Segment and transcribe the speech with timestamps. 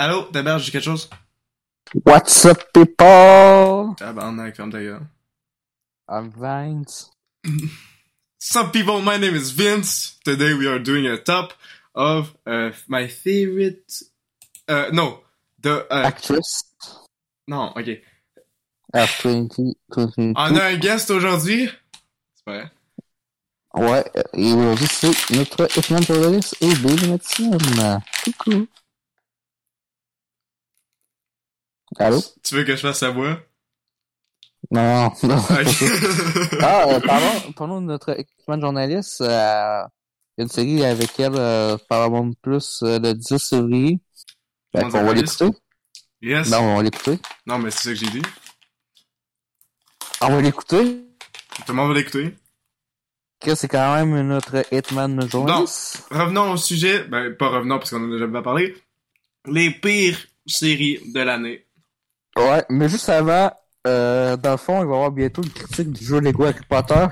[0.00, 1.10] Allô, Taberge, j'ai quelque chose?
[2.06, 3.96] What's up, people?
[3.96, 5.08] Tabarnak, ta gueule.
[6.08, 7.10] I'm Vines.
[8.38, 10.16] Some people, my name is Vince.
[10.24, 11.52] Today we are doing a top
[11.96, 14.04] of uh, my favorite.
[14.68, 15.24] Uh, no,
[15.60, 15.84] the.
[15.92, 16.62] Uh, Actress?
[17.48, 18.00] non, ok.
[18.94, 20.32] of 2022.
[20.36, 21.68] On a un guest aujourd'hui.
[22.36, 22.70] C'est pas vrai.
[23.74, 24.04] Ouais,
[24.34, 25.68] et aujourd'hui, c'est notre
[26.06, 27.58] journaliste et Billy Médecine.
[28.22, 28.68] Coucou.
[31.96, 32.22] Allô?
[32.42, 33.40] Tu veux que je fasse sa voix?
[34.70, 35.36] Non, non.
[35.50, 35.84] Ok.
[36.60, 39.20] ah, euh, parlons, parlons de notre Hitman journaliste.
[39.22, 39.82] Euh,
[40.36, 43.98] il y a une série avec elle, euh, Paramount Plus, euh, le 10 février.
[44.72, 45.48] Fait qu'on va l'écouter.
[46.20, 46.50] yes.
[46.50, 47.18] Non, on va l'écouter.
[47.46, 48.22] Non, mais c'est ça que j'ai dit.
[50.20, 51.04] On va l'écouter.
[51.56, 52.34] Tout le monde va l'écouter.
[53.40, 56.06] Que c'est quand même notre Hitman journaliste.
[56.10, 57.04] Revenons au sujet.
[57.04, 58.76] Ben, pas revenons parce qu'on en a déjà parlé.
[59.46, 61.67] Les pires séries de l'année.
[62.38, 63.50] Ouais, mais juste avant,
[63.86, 66.58] euh, dans le fond, il va y avoir bientôt une critique du jeu Lego Harry
[66.68, 67.06] Potter.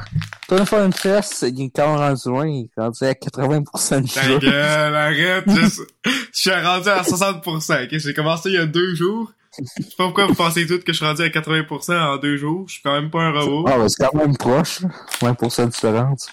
[0.49, 3.13] Toi, une fois une fesse, il est quand même rendu loin, il est rendu à
[3.13, 4.39] 80% du Ta jeu.
[4.39, 5.45] gueule, arrête.
[5.49, 7.85] Je, je suis rendu à 60%.
[7.85, 7.99] ok?
[7.99, 9.33] J'ai commencé il y a deux jours.
[9.59, 12.37] Je sais pas pourquoi vous pensez toutes que je suis rendu à 80% en deux
[12.37, 12.65] jours.
[12.69, 13.65] Je suis quand même pas un robot.
[13.69, 14.91] Ah, ouais, c'est quand même proche, là.
[15.23, 16.29] 20% de différence.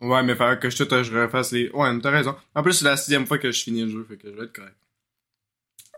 [0.00, 1.70] Ouais, mais faire que je je refasse les...
[1.74, 2.34] Ouais, mais t'as raison.
[2.54, 4.44] En plus, c'est la sixième fois que je finis le jeu, fait que je vais
[4.44, 4.74] être correct.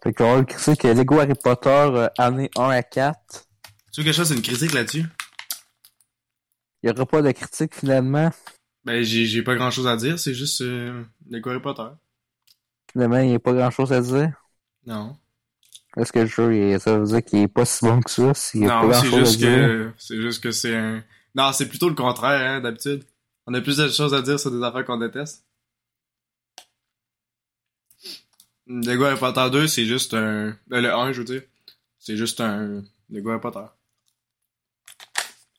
[0.03, 3.47] Fait qu'on avoir une critique Lego Harry Potter, euh, année 1 à 4.
[3.93, 5.05] Tu veux que je fasse une critique là-dessus?
[6.83, 8.31] Il y aura pas de critique finalement.
[8.85, 11.89] Ben, j'ai, pas grand chose à dire, c'est juste, euh, les Harry Potter.
[12.93, 14.33] Finalement, il n'y a pas grand chose à dire.
[14.87, 15.17] Non.
[15.97, 18.59] Est-ce que le jeu, ça veut dire qu'il est pas si bon que ça, a
[18.59, 21.03] Non, c'est juste que, c'est juste que c'est un...
[21.35, 23.05] Non, c'est plutôt le contraire, hein, d'habitude.
[23.47, 25.45] On a plus de choses à dire sur des affaires qu'on déteste.
[28.69, 30.57] Lego Harry Potter 2, c'est juste un...
[30.67, 31.43] ben, le 1, je veux dire.
[31.99, 33.65] C'est juste un Lego Harry Potter.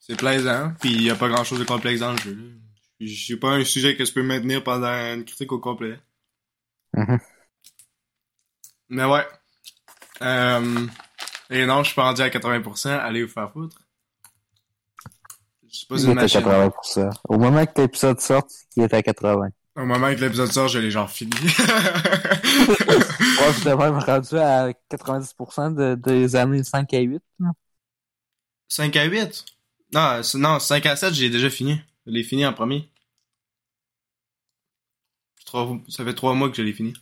[0.00, 2.38] C'est plaisant, puis il y a pas grand chose de complexe dans le jeu.
[3.00, 5.98] J'ai pas un sujet que je peux maintenir pendant une critique au complet.
[6.94, 7.18] Mhm.
[8.88, 9.26] Mais ouais.
[10.22, 10.86] Euh...
[11.50, 12.88] Et non, je suis pas rendu à 80%.
[12.90, 13.76] Allez vous faire foutre.
[15.68, 15.96] Je suis pas.
[15.96, 17.10] 80%.
[17.28, 18.46] Au moment que l'épisode sort,
[18.76, 19.48] il est à 80.
[19.80, 21.32] Au moment que l'épisode sort, je l'ai genre fini.
[23.40, 27.22] Ouais, vous même rendu à 90% de, des années 5 à 8.
[27.38, 27.50] là.
[28.68, 29.44] 5 à 8?
[29.94, 31.80] Non, non, 5 à 7, j'ai déjà fini.
[32.06, 32.90] Je l'ai fini en premier.
[35.88, 36.92] Ça fait 3 mois que je l'ai fini.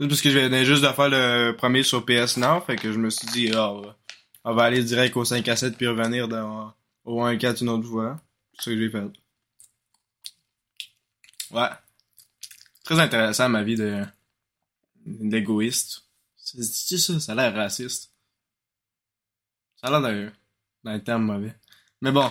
[0.00, 2.92] C'est parce que je venais juste de faire le premier sur PS Now, fait que
[2.92, 3.72] je me suis dit, ah,
[4.44, 6.74] on va- aller direct au 5 à 7 puis revenir dans,
[7.04, 8.20] au 1 à 4 une autre fois.
[8.54, 9.04] C'est ça que j'ai fait.
[11.52, 11.68] Ouais.
[12.84, 14.04] Très intéressant ma vie de
[15.06, 16.04] d'égoïste.
[16.36, 18.12] C'est ça, ça a l'air raciste.
[19.76, 20.32] Ça a l'air d'un
[20.84, 21.54] d'un terme mauvais.
[22.00, 22.30] Mais bon.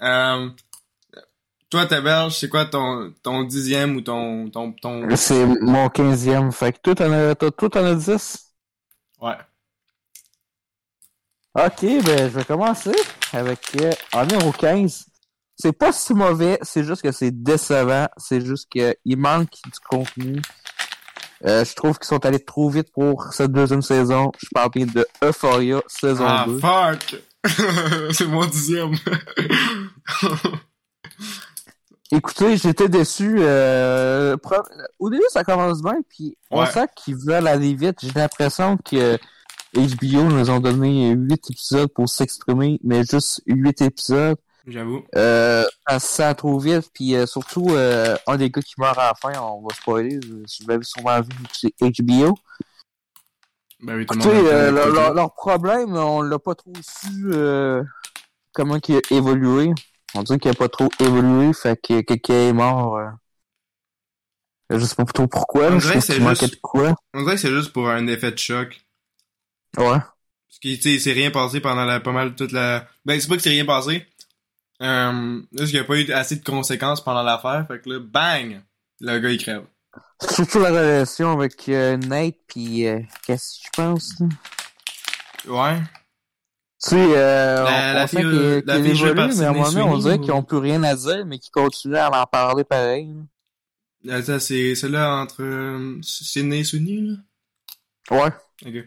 [0.00, 0.50] Euh,
[1.70, 5.14] toi, ta berge, c'est quoi ton, ton dixième ou ton, ton, ton...
[5.16, 6.52] C'est mon 15e.
[6.52, 8.54] Fait que toi, t'en as, toi, toi, t'en as 10?
[9.20, 9.36] Ouais.
[11.56, 12.92] Ok, ben, je vais commencer
[13.32, 15.06] avec, euh, en numéro 15.
[15.56, 18.08] C'est pas si mauvais, c'est juste que c'est décevant.
[18.16, 20.42] C'est juste que il manque du contenu.
[21.46, 24.32] Euh, je trouve qu'ils sont allés trop vite pour cette deuxième saison.
[24.42, 26.58] Je parle bien de Euphoria, saison Ah, 2.
[26.58, 27.22] fuck!
[28.12, 28.92] c'est mon dixième.
[32.12, 33.36] Écoutez, j'étais déçu.
[33.38, 34.36] Euh,
[34.98, 36.70] Au début, ça commence bien, puis on Ouais.
[36.70, 37.98] sent qu'ils veulent aller vite.
[38.02, 39.18] J'ai l'impression que
[39.74, 44.36] HBO nous ont donné 8 épisodes pour s'exprimer, mais juste 8 épisodes.
[44.66, 45.04] J'avoue.
[45.14, 48.96] Euh, ça se sent trop vite, puis euh, surtout, euh, un des gars qui meurt
[48.98, 52.34] à la fin, on va spoiler, je- l'avez sûrement vu, c'est HBO.
[53.80, 54.46] Ben oui, tout le monde.
[54.46, 57.82] a euh, le leur, problème, on l'a pas trop su euh,
[58.52, 59.70] comment qu'il a évolué.
[60.14, 62.96] On dirait qu'il a pas trop évolué, fait que quelqu'un est mort.
[62.96, 63.08] euh.
[64.70, 66.94] Je sais pas trop pourquoi, On dirait que c'est qu'il juste- quoi.
[67.12, 68.80] On dirait que c'est juste pour un effet de choc.
[69.76, 69.84] Ouais.
[69.98, 72.86] Parce que, tu sais, il s'est rien passé pendant la, pas mal toute la...
[73.04, 74.06] Ben, c'est pas que c'est rien passé.
[74.82, 78.00] Euh, juste qu'il y a pas eu assez de conséquences pendant l'affaire, fait que là,
[78.00, 78.60] bang!
[79.00, 79.64] Le gars, il crève.
[80.30, 84.26] Surtout la relation avec euh, Nate, puis euh, qu'est-ce que je pense, là?
[85.46, 85.78] Ouais.
[86.82, 89.70] Tu sais, euh, La- on, la on fille, sent qu'il évolue, mais à un moment
[89.70, 92.26] donné, on dirait ou- qu'ils ont plus rien à dire, mais qu'ils continuent à en
[92.26, 93.08] parler pareil.
[94.04, 94.16] là.
[94.16, 97.00] Euh, Ça, c'est celle-là entre euh, Sydney et Sweeney,
[98.10, 98.16] là?
[98.16, 98.32] Ouais.
[98.66, 98.84] Ok.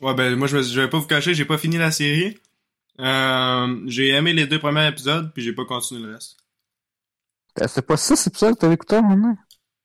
[0.00, 2.38] Ouais, ben, moi, je vais pas vous cacher, j'ai pas fini la série.
[3.00, 6.36] Euh, j'ai aimé les deux premiers épisodes, puis j'ai pas continué le reste.
[7.60, 9.38] Euh, C'est pas c'est ça que t'avais écouté à un moment donné?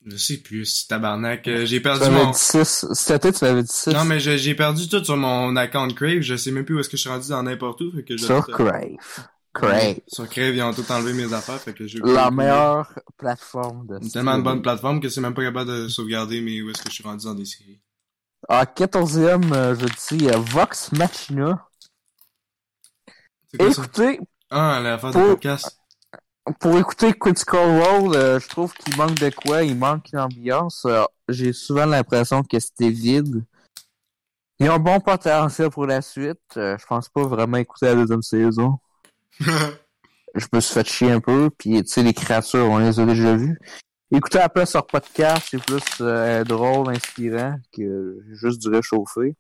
[0.06, 1.48] Je sais plus, si tabarnak.
[1.48, 2.32] euh, J'ai perdu mon...
[2.32, 2.88] dit 6.
[2.92, 3.92] Cet été, tu m'avais dit 6.
[3.94, 6.20] Non, mais j'ai perdu tout sur mon account Crave.
[6.22, 7.92] Je sais même plus où est-ce que je suis rendu dans n'importe où.
[7.96, 8.98] Fait que je Sur Crave.
[9.54, 10.00] Crave.
[10.08, 11.60] Sur Crave, ils ont tout enlevé mes affaires.
[11.60, 15.44] Fait que La meilleure plateforme de C'est tellement de bonne plateforme que c'est même pas
[15.44, 17.80] capable de sauvegarder mais où est-ce que je suis rendu dans des séries.
[18.50, 19.86] En 14e, euh, je
[20.18, 21.66] dis Vox Machina.
[23.60, 24.20] Écoutez,
[24.50, 25.80] Ah, la phase de Pour- podcast.
[26.60, 30.86] pour écouter Critical Role, euh, je trouve qu'il manque de quoi, il manque l'ambiance.
[30.86, 33.44] Euh, J'ai souvent l'impression que c'était vide.
[34.60, 36.40] Ils ont un bon potentiel pour la suite.
[36.58, 38.78] Euh, je pense pas vraiment écouter la deuxième saison.
[40.36, 43.06] Je me suis fait chier un peu, puis tu sais, les créatures, on les a
[43.06, 43.58] déjà vues.
[44.12, 49.36] Écouter place sur podcast, c'est plus euh, drôle, inspirant que juste du réchauffé.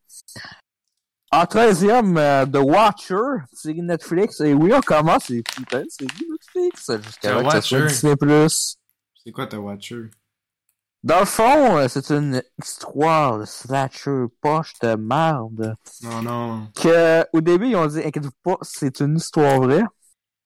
[1.33, 4.39] En 13e, euh, The Watcher, série Netflix.
[4.41, 7.88] Et oui, on commence les putains de séries Netflix jusqu'à The que ça soit.
[7.88, 8.15] Disney+.
[9.25, 10.12] C'est quoi ta Watcher?
[11.03, 15.75] Dans le fond, euh, c'est une histoire de slasher poche de merde.
[16.03, 16.68] Non, non.
[16.75, 19.83] Que, au début, ils ont dit, inquiète-vous pas, c'est une histoire vraie.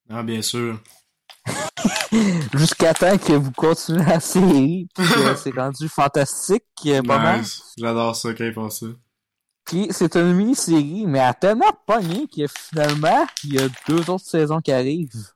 [0.10, 0.80] Ah, bien sûr.
[2.54, 7.02] Jusqu'à temps que vous continuez la série, puis que c'est rendu fantastique, euh.
[7.02, 7.74] Nice.
[7.78, 8.86] J'adore ça quand ils font ça.
[9.68, 14.10] Puis c'est une mini-série, mais elle a tellement pogné que finalement, il y a deux
[14.10, 15.32] autres saisons qui arrivent.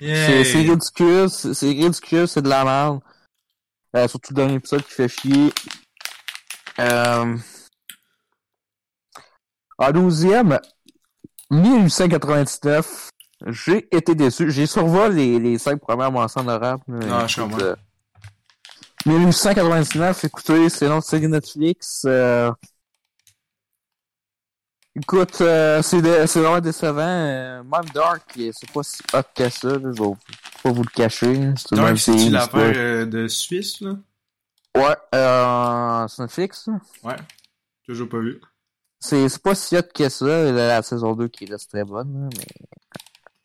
[0.00, 3.00] C'est ridicule, c'est c'est ridicule, c'est de la merde.
[3.94, 5.52] Euh, surtout le dernier épisode qui fait chier.
[6.80, 7.36] Euh...
[9.78, 10.58] En douzième,
[11.50, 13.10] 1899,
[13.46, 14.50] j'ai été déçu.
[14.50, 16.82] J'ai survolé les, les cinq premières mentions honorables.
[16.88, 17.74] mais Ah, je comprends.
[19.06, 22.02] Euh, 1899, écoutez, c'est notre série Netflix.
[22.06, 22.50] Euh...
[24.96, 27.00] Écoute, euh, c'est de- c'est vraiment décevant.
[27.00, 29.68] Euh, même Dark, euh, c'est pas si hot que ça.
[29.68, 30.10] là, je vais
[30.62, 31.34] pas vous le cacher.
[31.56, 33.96] C'est c'est-tu c'est l'affaire euh, de Suisse, là?
[34.76, 36.68] Ouais, euh, c'est Netflix.
[36.68, 36.78] là.
[37.02, 37.16] Ouais.
[37.86, 38.40] Toujours pas vu.
[39.00, 40.26] C'est c'est pas si hot que ça.
[40.26, 42.46] La, la saison 2 qui reste très bonne, là, mais...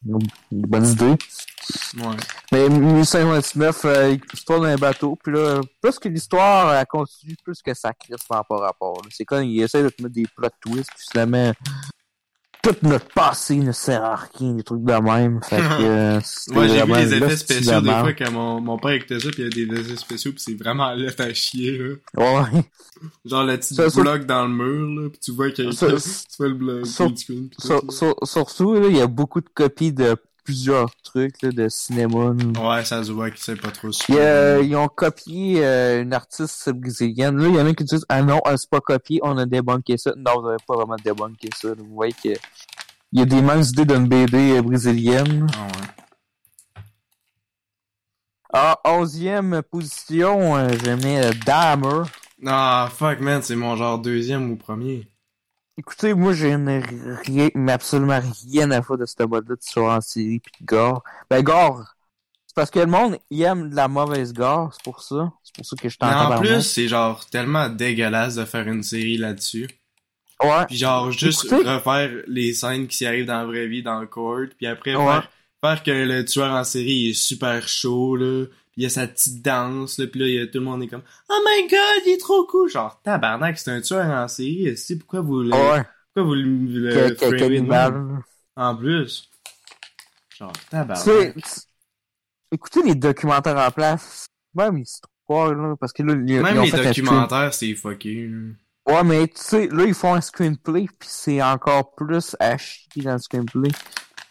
[0.05, 0.19] Une
[0.51, 1.15] bonne idée.
[1.97, 2.15] Ouais.
[2.51, 5.17] Mais 1829, euh, histoire d'un bateau.
[5.21, 9.01] Puis là, plus que l'histoire, elle continue, plus que ça crisse par rapport à rapport.
[9.11, 11.53] C'est comme, il essaie de te mettre des plot twists, puis finalement,
[12.61, 15.39] tout notre passé ne sert à rien, des trucs de même.
[15.43, 16.19] Fait que, euh,
[16.51, 19.41] Moi, j'ai vu les effets spéciaux des fois quand mon, mon père écoutait ça pis
[19.41, 21.95] il y a des effets spéciaux pis c'est vraiment là à chier, là.
[22.17, 22.63] Ouais.
[23.25, 25.67] Genre la petite Ça, ça- bloc dans le mur, là, pis tu vois qu'il y
[25.69, 27.91] a Ça- tu vois le bloc ça- green screen pis tout, Sur- là.
[27.91, 30.15] sur- surtout, là, il y a beaucoup de copies de
[30.49, 32.33] plusieurs trucs là, de cinéma.
[32.33, 32.77] là.
[32.77, 34.57] Ouais, ça se voit qu'il sait pas trop super.
[34.57, 37.37] a- ils ont copié euh, une artiste brésilienne.
[37.37, 39.45] Là, il y en a qui disent Ah non, euh, c'est pas copié, on a
[39.45, 40.11] débunké ça.
[40.17, 41.67] Non, vous avez pas vraiment débunké ça.
[41.77, 42.29] Vous voyez que
[43.11, 45.45] il y a des mêmes idées d'une BD euh, brésilienne.
[45.55, 46.83] Ah ouais.
[48.85, 50.67] En onzième position, euh,
[50.97, 52.03] mis euh, Dahmer.
[52.45, 55.07] Ah, fuck, man, c'est mon genre deuxième ou premier.
[55.79, 58.19] Écoutez, moi, j'ai rien, mais absolument
[58.51, 61.01] rien à foutre de ce mode-là de tueur en série pis de gore.
[61.29, 61.85] Ben, gore,
[62.45, 65.31] c'est parce que le monde, il aime de la mauvaise gore, c'est pour ça.
[65.41, 68.83] C'est pour ça que je t'entends en plus, c'est genre tellement dégueulasse de faire une
[68.83, 69.69] série là-dessus.
[70.43, 70.65] Ouais.
[70.67, 74.01] Puis genre, juste Écoutez- refaire les scènes qui s'y arrivent dans la vraie vie, dans
[74.01, 75.05] le court, puis après Ouais.
[75.05, 75.29] faire,
[75.63, 78.45] faire que le tueur en série est super chaud, là,
[78.79, 80.81] il y a sa petite danse, là, puis là, il y a, tout le monde
[80.81, 84.25] est comme «Oh my god, il est trop cool!» Genre, tabarnak, c'est un tueur en
[84.29, 85.83] série, pourquoi vous le, Ouais.
[86.13, 88.23] pourquoi vous le, Que-?
[88.55, 89.29] En plus.
[90.37, 91.35] Genre, tabarnak.
[92.53, 96.61] écoutez les documentaires en place, même l'histoire, là, parce que là, ils, ils Même ont
[96.61, 98.53] les fait documentaires, c'est fucké, là.
[98.87, 103.03] Ouais, mais tu sais, là, ils font un screenplay, puis c'est encore plus à chier
[103.03, 103.71] dans le screenplay.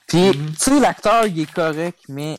[0.07, 0.53] Puis, Mhm.
[0.53, 2.39] tu sais, l'acteur, il est correct, mais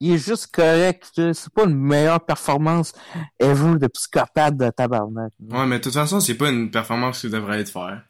[0.00, 1.10] il est juste correct.
[1.14, 2.92] C'est pas une meilleure performance
[3.40, 5.32] ever de psychopathe de tabarnak.
[5.50, 8.02] Ouais, mais de toute façon, c'est pas une performance que tu devrais être faire.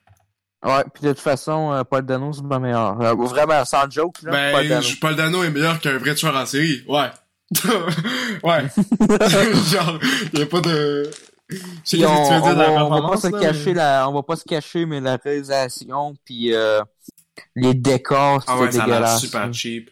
[0.64, 3.00] Ouais, puis de toute façon, euh, Paul Dano, c'est pas meilleur.
[3.00, 4.86] Euh, vraiment, sans joke, là, Paul Ben, Dano.
[5.00, 6.82] Paul Dano est meilleur qu'un vrai tueur en série.
[6.88, 7.10] Ouais.
[8.42, 8.66] ouais.
[9.70, 9.98] Genre,
[10.34, 11.10] y a pas de...
[11.94, 14.36] On, on la va, on va pas se là, cacher mais- la, on va pas
[14.36, 16.80] se cacher, mais la réalisation puis euh,
[17.56, 19.90] les décors, Ah ouais, ça a super cheap.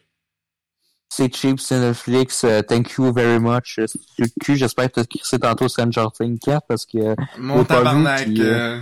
[1.08, 2.44] C'est cheap, c'est Netflix.
[2.44, 3.78] euh, thank you very much.
[3.78, 7.14] Euh, sur le cul, j'espère que t'as crissé tantôt Stranger Things 4 parce que euh,
[7.38, 8.80] Mon pas tabarnak, euh...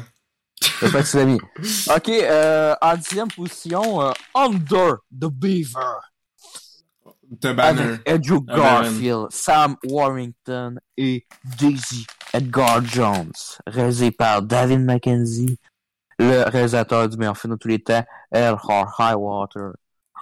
[0.80, 1.40] j'espère que tu l'as mis.
[1.94, 6.00] Ok, euh, en dixième position, euh, Under the Beaver.
[7.40, 7.82] The Banner.
[7.82, 11.26] Avec Andrew Garfield, Sam Warrington et
[11.58, 13.32] Daisy Edgar Jones.
[13.66, 15.58] Réalisé par David Mackenzie,
[16.18, 19.72] le réalisateur du meilleur film de tous les temps, or High Water.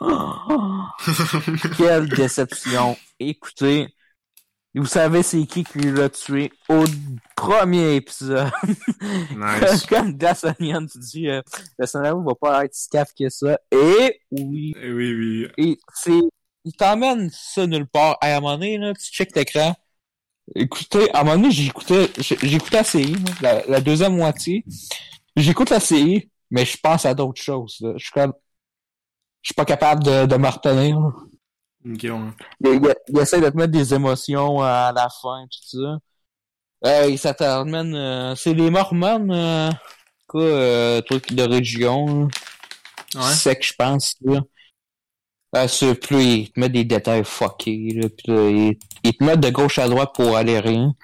[1.76, 2.96] Quelle déception.
[3.18, 3.88] Écoutez,
[4.74, 6.84] Vous savez c'est qui qui l'a tué au
[7.36, 8.50] premier épisode.
[9.36, 9.86] Nice.
[9.88, 11.42] Comme Glass Onion, tu dis, euh,
[11.78, 13.58] va pas être si caf que ça.
[13.70, 15.48] Et oui, Eh oui, oui.
[15.58, 16.20] et c'est,
[16.64, 18.16] il t'emmène ça nulle part.
[18.20, 19.74] À un moment donné, là, tu check l'écran.
[20.54, 24.64] Écoutez, à un moment donné, j'écoutais, j'écoutais la série, la, la deuxième moitié.
[25.36, 27.92] J'écoute la série, mais je pense à d'autres choses, là.
[27.96, 28.34] Je suis comme,
[29.42, 31.08] je suis pas capable de, de me retenir, là.
[31.84, 32.10] Ok, ouais.
[32.64, 35.98] Il, il, il essaie de te mettre des émotions à la fin, tout ça.
[36.84, 39.70] Euh, il s'attermine, euh, c'est les Mormons, euh,
[40.26, 42.28] quoi, euh, truc de région,
[43.14, 43.20] là.
[43.20, 43.34] Ouais.
[43.34, 44.40] sec, je pense, là.
[45.54, 49.22] Euh, c'est plus, il te met des détails fuckés, là, pis là, il, il te
[49.22, 50.94] met de gauche à droite pour aller rien.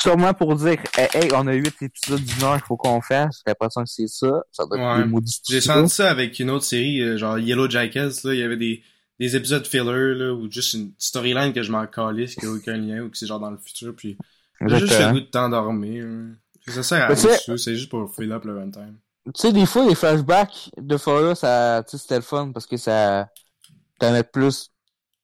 [0.00, 3.42] Sûrement pour dire, hey, hey, on a huit épisodes d'une heure faut qu'on fasse.
[3.44, 4.42] J'ai l'impression que c'est ça.
[4.50, 5.20] Ça doit être Ouais.
[5.48, 8.56] J'ai senti ça avec une autre série, euh, genre Yellow Jackets, là, il y avait
[8.56, 8.82] des,
[9.18, 12.76] des épisodes filler, là, ou juste une storyline que je m'en calisse, qui a aucun
[12.78, 14.16] lien, ou que c'est genre dans le futur, puis
[14.60, 16.04] j'ai juste le goût de t'endormir.
[16.06, 16.30] hein.
[16.68, 18.96] Ça sert à rien c'est juste pour fill up le runtime.
[19.26, 22.66] Tu sais, des fois, les flashbacks de Fire, ça, tu sais, c'était le fun parce
[22.66, 23.28] que ça
[23.98, 24.69] t'en plus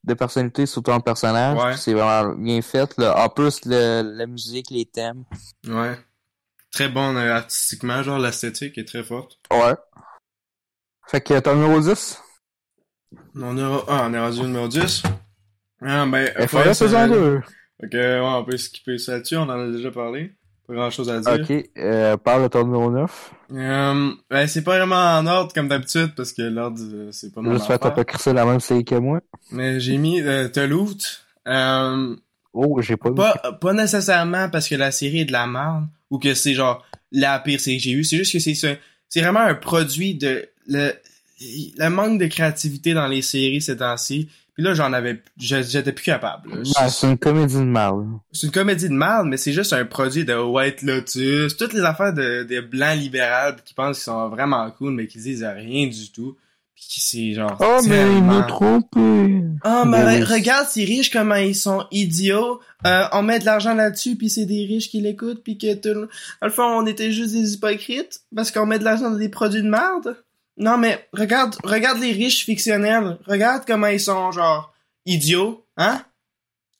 [0.06, 1.58] de personnalité sur ton personnage.
[1.58, 1.76] Ouais.
[1.76, 3.24] C'est vraiment bien fait, là.
[3.24, 5.24] En plus, le, la musique, les thèmes.
[5.66, 5.98] Ouais.
[6.72, 9.38] Très bon euh, artistiquement, genre l'esthétique est très forte.
[9.50, 9.74] Ouais.
[11.08, 12.22] Fait que ton numéro 10,
[13.36, 15.02] On est, ah, on est rendu au numéro 10.
[15.82, 17.14] Ah, ben, FR Fire saison Saga.
[17.14, 17.40] 2.
[17.80, 20.32] Fait que, ouais, on peut skipper ça dessus, on en a déjà parlé.
[20.66, 21.32] Pas grand chose à dire.
[21.32, 23.32] Ok, euh, parle de ton numéro 9.
[23.52, 27.40] Euh, ben, c'est pas vraiment en ordre comme d'habitude, parce que l'ordre, euh, c'est pas
[27.40, 29.20] mon J'espère que t'as pas crissé la même série que moi.
[29.52, 31.20] Mais j'ai mis euh, Toulouse.
[31.46, 32.16] Euh,
[32.58, 36.18] Oh, j'ai pas pas, pas nécessairement parce que la série est de la merde, ou
[36.18, 36.82] que c'est genre
[37.12, 38.02] la pire série que j'ai eue.
[38.02, 40.92] C'est juste que c'est c'est vraiment un produit de le,
[41.78, 44.30] le manque de créativité dans les séries ces temps-ci.
[44.56, 46.50] Puis là, j'en avais, j'étais plus capable.
[46.50, 47.92] Ouais, c'est une comédie de mal.
[48.32, 51.82] C'est une comédie de merde, mais c'est juste un produit de White Lotus, toutes les
[51.82, 55.88] affaires de, de blancs libérales qui pensent qu'ils sont vraiment cool, mais qui disent rien
[55.88, 56.38] du tout.
[56.74, 57.54] Puis qui c'est genre.
[57.60, 59.42] Oh, mais il m'a trompé.
[59.62, 62.60] Ah, mais Ben regarde ces riches comment ils sont idiots.
[62.86, 65.88] Euh, on met de l'argent là-dessus, puis c'est des riches qui l'écoutent, puis que tout
[65.88, 66.08] le...
[66.40, 69.28] Dans le fond, on était juste des hypocrites parce qu'on met de l'argent dans des
[69.28, 70.16] produits de merde.
[70.58, 73.18] Non, mais regarde, regarde les riches fictionnels.
[73.26, 74.72] Regarde comment ils sont genre
[75.04, 76.02] idiots, hein?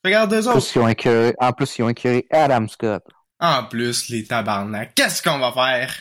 [0.03, 0.59] Regarde eux En autres.
[0.65, 3.03] plus, ils ont écœuré, en plus, ils ont écœuré Adam Scott.
[3.39, 5.93] En plus, les tabarnak, qu'est-ce qu'on va faire?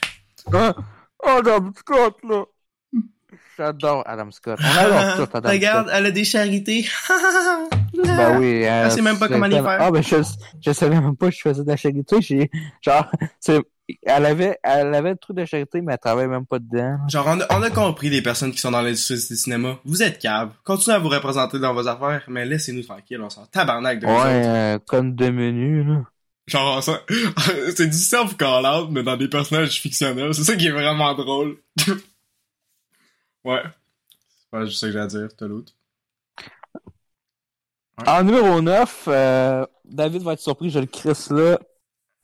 [0.53, 0.75] Hein?
[1.27, 2.45] Adam Scott, là.
[3.59, 4.59] J'adore Adam Scott.
[4.63, 5.97] On adore tout Adam Regarde, Scott.
[5.99, 6.87] elle a des charités.
[8.05, 8.63] Ben oui.
[8.67, 9.79] euh, Elle sait même pas comment les faire.
[9.81, 10.17] Ah, ben je,
[10.61, 12.17] je savais même pas que je faisais de la charité.
[12.21, 12.51] J'ai,
[12.83, 13.59] genre, c'est,
[14.03, 16.99] elle avait, elle avait le truc de charité, mais elle travaillait même pas dedans.
[17.09, 19.79] Genre, on a, on a compris les personnes qui sont dans l'industrie du cinéma.
[19.85, 20.51] Vous êtes caves.
[20.65, 24.47] Continuez à vous représenter dans vos affaires, mais laissez-nous tranquilles, on s'en tabarnak de Ouais,
[24.47, 26.03] euh, comme deux menus, là.
[26.47, 27.03] Genre, ça,
[27.77, 30.35] c'est du self call out, mais dans des personnages fictionnels.
[30.35, 31.59] C'est ça qui est vraiment drôle.
[33.45, 33.63] ouais.
[34.39, 35.73] C'est pas juste ça que j'ai à dire, t'as l'autre.
[38.07, 41.59] En numéro 9, euh, David va être surpris, je le crisse là.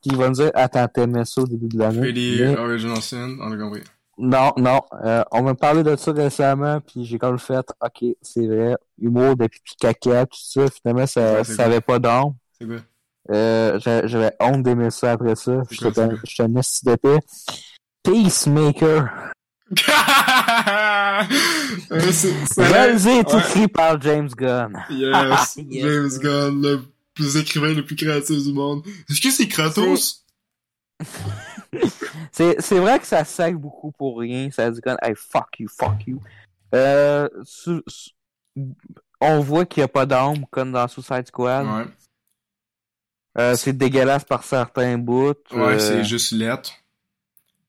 [0.02, 2.00] Puis il va me dire, attends, t'aimais ça au début de l'année?
[2.02, 3.82] Fais les Mais- original sin, on a compris.
[4.18, 4.80] Non, non.
[5.04, 9.36] Euh, on m'a parlé de ça récemment, puis j'ai comme fait, ok, c'est vrai, humour
[9.36, 12.34] de pipi caca, tout ça, finalement, ça, Ouais, ça avait pas d'âme.
[12.58, 12.76] C'est quoi?
[13.30, 15.62] Euh, j'a- j'avais honte d'aimer ça après ça.
[15.70, 16.00] J'étais
[16.40, 17.18] un esti d'épée.
[18.02, 19.08] Peacemaker.
[21.92, 22.10] Euh,
[22.58, 24.72] Réalisé et écrit par James Gunn.
[24.90, 25.82] Yes, Yes.
[25.84, 26.80] James Gunn, le
[27.14, 28.86] plus écrivain le plus créatif du monde.
[29.10, 30.24] Est-ce que c'est Kratos?
[32.32, 34.50] C'est, vrai que ça sac beaucoup pour rien.
[34.50, 36.20] Ça dit comme, hey, fuck you, fuck you.
[36.74, 38.10] Euh, su- su-
[39.20, 41.66] on voit qu'il n'y a pas d'âme, comme dans Suicide Squad.
[41.66, 41.92] Ouais.
[43.38, 45.34] Euh, c'est dégueulasse par certains bouts.
[45.52, 46.72] Ouais, Euh, c'est juste lettre.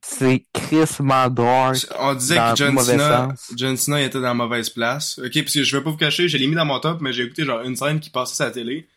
[0.01, 1.77] c'est crissement dark.
[1.99, 3.29] On disait que John Cena.
[3.55, 5.19] John Cena il était dans la mauvaise place.
[5.19, 7.13] Ok, parce que je vais pas vous cacher, je l'ai mis dans mon top, mais
[7.13, 8.89] j'ai écouté genre une scène qui passait à la télé.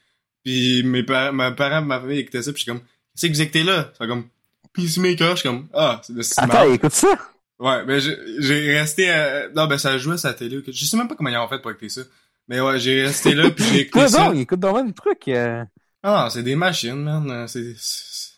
[0.47, 3.33] Puis mes parents, mes parents, ma famille écoutaient ça, puis je suis comme, qu'est-ce que
[3.33, 3.91] vous écoutez là?
[3.99, 4.29] C'est comme,
[4.73, 6.55] Peacemaker, je suis comme, ah, c'est le cinéma.
[6.55, 7.19] Attends, écoute ça?
[7.59, 9.49] Ouais, mais j'ai j'ai resté, à...
[9.49, 10.62] non, ben ça jouait à la télé.
[10.65, 12.03] Je sais même pas comment ils ont fait pour écouter ça.
[12.47, 14.29] Mais ouais, j'ai resté là, puis j'ai écouté Quoi ça.
[14.29, 15.26] donc, écoute donc même le truc.
[15.26, 15.65] Euh...
[16.05, 17.49] Ah, c'est des machines, man.
[17.49, 18.37] C'est, c'est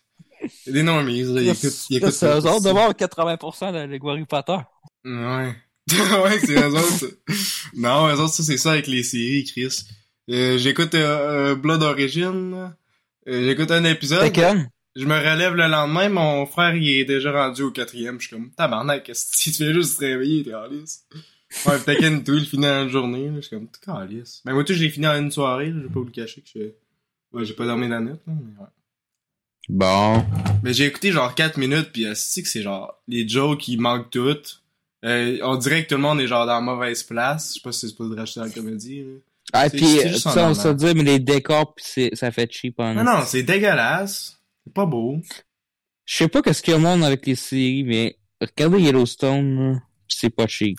[0.64, 1.42] c'est des normies, là.
[1.42, 4.56] Ils écoutent, ils écoutent c'est eux autres de voir 80% de Harry Potter.
[5.04, 5.56] Ouais.
[6.24, 6.88] ouais, c'est eux autres.
[6.88, 7.06] ça.
[7.74, 9.84] Non, eux autres, ça, c'est ça avec les séries, Chris.
[10.30, 12.74] Euh, j'écoute euh, euh, Blood Origin.
[13.26, 14.30] Euh, j'écoute un épisode.
[14.96, 18.20] Je me relève le lendemain, mon frère, il est déjà rendu au quatrième.
[18.20, 21.04] Je suis comme, tabarnak, qu'est-ce que tu fais juste te réveiller, t'es calice.
[21.66, 23.36] Ouais, Tekken tout, il finit en une journée, là.
[23.36, 24.42] Je suis comme, t'es calice.
[24.44, 25.76] Mais moi, tout, je l'ai fini en une soirée, là.
[25.76, 26.60] Je vais pas vous le cacher que je
[27.32, 28.68] Ouais, j'ai pas dormi la nuit, là, mais ouais.
[29.68, 30.24] Bon.
[30.62, 34.10] Mais j'ai écouté genre 4 minutes, pis c'est que c'est genre, les jokes, ils manquent
[34.10, 34.62] toutes.
[35.04, 37.50] Euh, on dirait que tout le monde est genre dans la mauvaise place.
[37.50, 39.12] Je sais pas si c'est supposé de racheter la comédie, là.
[39.52, 39.68] Ah, en
[40.18, 40.76] ça, on se normal.
[40.76, 44.38] dit, mais les décors, pis c'est, ça fait cheap en Non, non, c'est dégueulasse.
[44.64, 45.16] C'est pas beau.
[46.04, 49.80] Je sais pas qu'est-ce qu'il y a au monde avec les séries, mais regardez Yellowstone,
[50.08, 50.78] c'est pas cheap.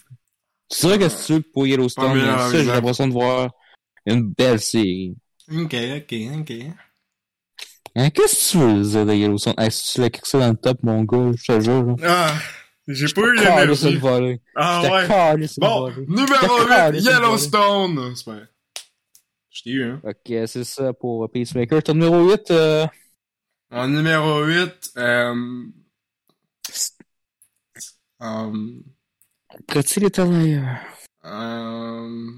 [0.72, 3.50] C'est vrai que c'est sûr que pour Yellowstone, par ça, j'ai l'impression de voir
[4.06, 5.16] une belle série.
[5.52, 6.52] Ok, ok, ok.
[7.96, 9.56] Hein, qu'est-ce que tu veux dire de Yellowstone?
[9.58, 11.96] Hey, si tu l'as chose dans le top, mon gars, je te jure, là.
[12.04, 12.34] Ah,
[12.88, 13.98] j'ai pas eu l'énergie.
[14.56, 15.48] Ah ouais.
[15.58, 18.16] Bon, numéro Ah, 8, laisse-le Yellowstone.
[18.16, 18.38] C'est pas...
[19.60, 20.02] Je t'ai eu, hein.
[20.06, 21.84] Ok, c'est ça pour Peacemaker.
[21.84, 22.88] Ton numéro 8, euh,
[23.72, 25.66] En numéro 8, euh...
[29.98, 30.80] Little Liars.
[31.26, 32.32] euh,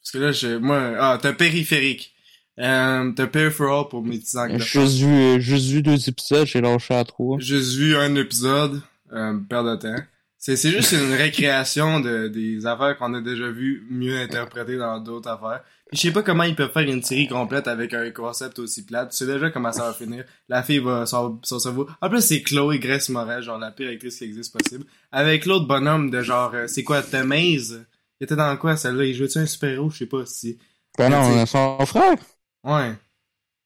[0.00, 2.12] parce que là, j'ai, moi, ah, t'as périphérique.
[2.58, 4.58] Euh, t'as peripheral pour mes petits anglais.
[4.58, 7.38] J'ai juste vu, juste vu deux épisodes, j'ai lâché à trois.
[7.38, 10.02] J'ai juste vu un épisode, euh, perte de temps.
[10.38, 14.98] C'est, c'est juste une récréation de, des affaires qu'on a déjà vues mieux interprétées dans
[14.98, 15.62] d'autres affaires.
[15.92, 19.10] Je sais pas comment ils peuvent faire une série complète avec un concept aussi plate.
[19.10, 20.24] Tu sais déjà comment ça va finir.
[20.48, 21.88] La fille va, son, son cerveau.
[22.02, 24.84] En plus, c'est Chloé Grace Moretz, genre la pire actrice qui existe possible.
[25.12, 27.86] Avec l'autre bonhomme de genre, euh, c'est quoi, Tamaze?
[28.20, 29.04] Il était dans quoi, celle-là?
[29.04, 29.90] Il jouait-tu un super-héros?
[29.90, 30.58] Je sais pas si.
[30.98, 32.16] Ben non, Mais son frère.
[32.64, 32.94] Ouais.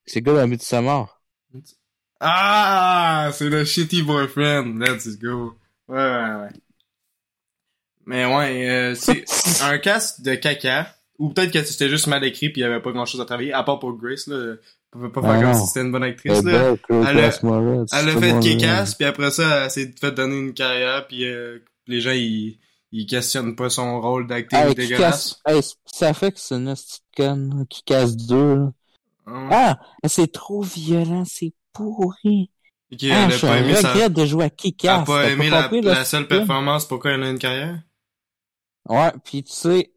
[0.05, 1.21] C'est le gars dans mort.
[2.21, 4.79] Ah, c'est le shitty boyfriend.
[4.79, 5.57] Let's go.
[5.89, 6.51] Ouais, ouais, ouais.
[8.07, 9.25] Mais ouais, euh, c'est
[9.63, 10.95] un casque de caca.
[11.23, 13.25] Ou peut-être que c'était juste mal écrit puis il y avait pas grand chose à
[13.25, 14.57] travailler, à part pour Grace, là.
[14.95, 16.75] On peut pas faire Ah comme si c'était une bonne actrice, là.
[17.09, 17.39] Elle a-
[17.93, 21.59] Elle a fait Kick-Ass, puis après ça, elle s'est fait donner une carrière, puis euh,
[21.87, 22.59] les gens, ils,
[22.91, 25.41] ils questionnent pas son rôle Hey, qui dégueulasse.
[25.47, 26.75] hey, ça fait que c'est une
[27.17, 28.73] conne qui casse deux, là.
[29.27, 29.49] Hein?
[29.51, 32.51] Ah, c'est trop violent, c'est pourri.
[32.91, 33.95] Et Ah, qu'elle a je pas aimé sa...
[33.95, 34.51] regrette de jouer à
[34.85, 37.81] Elle a pas aimé la, compris, la seule performance, pourquoi elle a une carrière?
[38.89, 39.93] Ouais, pis tu sais,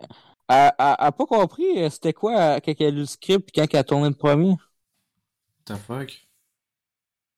[0.49, 3.05] elle, elle, elle a pas compris euh, c'était quoi euh, quand elle a lu le
[3.05, 4.51] script quand elle a tourné le premier?
[4.51, 4.57] What
[5.65, 6.27] the fuck?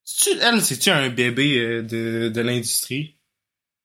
[0.04, 3.18] C'est-tu- elle, c'est-tu un bébé euh, de, de l'industrie?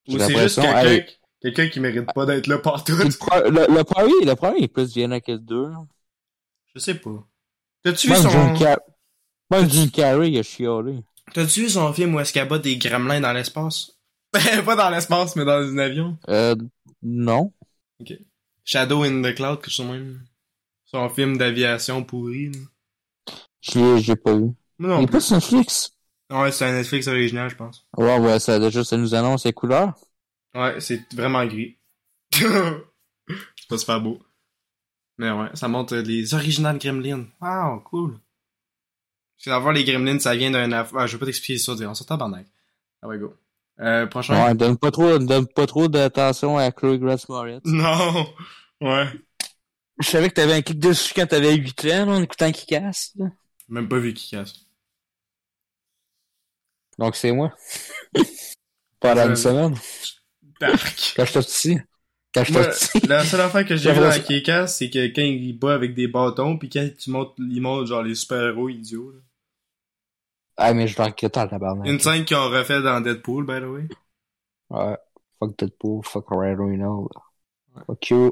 [0.07, 1.05] Ou c'est juste quelqu'un
[1.41, 2.93] quelqu'un qui mérite pas d'être là partout?
[2.95, 5.67] Le, le, le premier, le premier est plus violent que le deux.
[5.67, 5.85] là.
[6.73, 7.25] Je sais pas.
[7.83, 8.59] T'as-tu vu Même Jim son...
[8.59, 8.79] Car-
[9.51, 11.03] Même Jim Carrey, il a chialé.
[11.33, 13.91] T'as-tu vu son film où est-ce qu'elle bat des gremlins dans l'espace?
[14.31, 16.17] pas dans l'espace, mais dans un avion?
[16.29, 16.55] Euh,
[17.01, 17.51] non.
[18.65, 20.25] Shadow in the Cloud, que je sais même.
[20.85, 22.51] Son film d'aviation pourri.
[23.61, 24.51] Je l'ai, j'ai pas vu.
[24.95, 25.17] Il non est plus.
[25.17, 25.91] pas sur Netflix?
[26.29, 27.87] Ouais, c'est un Netflix original, je pense.
[27.97, 29.93] Ouais, ouais, ça, déjà, ça nous annonce les couleurs.
[30.55, 31.77] Ouais, c'est vraiment gris.
[32.31, 34.19] c'est pas super beau.
[35.17, 37.25] Mais ouais, ça montre les originales Gremlins.
[37.41, 38.19] Wow, cool.
[39.45, 40.71] D'avoir les Gremlins, ça vient d'un...
[40.71, 42.47] Ah, je vais pas t'expliquer ça, on s'en tabarnak.
[43.01, 43.35] Ah ouais, go.
[43.79, 44.45] Euh, prochain?
[44.45, 47.61] Ouais, donne pas trop, donne pas trop d'attention à Chloe Grace Moretz.
[47.65, 48.27] Non!
[48.81, 49.05] Ouais.
[49.99, 52.65] Je savais que t'avais un kick dessus quand t'avais 8 ans, là, en écoutant qui
[52.65, 53.25] casse, là.
[53.69, 54.53] Même pas vu qui casse.
[56.99, 57.53] Donc c'est moi.
[58.99, 59.35] Pendant une Ouais.
[59.35, 59.75] semaine.
[60.59, 61.13] Dark.
[61.15, 61.77] Quand j'étais petit.
[62.33, 63.07] Quand j'étais petit.
[63.07, 66.07] la seule affaire que j'ai vu dans Kick-Ass, c'est que quand il bat avec des
[66.07, 69.11] bâtons, pis quand tu montes, il monte genre les super-héros idiots.
[69.11, 69.19] là.
[70.57, 71.87] Ah, mais je le regrette en tabarnak.
[71.87, 73.87] Une scène qu'ils ont refait dans Deadpool, by the way.
[74.69, 74.97] Ouais.
[75.39, 77.09] Fuck Deadpool, fuck Ryan Reynolds.
[77.87, 78.31] Fuck you.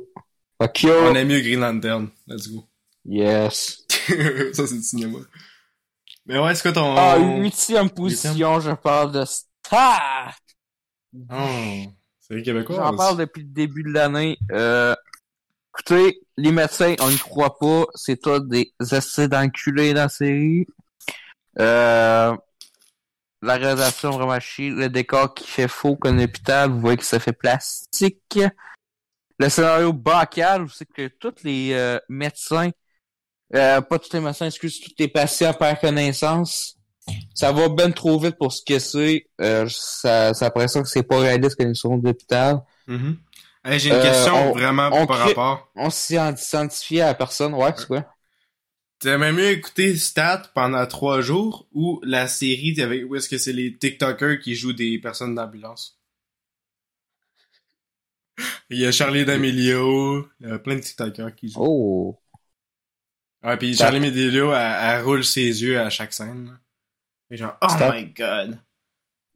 [0.61, 0.91] Fuck you.
[0.91, 2.09] On aime mieux Green Lantern.
[2.27, 2.67] Let's go.
[3.05, 3.85] Yes.
[4.53, 5.19] ça, c'est du cinéma.
[6.25, 6.95] Mais ouais, c'est quoi ton...
[6.95, 10.37] Ah, huitième position, je parle de Star.
[11.29, 11.85] Oh,
[12.19, 12.75] c'est Québécois.
[12.75, 14.37] J'en parle depuis le début de l'année.
[14.51, 14.95] Euh,
[15.73, 17.85] écoutez, les médecins, on n'y croit pas.
[17.95, 20.67] C'est toi des essais d'enculés dans la série.
[21.59, 22.35] Euh,
[23.41, 24.69] la réalisation vraiment chier.
[24.69, 26.69] Le décor qui fait faux comme un hôpital.
[26.69, 28.39] Vous voyez que ça fait plastique.
[29.39, 32.69] Le scénario bancal, vous savez que tous les euh, médecins,
[33.55, 36.77] euh, pas tous les médecins, excuse, tous les patients perdent connaissance.
[37.33, 39.25] Ça va ben trop vite pour ce que c'est.
[39.41, 42.61] Euh, ça, ça a l'impression que c'est pas réaliste une seconde d'hôpital.
[42.85, 43.17] Mhm.
[43.65, 45.71] Hey, j'ai une Euh, question on- vraiment on par crée- rapport.
[45.75, 48.05] On s'identifie à la personne, ouais, c'est quoi?
[49.01, 53.51] T'aimerais mieux écouter Stat pendant trois jours ou la série avec où est-ce que c'est
[53.53, 55.99] les TikTokers qui jouent des personnes d'ambulance?
[58.69, 61.59] Il y a Charlie D'Amelio, il y a plein de TikTokers qui jouent.
[61.61, 62.19] Oh.
[63.43, 66.59] Ouais, pis Ça- Charlie D'Amelio, elle, elle roule ses yeux à chaque scène.
[67.31, 67.93] Et genre, oh Stop.
[67.95, 68.59] my god.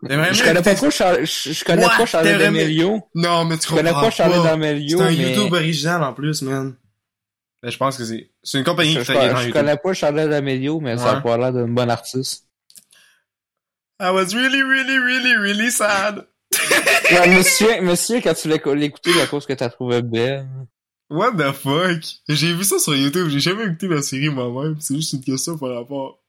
[0.04, 1.97] Je connais pas trop Charles, je, je connais What?
[1.97, 3.01] pas Charlie D'Amelio.
[3.15, 5.15] Non, mais tu Je connais pas Charlie C'est D'Amelio, un mais...
[5.15, 6.75] YouTube original en plus, man.
[7.65, 9.54] Ben, je pense que c'est, c'est une compagnie Je, qui dans je YouTube.
[9.54, 12.47] connais pas Charlotte Amelio, mais ça a pas l'air d'une bonne artiste.
[13.99, 16.28] I was really, really, really, really sad.
[17.12, 20.47] Ouais, monsieur, monsieur, quand tu l'as l'écouté, la cause que t'as trouvé belle.
[21.10, 22.04] What the fuck?
[22.30, 25.58] J'ai vu ça sur YouTube, j'ai jamais écouté la série moi-même, c'est juste une question
[25.58, 26.21] par rapport.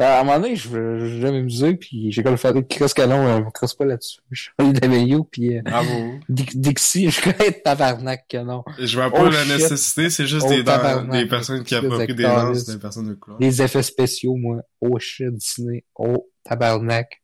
[0.00, 3.26] Ben, à un moment donné, je je l'ai amusé, puis j'ai comme fait Chris Canon,
[3.26, 4.20] euh, je crosse pas là-dessus.
[4.32, 6.14] Charlotte Amelio, puis euh, Bravo.
[6.30, 8.64] Dic- Dixie, je connais tabarnak que non.
[8.78, 12.14] Je vois pas Oh, la nécessité, c'est juste Oh, des, des personnes qui de approprient
[12.14, 13.38] des danses des personnes de couleur.
[13.42, 14.62] Les effets spéciaux, moi.
[14.80, 15.84] Oh shit, Disney.
[15.94, 17.22] Oh, tabarnak.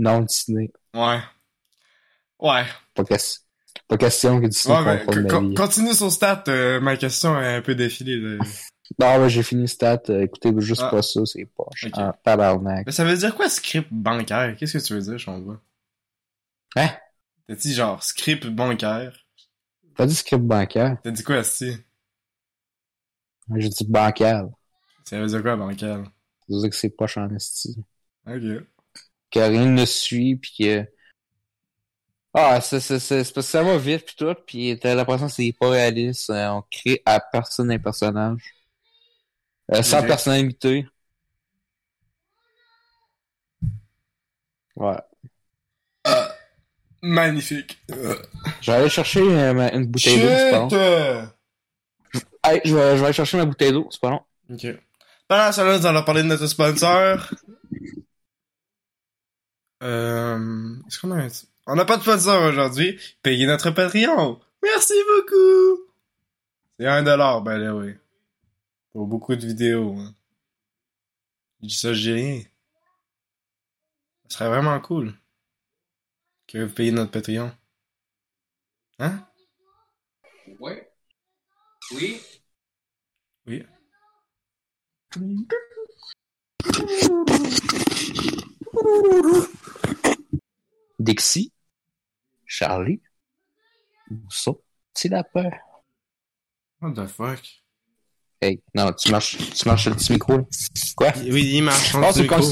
[0.00, 0.72] Non, Disney.
[0.94, 1.20] Ouais.
[2.40, 2.64] Ouais.
[2.94, 3.40] Pas, question-
[3.86, 5.04] pas question que Disney Ouais,
[5.40, 5.54] vie.
[5.54, 8.20] continue sur stat, euh, ma question est un peu défilée.
[8.98, 10.02] Non, là, j'ai fini stat.
[10.08, 10.90] Euh, écoutez, juste Ah.
[10.90, 11.84] pas ça, c'est poche.
[11.84, 11.92] Ok.
[11.94, 12.86] Ah, tabarnak.
[12.86, 14.56] Mais ça veut dire quoi, script bancaire?
[14.56, 16.82] Qu'est-ce que tu veux dire, pas?
[16.82, 16.90] Hein?
[17.48, 19.12] T'as dit genre script bancaire?
[19.96, 20.98] T'as dit script bancaire?
[21.02, 21.76] T'as dit quoi, Asti?
[23.54, 24.50] J'ai dit bancal.
[25.04, 26.04] Ça veut dire quoi, bancaire?
[26.04, 26.10] Ça
[26.48, 27.76] veut dire que c'est poche en esti.
[28.26, 28.64] Ok.
[29.30, 30.86] Que rien ne suit, pis que...
[32.34, 35.26] Ah, c'est, c'est, c'est, c'est parce que ça va vite pis tout, pis t'as l'impression
[35.26, 36.28] que c'est pas réaliste.
[36.30, 38.42] Euh, on crée à personne un personnage.
[39.74, 40.06] Euh, sans Ok.
[40.06, 40.86] personnalité.
[44.76, 44.96] Ouais.
[47.02, 47.78] Magnifique.
[47.88, 50.68] Je vais aller chercher euh, ma- une bouteille d'eau, c'est pas long.
[52.44, 54.22] Hey, je vais, je vais aller chercher ma bouteille d'eau, c'est pas long.
[54.50, 54.66] Ok.
[55.28, 57.30] Pendant temps-là, nous allons parler de notre sponsor.
[59.82, 61.28] Euh, est-ce qu'on a un...
[61.66, 63.00] On n'a pas de sponsor aujourd'hui.
[63.22, 64.40] Payez notre Patreon.
[64.62, 65.82] Merci beaucoup.
[66.78, 67.94] C'est un dollar, ben là, oui.
[68.96, 69.94] Pour beaucoup de vidéos.
[69.94, 70.14] Hein.
[71.60, 72.40] Je dis ça, rien.
[74.26, 75.12] Ce serait vraiment cool.
[76.46, 77.54] Que vous payiez notre Patreon.
[78.98, 79.28] Hein?
[80.58, 80.90] Ouais.
[81.92, 82.22] Oui.
[83.44, 83.66] Oui.
[90.98, 91.52] Dixie.
[92.46, 93.02] Charlie.
[94.30, 94.52] Ça.
[94.94, 95.52] C'est la peur.
[96.80, 97.65] What the fuck?
[98.40, 100.42] Hey, non, tu marches, tu marches sur le petit micro, là.
[100.96, 101.12] Quoi?
[101.24, 101.92] Oui, il marche.
[101.94, 102.42] Oh, c'est comme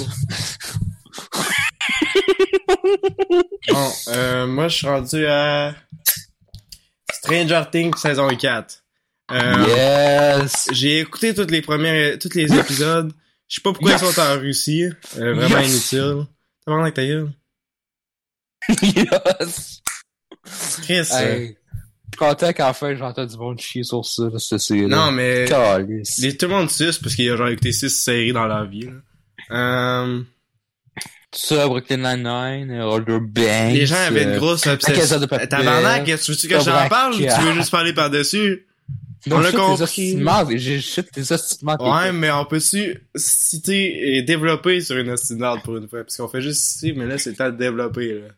[3.68, 5.74] Bon, euh, moi, je suis rendu à
[7.12, 8.82] Stranger Things saison 4.
[9.30, 10.68] Euh, Yes!
[10.72, 13.12] J'ai écouté toutes les premières, tous les épisodes.
[13.48, 14.02] Je sais pas pourquoi Yes.
[14.02, 14.84] ils sont en Russie.
[15.18, 15.70] Euh, vraiment Yes.
[15.70, 16.26] inutile.
[16.64, 17.30] T'as vraiment avec ta gueule?
[18.82, 19.80] yes!
[20.82, 21.08] Chris.
[21.12, 21.58] euh, Hey.
[22.16, 26.18] Content qu'enfin j'entends du monde chier sur ça, là, ce c'est non, mais Calice.
[26.18, 28.86] les, tout le monde suce parce qu'il a genre écouté 6 séries dans leur vie.
[28.86, 28.92] Là.
[29.50, 30.22] Euh,
[31.32, 33.72] Ça, Brooklyn Nine-Nine, Older Banks.
[33.74, 35.20] les gens avaient une euh, grosse obsession.
[35.26, 35.48] Papel.
[35.48, 38.66] Tabarnak, tu veux-tu que j'en parle ou tu veux juste parler par-dessus?
[39.30, 39.76] On l'a compris.
[40.06, 40.52] J'ai de marde.
[41.80, 46.02] Ouais, mais on peut-tu citer et développer sur une estimade pour une fois?
[46.04, 48.28] Parce qu'on fait juste citer, mais là, c'est le temps de développer, là.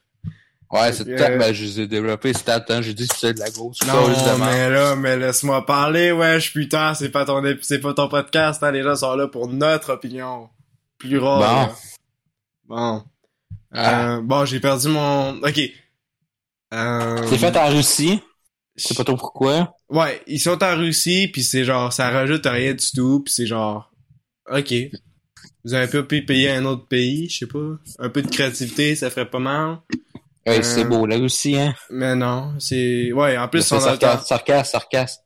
[0.70, 3.14] Ouais, c'est Euh, temps, ben, je les ai développés, c'était à temps, j'ai dit que
[3.16, 3.78] c'est de la grosse.
[3.86, 4.52] Non, cause de marde.
[4.52, 8.72] mais là, mais laisse-moi parler, wesh, putain, c'est pas ton, c'est pas ton podcast, hein,
[8.72, 10.48] les gens sont là pour notre opinion.
[10.98, 11.68] Plus rare.
[12.68, 12.74] Bon.
[12.76, 13.04] Bon.
[13.72, 14.16] Ah.
[14.16, 15.60] Euh, bon, j'ai perdu mon, ok.
[16.74, 17.26] Euh...
[17.28, 18.20] C'est fait en Russie,
[18.74, 19.76] je sais pas trop pourquoi.
[19.88, 23.46] Ouais, ils sont en Russie, puis c'est genre, ça rajoute rien du tout, puis c'est
[23.46, 23.92] genre,
[24.50, 24.74] ok.
[25.64, 27.76] Vous avez pas pu payer un autre pays, je sais pas.
[27.98, 29.78] Un peu de créativité, ça ferait pas mal.
[30.46, 31.74] Hey, Euh, c'est beau, la Russie, hein.
[31.90, 33.12] Mais non, c'est...
[33.12, 33.82] Ouais, en plus, ils sont dans...
[33.82, 35.22] sarcasme, sarcasme, sarcasme.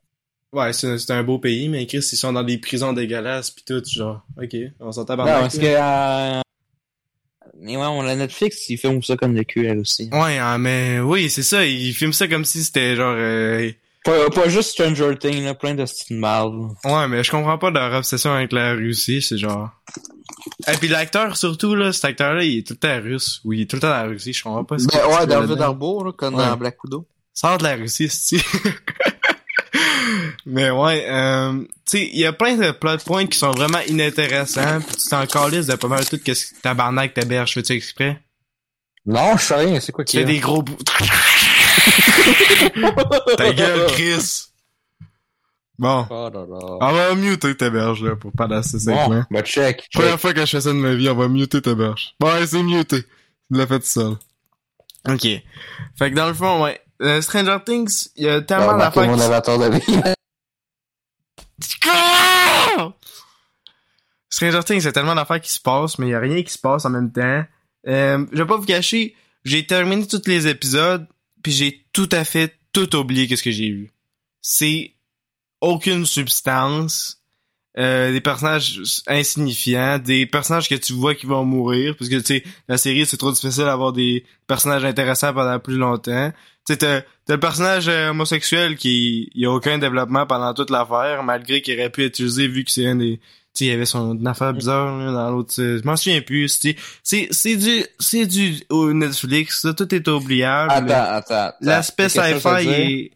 [0.53, 3.63] Ouais, c'est c'est un beau pays, mais Chris, ils sont dans des prisons dégueulasses pis
[3.65, 6.41] tout, genre, ok, on s'entend Non, par parce que, euh...
[7.61, 10.09] mais ouais, on a Netflix, ils filment ça comme le cul, la Russie.
[10.11, 13.15] Ouais, hein, mais oui, c'est ça, ils filment ça comme si c'était genre...
[13.17, 13.71] euh,
[14.05, 16.49] Pas, pas juste Stranger Things, là, plein de styles mal.
[16.85, 19.71] Ouais, mais je comprends pas leur obsession avec la Russie, c'est genre...
[20.69, 23.41] Et puis l'acteur, surtout, là, cet acteur-là, il est tout le temps russe.
[23.45, 25.27] Oui, il est tout le temps dans la Russie, je comprends pas ce Ben, ouais,
[25.27, 26.47] dans le d'Arbour, là, comme Ouais.
[26.47, 27.07] dans Black Widow.
[27.35, 28.43] Sors de la Russie, cest
[30.47, 33.79] Mais ouais, euh, tu sais, il y a plein de plot points qui sont vraiment
[33.87, 38.19] inintéressants, pis tu t'en calisses de pas mal tout qu'est-ce que tabarnak t'héberge, fais-tu exprès?
[39.07, 40.25] Non, je sais rien, c'est quoi y a?
[40.25, 40.77] des gros bouts.
[43.37, 44.47] Ta gueule, Chris!
[45.79, 46.07] Bon.
[46.11, 46.31] Oh.
[46.83, 49.25] On va muter t'héberge, là, pour pas lasser Bon, segment.
[49.31, 49.89] ben check, check.
[49.95, 52.15] Première fois que je fais ça de ma vie, on va muter t'héberge.
[52.21, 53.03] Bon, ouais, c'est muté.
[53.03, 53.09] Tu
[53.59, 54.17] l'as fait seul.
[55.09, 55.23] Ok.
[55.23, 56.79] Fait que dans le fond, ouais.
[57.01, 60.13] euh, Stranger Things, il y a tellement remarquez d'affaires mon qui avatar de vie.
[64.29, 66.43] Stranger Things, il y a tellement d'affaires qui se passent, mais il y a rien
[66.43, 67.45] qui se passe en même temps.
[67.89, 71.07] Euh, je vais pas vous cacher, j'ai terminé tous les épisodes,
[71.43, 73.91] puis j'ai tout à fait tout oublié qu'est-ce que j'ai vu.
[74.41, 74.95] C'est
[75.61, 77.21] aucune substance,
[77.79, 82.25] euh, des personnages insignifiants, des personnages que tu vois qui vont mourir, parce que tu
[82.25, 86.33] sais, la série c'est trop difficile d'avoir des personnages intéressants pendant plus longtemps.
[86.67, 91.23] Tu sais, t'as, le personnage euh, homosexuel qui il a aucun développement pendant toute l'affaire,
[91.23, 93.21] malgré qu'il aurait pu être utilisé vu que c'est un des
[93.59, 95.53] il y avait son affaire bizarre là, dans l'autre.
[95.57, 96.49] Je m'en souviens plus.
[96.49, 99.63] C'est c'est c'est du c'est du au Netflix.
[99.63, 100.71] Ça, tout est oubliable.
[100.73, 101.35] Attends, attends.
[101.35, 101.57] attends.
[101.61, 103.11] L'aspect sci-fi est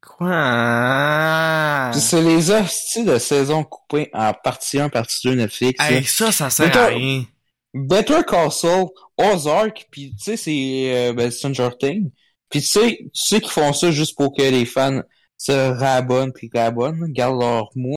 [0.00, 1.90] quoi?
[1.94, 5.78] C'est les hosties de saison coupées en partie 1, partie 2 Netflix.
[5.78, 5.92] là.
[5.92, 7.24] Hey, ça, ça sert à rien.
[7.72, 12.10] Better Saul, Ozark, puis tu sais, c'est euh, ben, Stranger Things.
[12.48, 15.02] Puis tu sais, tu sais qu'ils font ça juste pour que les fans
[15.36, 17.94] se rabonnent puis rabonnent, gardent leur mot.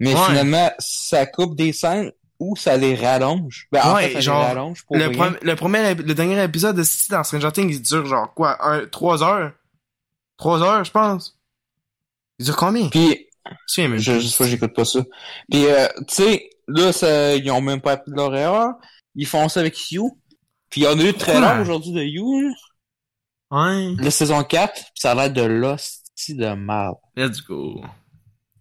[0.00, 0.20] Mais Ouais.
[0.28, 3.66] finalement, ça coupe des scènes ou ça les rallonge.
[3.72, 5.34] Ben, en fait, ça genre, les rallonge pour Le, rien.
[5.40, 8.86] le premier, le dernier épisode de City dans Stranger Things, il dure genre quoi, un,
[8.86, 9.52] trois heures?
[10.36, 11.38] Trois heures, je pense.
[12.38, 12.88] Il dure combien?
[12.90, 13.26] Puis,
[13.68, 15.00] Je je, sais pas, j'écoute pas ça.
[15.50, 18.74] Puis, euh, tu sais, là, ça, ils ont même pas appris de leur erreur.
[19.14, 20.20] Ils font ça avec You.
[20.68, 21.60] Puis, on a eu trailer Ouais.
[21.62, 22.52] aujourd'hui de You.
[23.50, 23.94] Ouais.
[23.98, 26.92] la saison 4, puis ça a l'air de l'hostie de mal.
[27.16, 27.80] Let's go.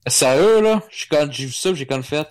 [0.07, 0.81] Sérieux, là,
[1.29, 2.27] j'ai vu ça, j'ai comme fait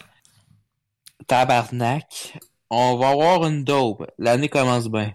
[1.27, 2.39] tabarnak.
[2.71, 4.07] On va avoir une dope.
[4.19, 5.15] L'année commence bien.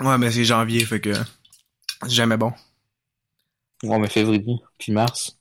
[0.00, 1.12] Ouais, mais c'est janvier, fait que
[2.02, 2.52] c'est jamais bon.
[3.82, 5.38] Ouais, mais février, puis mars.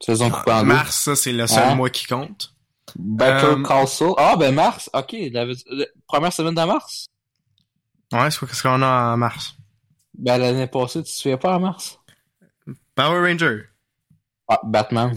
[0.00, 0.68] Saison coupée en deux.
[0.68, 1.74] Mars, ça, c'est le seul Hein?
[1.74, 2.54] mois qui compte.
[2.96, 4.14] Better Euh, Call Saul.
[4.18, 4.90] Ah, ben mars.
[4.94, 7.08] Ok, la, la première semaine de mars?
[8.12, 9.56] Ouais, c'est quoi qu'est-ce qu'on a en mars?
[10.14, 11.98] Ben, l'année passée, tu te souviens pas en mars?
[12.94, 13.69] Power Ranger.
[14.52, 15.16] Ah, Batman.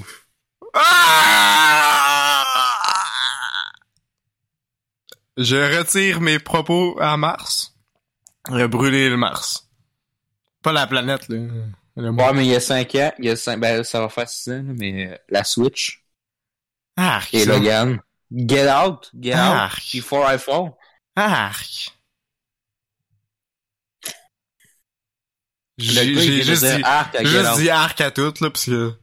[0.76, 2.44] Ah!
[5.38, 7.76] Je retire mes propos à Mars.
[8.48, 9.68] Brûler le Mars.
[10.62, 11.38] Pas la planète, là.
[11.96, 12.22] Le monde.
[12.22, 14.30] Ouais, mais il y a 5 ans, il y a 5, ben, ça va faire
[14.30, 16.04] 6 ans, là, mais euh, la Switch
[16.96, 17.34] Arc.
[17.34, 17.46] et.
[17.46, 18.00] Logan.
[18.32, 19.82] Get out, get out, Arc.
[19.94, 20.76] before I fall.
[21.16, 21.92] Arc.
[25.80, 27.58] J'ai juste dit, arc à juste out.
[27.58, 28.94] dit arc à tout, là, parce que...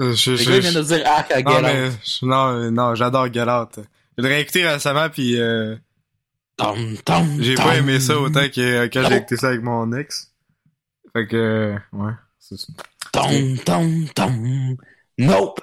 [0.00, 2.70] euh, Je, je- gars, vient de dire arc à get non, mais, je- non, euh,
[2.70, 3.78] non, j'adore Out.
[4.18, 5.76] Je l'ai réécouté récemment, puis euh,
[6.56, 9.92] Tom, tom, j'ai pas aimé ça autant que euh, quand j'ai écouté ça avec mon
[9.92, 10.32] ex.
[11.12, 12.12] Fait que, euh, ouais.
[12.38, 12.66] c'est ça.
[13.12, 14.76] Tom, tom, tom.
[15.18, 15.60] Nope.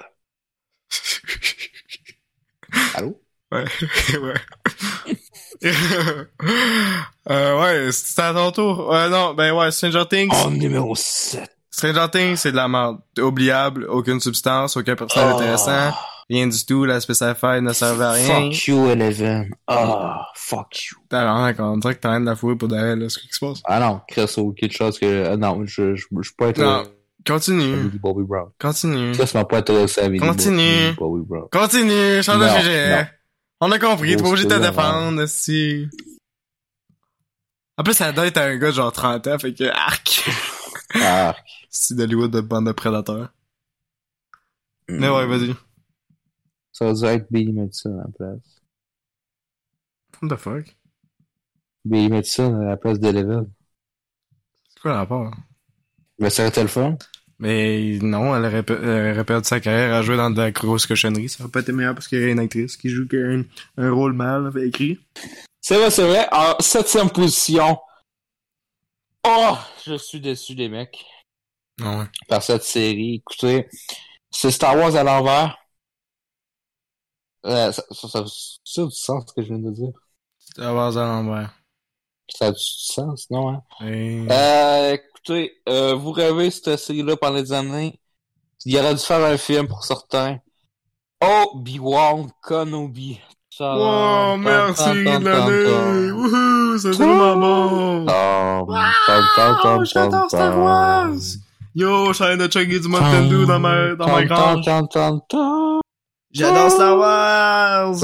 [2.94, 3.20] Allô?
[3.50, 3.64] Ouais,
[4.20, 4.34] ouais.
[7.30, 8.88] euh, ouais, c'était à ton tour.
[8.88, 10.30] Ouais, non, ben ouais, Stranger Things.
[10.44, 11.50] Oh, numéro 7.
[11.70, 12.98] Stranger Things, c'est de la merde.
[13.20, 15.94] Oubliable, aucune substance, aucun personnage intéressant,
[16.30, 18.50] rien du tout, l'aspect sci-fi ne servait à rien.
[18.50, 19.50] Fuck you, Eleven.
[19.66, 20.96] Ah, fuck you.
[21.08, 23.28] T'as quand on dirait que t'as rien de la fouille pour derrière, là, ce qui
[23.30, 23.58] se passe.
[23.66, 25.06] Ah non, Chris, ou quelque chose que...
[25.06, 26.84] euh, non, je, je, je suis pas Non, à
[27.26, 28.48] continue, Bobby Brown.
[28.58, 29.12] continue.
[29.12, 30.92] Chris m'a pas intéressé à Continue.
[30.96, 31.48] Bobby Brown.
[31.52, 33.10] Continue, change de sujet.
[33.60, 35.86] On a compris, t'es pas obligé de te défendre, si.
[37.76, 40.24] En plus, ça doit être un gars de genre 30 ans, fait que, arc.
[40.94, 41.36] Ah.
[41.70, 43.32] C'est d'Hollywood de bande de prédateurs.
[44.88, 45.54] Mais ouais, vas-y.
[46.72, 48.62] Ça va être Billy Madison à la place.
[50.20, 50.76] What the fuck?
[51.84, 53.50] Billy Madison à la place d'Eleven.
[54.68, 55.34] C'est quoi le rapport?
[56.18, 56.96] Mais ça aurait été le fun.
[57.38, 60.86] Mais non, elle aurait, elle aurait perdu sa carrière à jouer dans de la grosse
[60.86, 61.28] cochonnerie.
[61.28, 63.44] Ça aurait pas été meilleur parce qu'il y a une actrice qui joue un,
[63.76, 64.98] un rôle mal écrit.
[65.60, 66.26] C'est vrai, c'est vrai.
[66.32, 67.78] En septième position.
[69.24, 71.04] Oh, je suis déçu des mecs.
[71.78, 72.06] Non, ouais.
[72.28, 73.16] par cette série.
[73.16, 73.68] Écoutez,
[74.30, 75.56] c'est Star Wars à l'envers.
[77.46, 78.24] Euh, ça, ça, ça,
[78.64, 79.92] ça a du sens ce que je viens de dire.
[80.38, 81.54] Star Wars à l'envers.
[82.28, 83.50] Ça a du sens, non?
[83.50, 83.62] Hein?
[83.86, 84.26] Et...
[84.30, 88.00] Euh, écoutez, euh, vous rêvez cette série-là pendant des années.
[88.64, 90.38] Il aurait dû faire un film pour certains.
[91.20, 93.20] Obi-Wan Kenobi.
[93.60, 96.12] Wow, merci de l'année!
[96.12, 96.78] Wouhou!
[96.78, 98.06] C'est tellement bon!
[98.06, 98.72] Wow,
[99.84, 101.16] j'adore Star Wars!
[101.78, 104.64] Yo, je de chugger du Mountain Dew dans ma, dans ma grange.
[106.32, 107.94] J'adore Star Wars!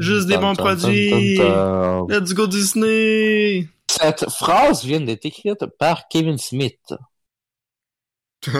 [0.00, 1.38] Juste des bons produits.
[2.08, 3.68] Let's go Disney!
[3.88, 6.80] Cette phrase vient d'être écrite par Kevin Smith.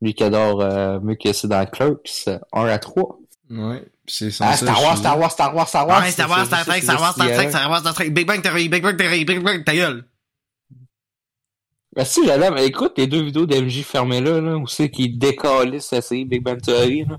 [0.00, 3.18] Lui qui adore euh, mieux que c'est dans Clerks, 1 à 3.
[3.50, 4.96] ouais, c'est Ah, censé Star Wars.
[4.96, 6.06] Star Wars, Star Wars, Star Wars.
[6.10, 8.68] Star Wars, Star Trek, Star Wars, Star Trek, Star Wars, Star Trek, Big Bang Theory,
[8.70, 10.04] Big Bang Theory, Big Bang, ta gueule!
[11.98, 15.18] Ben si, j'allais, mais écoute les deux vidéos d'MJ fermées là, là, où c'est qu'il
[15.18, 17.18] décalisse la série Big Bang Theory, là.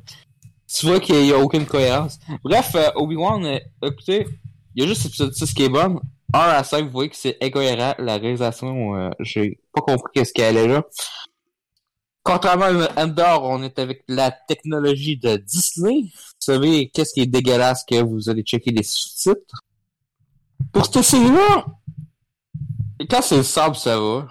[0.74, 2.18] Tu vois qu'il y a aucune cohérence.
[2.46, 4.26] Bref, euh, Obi-Wan, euh, écoutez,
[4.74, 6.00] il y a juste l'épisode 6 qui est bonne.
[6.34, 7.94] 1 à 5, vous voyez que c'est incohérent.
[8.00, 10.82] La réalisation, euh, j'ai pas compris qu'est-ce qu'elle est là.
[12.24, 16.04] Contrairement à Endor, on est avec la technologie de Disney.
[16.04, 19.62] Vous savez, qu'est-ce qui est dégueulasse que vous allez checker les sous-titres?
[20.72, 21.65] Pour cette série-là,
[23.10, 24.28] quand c'est le sable, ça va.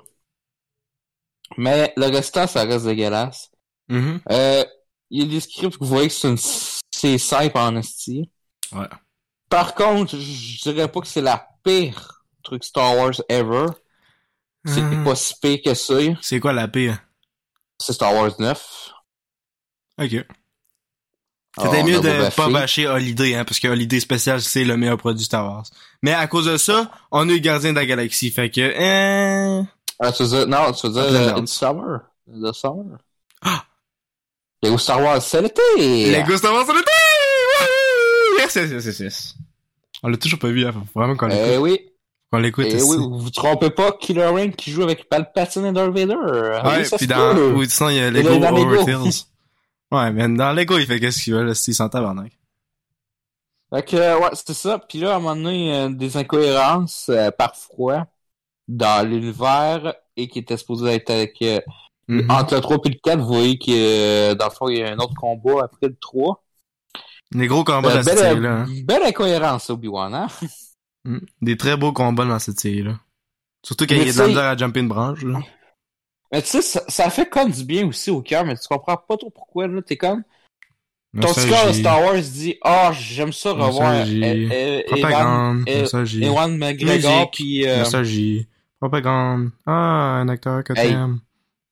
[1.57, 3.51] Mais le restant, ça reste dégueulasse.
[3.89, 4.21] Mhm.
[4.31, 4.65] Euh,
[5.11, 6.37] il y a des scripts que vous voyez que c'est une...
[6.91, 8.31] c'est simple en esti.
[8.73, 8.87] Ouais.
[9.49, 13.67] Par contre, je dirais pas que c'est la pire truc Star Wars ever.
[14.67, 15.05] C'est Hmm.
[15.05, 15.95] pas si pire que ça.
[16.21, 16.99] C'est quoi la pire?
[17.81, 18.91] C'est Star Wars 9.
[20.01, 20.11] Ok.
[20.11, 20.25] C'était
[21.61, 24.99] Alors, on mieux de pas bâcher Holiday, hein, parce que Holiday spécial, c'est le meilleur
[24.99, 25.65] produit Star Wars.
[26.03, 29.63] Mais à cause de ça, on a eu Gardien de la Galaxie, fait que, euh...
[30.01, 31.43] Ah, tu veux dire, non, tu veux dire Upland euh.
[31.43, 32.01] It's Summer.
[32.29, 32.99] The Summer.
[33.43, 33.65] Ah!
[34.63, 35.63] Lego Star Wars, c'est l'été!
[35.77, 36.91] Lego Star Wars, on était!
[37.61, 38.39] Wouhou!
[38.41, 39.35] Yes, yes, yes, yes, yes.
[40.03, 41.61] On l'a toujours pas vu, hein, vraiment qu'on Eh l'écoute.
[41.63, 41.81] oui,
[42.33, 45.73] Qu'on l'écoute eh oui, vous vous trompez pas, Killer Rain qui joue avec Palpatine et
[45.73, 46.15] Darth Vader.
[46.63, 48.31] Ah Ouais, oui, se dans, ou sinon, il y a Lego.
[48.31, 49.13] Overtales.
[49.91, 52.31] Ouais, mais dans Lego, il fait qu'est-ce qu'il veut, là, s'il s'en tabarnak.
[53.73, 54.79] Fait que, euh, ouais, c'était ça.
[54.79, 58.07] Puis là, à un moment donné, euh, des incohérences, euh, parfois,
[58.69, 61.61] dans l'univers, et qui était supposé être avec, euh,
[62.09, 62.31] Mhm.
[62.31, 64.83] entre le 3 et le 4, vous voyez que, euh, dans le fond, il y
[64.83, 66.43] a un autre combat après le 3.
[67.33, 68.61] Des gros combats Euh, dans cette série-là.
[68.63, 68.67] hein.
[68.85, 70.29] belle incohérence, Obi-Wan, hein?
[71.05, 71.19] Mm.
[71.43, 72.99] Des très beaux combats dans cette série-là.
[73.65, 75.41] Surtout quand Mais il y a de la misère à jumper une branche, là.
[76.33, 78.97] Mais tu sais, ça, ça fait comme du bien aussi au cœur, mais tu comprends
[78.97, 79.81] pas trop pourquoi, là.
[79.83, 80.23] T'es comme,
[81.21, 86.25] ton cœur de Star Wars dit, ah, j'aime ça revoir Ewan, Propagande, euh, nostalgie.
[86.25, 87.31] Ewan McGregor, Musique.
[87.33, 88.47] puis euh, Nostalgie.
[88.81, 89.51] Propagande.
[89.67, 89.73] Ah,
[90.21, 90.91] un acteur que Hey.
[90.91, 91.21] t'aimes.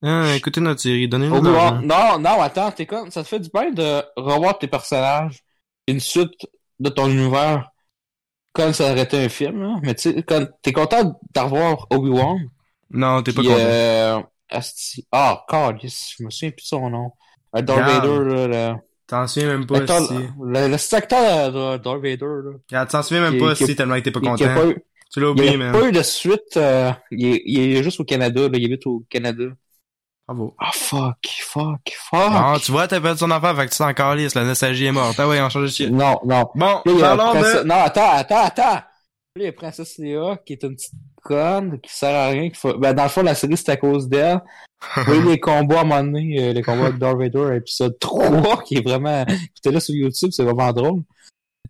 [0.03, 1.81] Ah, écoutez notre série, donnez-nous l'argent.
[1.83, 5.42] Non, non, attends, t'es comme, ça te fait du bien de revoir tes personnages,
[5.88, 6.47] une suite
[6.79, 7.71] de ton univers,
[8.53, 9.77] comme ça aurait été un film, là.
[9.83, 12.38] Mais tu sais, quand t'es content de revoir Obi-Wan,
[12.90, 13.55] Non, t'es pas content.
[13.57, 14.21] euh,
[15.12, 17.12] ah, God, je me souviens plus de son nom.
[17.55, 18.07] Darth Regarde.
[18.07, 20.12] Vader, là, le, T'en souviens même pas si...
[20.42, 22.27] le, le, cet acteur de Darth Vader,
[22.71, 22.87] là.
[22.87, 24.45] T'en souviens même Qui- pas qui- si tellement que t'es pas a, content.
[24.55, 25.73] pas eu- Tu l'as il y oublié, a man.
[25.73, 28.87] pas eu de suite, euh, il, est, il est juste au Canada, là, il habite
[28.87, 29.45] au Canada.
[30.29, 30.55] Bravo.
[30.59, 32.31] Ah, fuck, fuck, fuck.
[32.33, 34.92] Non, tu vois, t'as perdu ton affaire, fait que tu t'en calisses, la nostalgie est
[34.92, 35.14] morte.
[35.21, 35.90] Ah ouais, on change de shit.
[35.90, 36.51] Non, non.
[36.55, 37.69] Bon, Là, il y a parlons Princesse- de...
[37.69, 38.62] Non, attends, attends, attends!
[38.73, 38.83] Là,
[39.37, 40.92] il y a Princesse Léa, qui est une petite
[41.23, 42.77] conne, qui sert à rien, qui faut...
[42.77, 44.40] Ben, dans le fond, la série, c'est à cause d'elle.
[45.07, 48.62] Voyez les combats, à un moment donné, euh, les combats avec Darth Vader, épisode 3,
[48.64, 49.23] qui est vraiment...
[49.23, 51.03] Écoutez là sur YouTube, c'est vraiment drôle.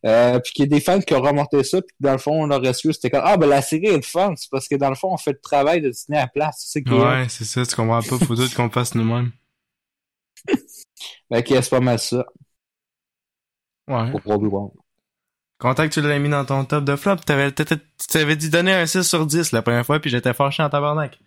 [0.07, 2.45] Euh, puis qu'il y a des fans qui ont remonté ça, puis dans le fond,
[2.45, 4.89] on leur reçu, c'était comme, ah, ben, la série est fun, c'est parce que dans
[4.89, 7.01] le fond, on fait le travail de Disney à la place, c'est ça qui est...
[7.01, 9.33] Ouais, c'est ça, tu comprends pas, faut tout qu'on fasse nous-mêmes.
[11.33, 12.25] Fait que c'est pas mal ça,
[13.89, 14.11] Ouais.
[14.11, 14.71] pour Obi-Wan.
[15.59, 17.65] Content que tu l'aies mis dans ton top de flop, t'avais, tu
[18.09, 21.19] t'avais dit donner un 6 sur 10 la première fois, puis j'étais fâché en tabarnak.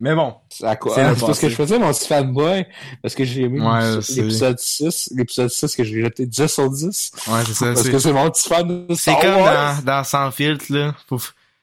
[0.00, 0.34] Mais bon.
[0.48, 0.94] C'est à quoi?
[0.94, 2.66] C'est Ah, parce que je faisais mon petit fanboy,
[3.02, 6.46] parce que j'ai aimé Ouais, l'épisode- c'est- l'épisode 6, l'épisode 6 que j'ai jeté 10
[6.48, 7.66] sur 10, Ouais, c'est ça.
[7.74, 10.94] parce que c'est mon petit fan de c'est comme dans, dans Sans filtre, là.
[11.08, 11.18] Faut,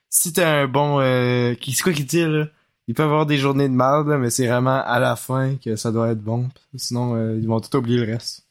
[0.10, 2.46] si t'as un bon, euh, qui, c'est quoi qu'il dit, là?
[2.88, 5.76] Il peut avoir des journées de merde, là, mais c'est vraiment à la fin que
[5.76, 6.48] ça doit être bon.
[6.76, 8.46] Sinon, euh, ils vont tout oublier le reste.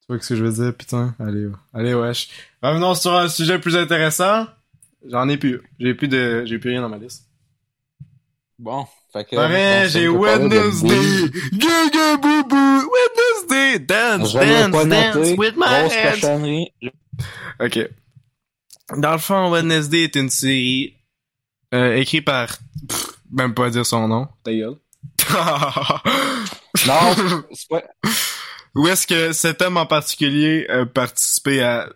[0.00, 1.14] Tu vois ce que je veux dire, putain?
[1.18, 1.52] Allez, ouais.
[1.74, 2.28] allez, wesh.
[2.62, 4.46] Revenons sur un sujet plus intéressant.
[5.08, 5.60] J'en ai plus.
[5.78, 7.26] J'ai plus de, j'ai plus rien dans ma liste.
[8.60, 9.36] Bon, fait que...
[9.36, 11.30] Pareil, j'ai Wednesday.
[11.54, 12.90] Gaga boubou.
[12.92, 13.78] Wednesday.
[13.78, 16.68] Dance, dance, dance with my hands.
[17.58, 17.88] Ok.
[18.98, 20.94] Dans le fond, Wednesday est une série
[21.72, 22.48] euh, écrite par...
[22.86, 24.28] Pff, même pas dire son nom.
[24.44, 24.76] Ta gueule.
[26.86, 27.14] Non,
[27.52, 27.82] c'est pas...
[28.74, 31.88] Où est-ce que cet homme en particulier a participé à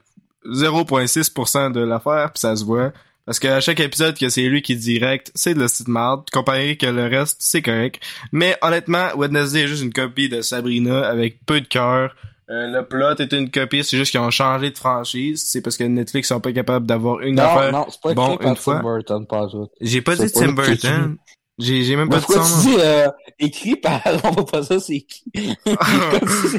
[0.46, 2.92] 0.6% de l'affaire, puis ça se voit.
[3.26, 6.76] Parce qu'à chaque épisode que c'est lui qui direct, c'est de la petite marde, comparé
[6.76, 8.00] que le reste, c'est correct.
[8.32, 12.14] Mais honnêtement, Wednesday est juste une copie de Sabrina avec peu de cœur.
[12.50, 15.42] Euh, le plot est une copie, c'est juste qu'ils ont changé de franchise.
[15.46, 17.72] C'est parce que Netflix sont pas capables d'avoir une Non, affaire.
[17.72, 18.74] non, c'est pas bon, écrit par une fois.
[18.76, 19.46] Tim Burton, pas.
[19.80, 20.52] J'ai pas dit pas Tim.
[20.52, 21.16] Burton.
[21.58, 23.08] J'ai, j'ai même pas Mais son tu dis, euh,
[23.38, 25.22] écrit par, on va pas ça, c'est qui?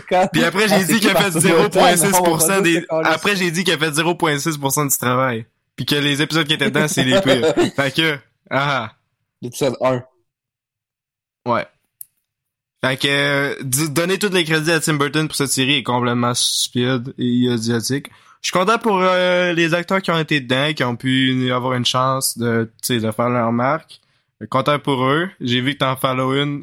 [0.10, 1.96] Quand- Puis après, j'ai Ah, dit qu'il a fait par Tim Burton, on va pas
[1.96, 5.46] 0.6% dire des, après, j'ai dit qu'il a fait 0.6% du travail.
[5.76, 7.54] Puis que les épisodes qui étaient dedans, c'est les pires.
[7.76, 8.17] Fait que,
[8.50, 8.94] ah,
[9.42, 10.04] L'épisode 1.
[11.48, 11.65] ouais.
[12.84, 16.34] Fait que, euh, donner tous les crédits à Tim Burton pour cette série est complètement
[16.34, 18.08] stupide et idiotique.
[18.42, 21.73] Je suis content pour euh, les acteurs qui ont été dedans, qui ont pu avoir
[21.73, 24.00] une chance de, tu sais, de faire leur marque.
[24.42, 25.30] Euh, Content pour eux.
[25.42, 26.60] J'ai vu que t'en follow une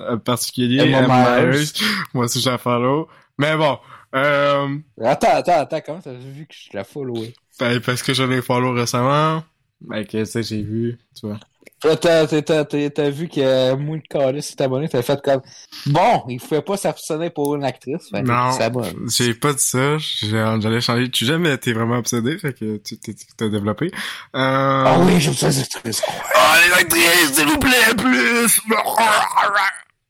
[0.57, 0.87] Myers.
[1.09, 1.73] Myers.
[2.15, 3.09] Moi aussi, j'en follow.
[3.37, 3.79] Mais bon,
[4.15, 7.35] euh, Attends, attends, attends, comment t'as vu que je la followé?
[7.63, 9.43] Ben, parce que je l'ai follow récemment.
[9.81, 11.39] Ben, que ça, j'ai vu, tu vois.
[11.81, 15.41] T'as, t'as, t'as, t'as- t'as vu que moi, le calice s'est abonné, t'as fait comme,
[15.87, 18.53] bon, il pouvait pas s'abstenir pour une actrice, fait Non.
[19.09, 19.97] J'ai pas dit ça.
[19.99, 21.11] J'allais changer.
[21.11, 23.87] Tu jamais été vraiment obsédé, fait que tu t'es- t'as développé.
[24.37, 24.85] Euh...
[24.87, 26.03] Ah oui, j'aime ça, les actrices.
[26.37, 28.61] Ah, les actrices, s'il vous plaît, plus!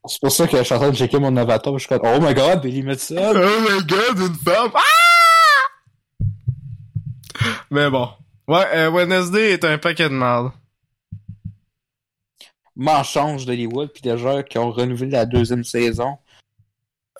[0.09, 2.01] C'est pour ça que je suis en train de checker mon avatar, je suis comme,
[2.05, 3.17] oh my god, Billy Madison.
[3.19, 4.71] Oh my god, une femme!
[4.75, 4.81] Ah!
[7.71, 8.09] Mais bon.
[8.49, 10.53] Ouais, euh, Wednesday est un paquet de merde.
[12.75, 16.17] Mensonge d'Hollywood, puis déjà, qui ont renouvelé la deuxième saison.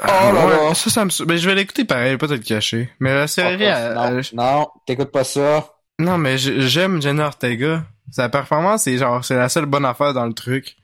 [0.01, 0.75] Oh là là ouais, là.
[0.75, 1.27] Ça, ça me...
[1.27, 2.91] Mais je vais l'écouter pareil, pas te le cacher.
[2.99, 5.69] Mais la série, elle- non, elle- non, t'écoutes pas ça.
[5.99, 7.85] Non, mais j'aime Jenna Ortega.
[8.11, 10.77] Sa performance, c'est genre, c'est la seule bonne affaire dans le truc.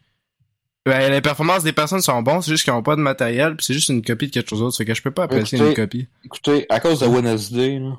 [0.86, 3.64] Ben, les performances des personnes sont bonnes, c'est juste qu'ils ont pas de matériel, pis
[3.64, 5.70] c'est juste une copie de quelque chose d'autre, fait que je peux pas apprécier Écoutez,
[5.70, 6.08] une copie.
[6.24, 7.98] Écoutez, à cause de Wednesday, là,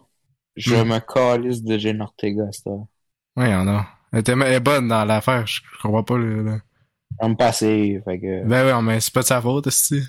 [0.60, 0.88] je Hmm.
[0.90, 2.86] me calisse de Jane Ortega à heure.
[3.36, 3.88] Ouais, y'en a.
[4.12, 6.44] Elle, était- elle est bonne dans l'affaire, je comprends pas le...
[6.44, 6.62] le-
[7.28, 8.46] me passait, fait que...
[8.46, 10.02] Ben ouais, mais c'est pas de sa faute, aussi.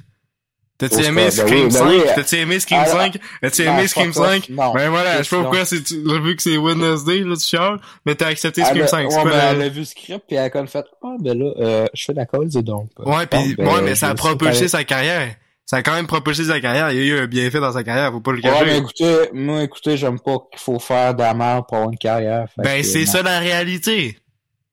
[0.78, 1.88] T'as-tu aimé c'est- ben Scream oui, ben 5?
[1.90, 2.00] oui.
[2.14, 3.18] T'as-tu aimé Scream Ah, 5?
[3.42, 4.48] As-tu non, aimé Scream off, 5?
[4.48, 4.72] non.
[4.72, 8.14] Ben voilà, je sais pas pourquoi c'est, vu que c'est Wednesday, là, tu chiales, mais
[8.14, 10.24] t'as accepté Elle Scream a- 5, c'est ouais, mais la- elle a vu le script,
[10.26, 12.88] puis elle a comme fait, ah, ben là, euh, je fais d'accord, dis donc.
[12.98, 15.34] Ouais, pis, Bon, ben, ouais, mais ça a propulsé sa carrière.
[15.70, 16.90] Ça a quand même propulsé sa carrière.
[16.90, 18.64] Il y a eu un bienfait dans sa carrière, faut pas le Ouais, cacher.
[18.64, 21.98] mais écoutez, moi, écoutez, j'aime pas qu'il faut faire de la merde pour avoir une
[21.98, 22.48] carrière.
[22.56, 24.18] ben, c'est ça la réalité.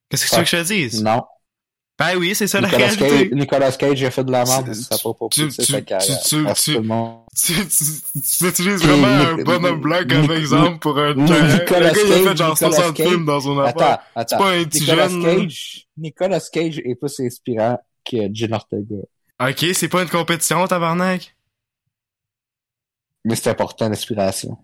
[0.09, 1.03] Qu'est-ce que tu veux que je te dise?
[1.03, 1.21] Non.
[1.99, 3.35] Ben oui, c'est ça la Cage, réalité.
[3.35, 6.19] Nicolas Cage a fait de la merde, ça pas propulsé tu- sa carrière.
[6.19, 7.83] tu- tu- tout le monde- Tu, tu,
[8.39, 11.59] tu utilises vraiment un bonhomme blanc comme exemple pour un carrière.
[11.59, 13.07] Nicolas il a fait Cage, genre Nicolas 60 Cage.
[13.07, 13.75] films dans son affaire.
[13.77, 14.37] Attends, attends.
[14.39, 15.23] pas un petit Nicolas jeune.
[15.23, 18.95] Cage, Nicolas Cage est plus inspirant que Jane Ortega.
[19.39, 21.35] Ok, c'est pas une compétition, tabarnak?
[23.25, 24.57] Mais c'est important, l'inspiration.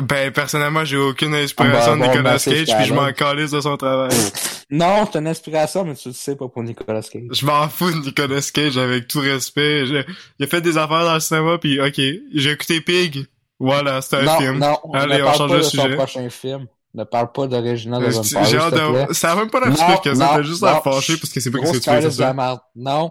[0.00, 2.94] Ben, personnellement, j'ai aucune inspiration Ah, ben, de bon, Nicolas ben, c'est Cage, puis je
[2.94, 4.10] m'en calisse de son travail.
[4.72, 7.22] Non, c'est une inspiration, mais tu le sais pas pour Nicolas Cage.
[7.32, 9.84] Je m'en fous de Nicolas Cage avec tout respect.
[9.84, 10.04] Je-
[10.38, 13.26] il a fait des affaires dans le cinéma, puis ok, j'ai écouté Pig.
[13.58, 14.58] Voilà, c'était un non, film.
[14.58, 15.96] non, on Allez, ne on parle change pas de de son sujet.
[15.96, 16.66] prochain film.
[16.94, 19.14] Ne parle pas d'Original Euh, de Vampire.
[19.14, 20.80] Ça a même pas pire que ça, t'as juste non.
[20.82, 22.34] fâché parce que c'est pas que c'est tué, ça.
[22.76, 23.10] Non,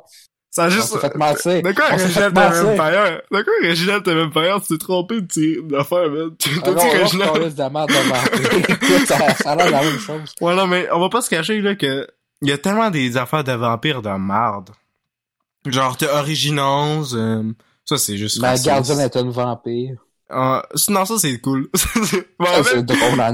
[0.59, 0.87] Ça a on juste...
[0.87, 1.61] s'est fait mentir.
[1.63, 2.39] De quoi, On Reginald de.
[2.39, 3.21] Vampire?
[3.31, 4.61] De quoi, Reginald de Vampire?
[4.61, 6.31] Tu t'es trompé de d'affaire, man.
[6.45, 7.55] Ah t'as dit on Reginald.
[7.55, 10.33] de merde de ça, ça a l'air la même chose.
[10.41, 12.07] Ouais, non, mais on va pas se cacher, là, que
[12.41, 14.69] il y a tellement des affaires de vampires de marde.
[15.65, 17.43] Genre, t'as Originals, euh,
[17.85, 18.67] ça, c'est juste Ma raciste.
[18.67, 19.97] gardienne est un vampire.
[20.31, 21.69] Ah, non, ça, c'est cool.
[22.39, 23.33] Bon, fait, c'est drôle en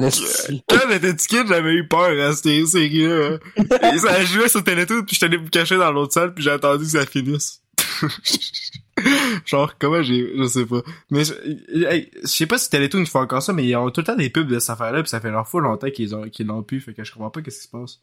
[0.69, 3.37] quand j'étais petit kid, j'avais eu peur à cette série-là.
[3.93, 6.51] Et ça jouait sur Télétoon, puis j'étais allé me cacher dans l'autre salle, puis j'ai
[6.51, 7.61] attendu que ça finisse.
[9.45, 10.37] Genre, comment j'ai...
[10.37, 10.81] Je sais pas.
[11.11, 11.33] Mais, je
[11.85, 14.05] hey, je sais pas si Télétoon ils font encore ça, mais ils ont tout le
[14.05, 16.47] temps des pubs de cette affaire-là, puis ça fait leur fou longtemps qu'ils ont, qu'ils
[16.47, 17.99] l'ont pu, fait que je comprends pas qu'est-ce qui se passe.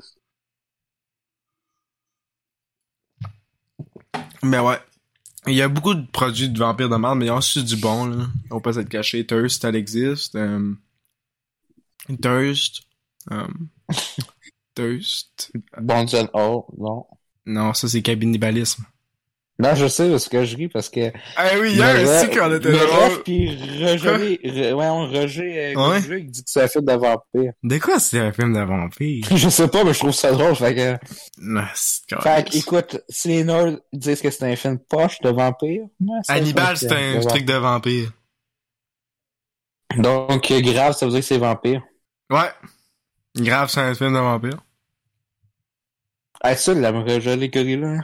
[4.42, 4.78] Mais ouais.
[5.46, 7.64] Il y a beaucoup de produits de vampires de merde, mais il y a aussi
[7.64, 8.26] du bon, là.
[8.50, 9.26] On peut s'être caché.
[9.26, 10.36] Thirst, elle existe.
[10.36, 10.74] Euh,
[12.20, 12.82] Thirst.
[13.30, 13.48] Euh,
[14.74, 15.52] Thirst.
[15.80, 17.06] Bon John Oh, non.
[17.44, 18.84] Non, ça c'est cannibalisme.
[19.58, 21.12] Non, je sais parce que je ris parce que.
[21.36, 23.22] Ah oui, hier, Le c'est ref- qu'on était le drôle.
[23.22, 23.48] puis
[23.84, 25.98] Roger, Re- ouais, on Roger, euh, Ouais.
[25.98, 27.52] Roger, il dit que c'est un film de vampire.
[27.62, 29.24] De quoi c'est un film de vampire?
[29.36, 30.98] Je sais pas, mais je trouve ça drôle, fait que.
[31.38, 35.28] Non, c'est Fait que, écoute, si les nerds disent que c'est un film poche de
[35.30, 35.82] vampire,
[36.28, 38.10] Hannibal, c'est un truc de vampire.
[39.96, 41.82] Donc, euh, grave, ça veut dire que c'est vampire.
[42.30, 42.50] Ouais.
[43.36, 44.58] Grave, c'est un film de vampire.
[46.40, 47.86] Ah, ça, la Roger les gorillas.
[47.86, 48.00] hein.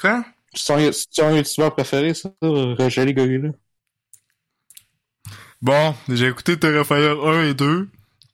[0.00, 0.24] Quoi?
[0.54, 3.52] C'est ton, youtubeur préféré, ça, Roger les gorillas.
[5.60, 7.88] Bon, j'ai écouté Terrifier 1 et 2.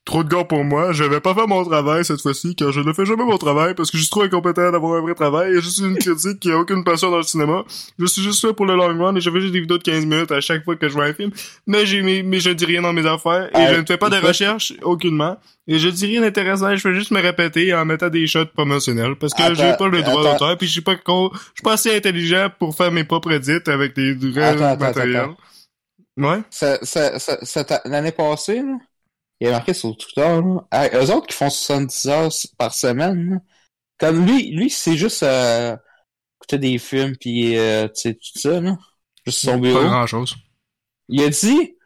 [0.05, 0.93] Trop de gars pour moi.
[0.93, 3.75] Je vais pas faire mon travail cette fois-ci, car je ne fais jamais mon travail
[3.75, 6.41] parce que je suis trop incompétent d'avoir un vrai travail et je suis une critique
[6.41, 7.63] qui a aucune passion dans le cinéma.
[8.01, 9.83] Je suis juste là pour le long run et je fais juste des vidéos de
[9.85, 11.31] 15 minutes à chaque fois que je vois un film.
[11.69, 13.97] Mais j'ai mais, mais je dis rien dans mes affaires et Euh, je ne fais
[13.97, 15.37] pas de recherche aucunement.
[15.69, 19.15] Et je dis rien d'intéressant, je fais juste me répéter en mettant des shots promotionnels
[19.15, 21.75] parce que j'ai pas le droit d'auteur puis je suis pas con, je suis pas
[21.75, 25.31] assez intelligent pour faire mes propres edits avec des vrais matériels.
[26.17, 26.41] Ouais.
[26.51, 28.77] Ça, ça, ça, ça- l'année passée, là,
[29.43, 33.31] il a marqué sur Twitter, là, ah, eux autres qui font 70 heures par semaine,
[33.33, 33.39] là,
[33.99, 35.77] comme lui, lui, c'est juste euh,
[36.41, 38.77] écouter des films puis euh, tu sais, tout ça, là,
[39.27, 39.85] juste son Pas bureau.
[39.85, 40.37] grand chose.
[41.09, 41.77] Il a dit,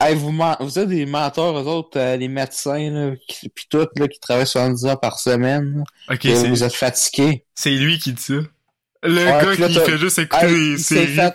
[0.00, 3.86] hey, vous, vous êtes des menteurs, eux autres, euh, les médecins, là, qui, pis tout,
[3.96, 7.44] là, qui travaillent 70 heures par semaine, là, Ok, et vous êtes fatigués.
[7.54, 8.34] C'est lui qui dit ça.
[9.02, 11.16] Le Ouais, gars qui fait juste écouter Hey, s'est séries.
[11.16, 11.34] fait,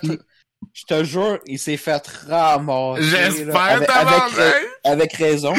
[0.73, 3.01] Je te jure, il s'est fait ramasser.
[3.01, 4.51] là, J'espère, avec, avec, ra-
[4.85, 5.53] avec raison.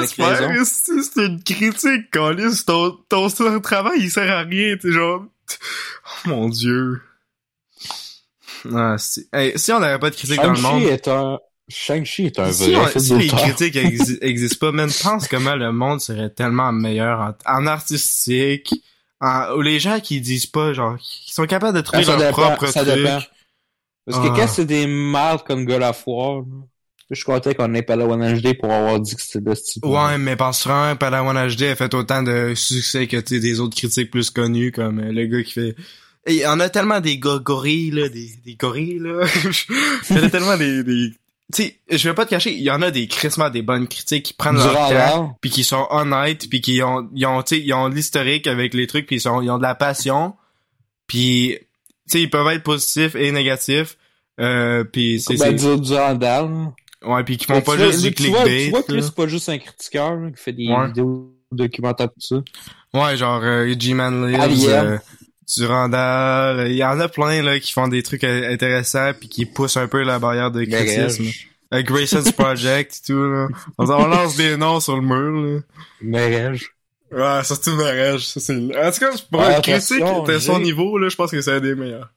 [0.00, 4.90] J'espère, si c'est une critique, Calis, ton, ton ton travail, il sert à rien, t'es
[4.90, 5.22] genre...
[5.24, 7.00] Oh mon dieu.
[8.74, 10.80] Ah, si, hey, si on n'avait pas de critique dans le monde...
[10.82, 11.38] Shang-Chi est un...
[11.68, 15.28] Shang-Chi est un Si, vrai on- film si les critiques exi- existent pas, même pense
[15.28, 18.74] comment le monde serait tellement meilleur en, en artistique,
[19.20, 22.20] en, ou les gens qui disent pas, genre, qui sont capables de trouver ça leur
[22.30, 22.94] dépend, propre ça truc.
[22.96, 23.18] dépend.
[24.08, 24.36] Parce que Ah.
[24.36, 26.44] quand c'est des mardes comme of War, là,
[27.10, 29.54] je suis content qu'on ait pas la One HD pour avoir dit que c'était de
[29.54, 29.84] ce type.
[29.86, 34.30] Ouais, mais penses-tu Padawan HD a fait autant de succès que des autres critiques plus
[34.30, 35.74] connus, comme euh, le gars qui fait...
[36.26, 39.26] Et en a tellement des gars gorilles, là, des, des gorilles, là.
[40.10, 40.82] il y a tellement des...
[40.84, 41.10] des...
[41.54, 43.88] Tu sais, je vais pas te cacher, il y en a des crissement des bonnes
[43.88, 45.34] critiques qui prennent leur Durant temps, l'art.
[45.40, 49.06] puis qui sont honnêtes, puis qui ont, ils ont, ils ont l'historique avec les trucs,
[49.06, 50.34] puis ils sont, ils ont de la passion,
[51.06, 53.96] puis, tu sais, ils peuvent être positifs et négatifs,
[54.40, 58.42] euh, puis c'est, Ben, du, du ouais, puis qui font pas juste du tu vois-
[58.42, 58.64] clickbait.
[58.64, 60.86] Tu vois que c'est pas juste un critiqueur là, qui fait des Ouais.
[60.86, 62.36] vidéos documentaires tout ça.
[62.94, 64.86] Ouais, genre euh, G-Man Lives, Alien.
[64.86, 64.98] euh,
[65.56, 69.46] Durandal, il y en a plein là qui font des trucs euh, intéressants puis qui
[69.46, 71.26] poussent un peu la barrière de criticisme.
[71.74, 73.48] Euh, Grayson's Project et tout là.
[73.78, 75.62] On, on lance des noms sur le mur
[76.02, 76.50] là.
[77.10, 78.54] Ouais, surtout Marège, ça c'est.
[78.54, 81.52] En tout cas, pour Ouais, un critique, t'as son niveau là, je pense que c'est
[81.52, 82.10] un des meilleurs.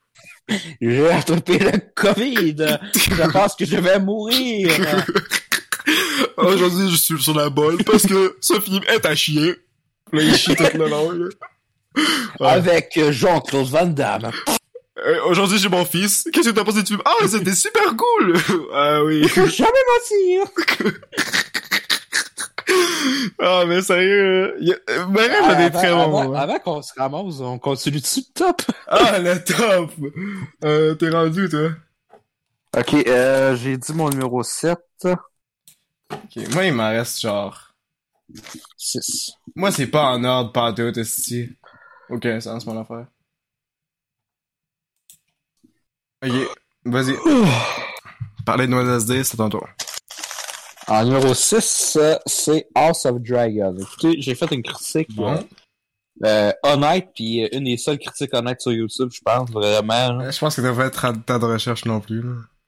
[0.81, 2.55] J'ai attrapé le COVID.
[2.95, 4.69] je pense que je vais mourir.
[6.37, 9.55] Aujourd'hui, je suis sur la bolle parce que ce film est à chier.
[10.11, 11.27] Là, il chie tout le long là.
[12.39, 12.47] Ouais.
[12.47, 14.31] Avec euh, Jean-Claude Van Damme.
[14.97, 16.27] Euh, Aujourd'hui, j'ai mon fils.
[16.31, 17.01] Qu'est-ce que t'as pensé du film?
[17.05, 18.35] Ah, c'était super cool!
[18.73, 19.27] ah oui.
[19.27, 20.45] Jamais mentir.
[23.39, 24.76] Ah, mais sérieux, il y a...
[24.89, 25.05] euh,
[25.43, 25.99] Ah, avant, très bons.
[26.01, 26.39] avant, hein.
[26.39, 28.61] avant qu'on se ramasse, on continue dessus le top.
[28.88, 29.91] Ah, le top!
[30.63, 31.69] Euh, t'es rendu, toi?
[32.78, 34.78] Ok, euh, j'ai dit mon numéro 7.
[35.05, 37.74] Ok, moi, il m'en reste genre...
[38.78, 39.32] 6.
[39.55, 41.49] Moi, c'est pas en ordre, pas tout, esti.
[42.09, 43.07] Ok, ça c'est mon affaire.
[46.24, 46.32] Ok,
[46.86, 47.15] vas-y.
[48.45, 49.67] Parler de Noël SD, c'est ton tour.
[50.91, 53.73] En numéro 6, euh, c'est House of Dragon.
[53.79, 55.31] Écoutez, j'ai fait une critique Bon.
[55.33, 55.41] euh,
[56.25, 60.11] euh, honnête, puis une des seules critiques honnêtes sur YouTube, je pense, vraiment.
[60.13, 60.31] là.
[60.31, 62.21] Je pense que t'as pas être temps de recherche non plus.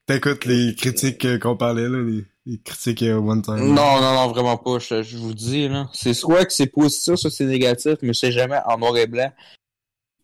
[0.07, 3.55] T'écoutes les critiques qu'on parlait, là, les, les critiques one time.
[3.73, 5.89] Non, non, non, vraiment pas, je, je vous dis, là.
[5.93, 9.31] C'est soit que c'est positif, soit c'est négatif, mais c'est jamais en noir et blanc.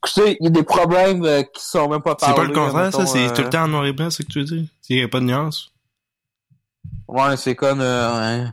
[0.05, 2.35] Écoutez, il y a des problèmes euh, qui sont même pas C'est parlés.
[2.35, 3.05] pas le contraire, ça?
[3.05, 4.63] C'est euh, tout le temps en noir et blanc, c'est ce que tu veux dire?
[4.81, 5.71] S'il y a pas de nuance?
[7.09, 7.81] Ouais, c'est comme...
[7.81, 8.45] Euh.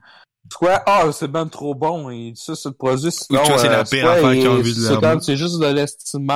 [0.53, 3.43] Soit, ah, c'est ben trop bon, et ça, c'est le produit, sinon...
[3.43, 5.59] vois, c'est la euh, pire affaire il- qu'ils ont vu de C'est comme, c'est juste
[5.59, 6.29] de l'estime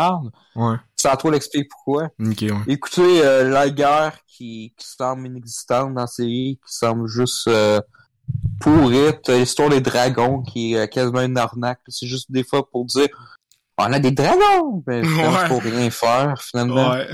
[0.56, 0.74] Ouais.
[1.00, 2.08] sans trop l'expliquer pourquoi.
[2.20, 2.50] Ok, ouais.
[2.66, 7.80] Écoutez, euh, la guerre qui, qui semble inexistante dans la série, qui semble juste euh,
[8.60, 11.80] pourrite, euh, l'histoire des dragons qui est euh, quasiment une arnaque.
[11.86, 13.06] C'est juste des fois pour dire
[13.78, 14.82] on a des dragons!
[14.88, 15.48] Mais finalement, Ouais.
[15.48, 16.90] pour rien faire, finalement.
[16.90, 17.06] Ouais.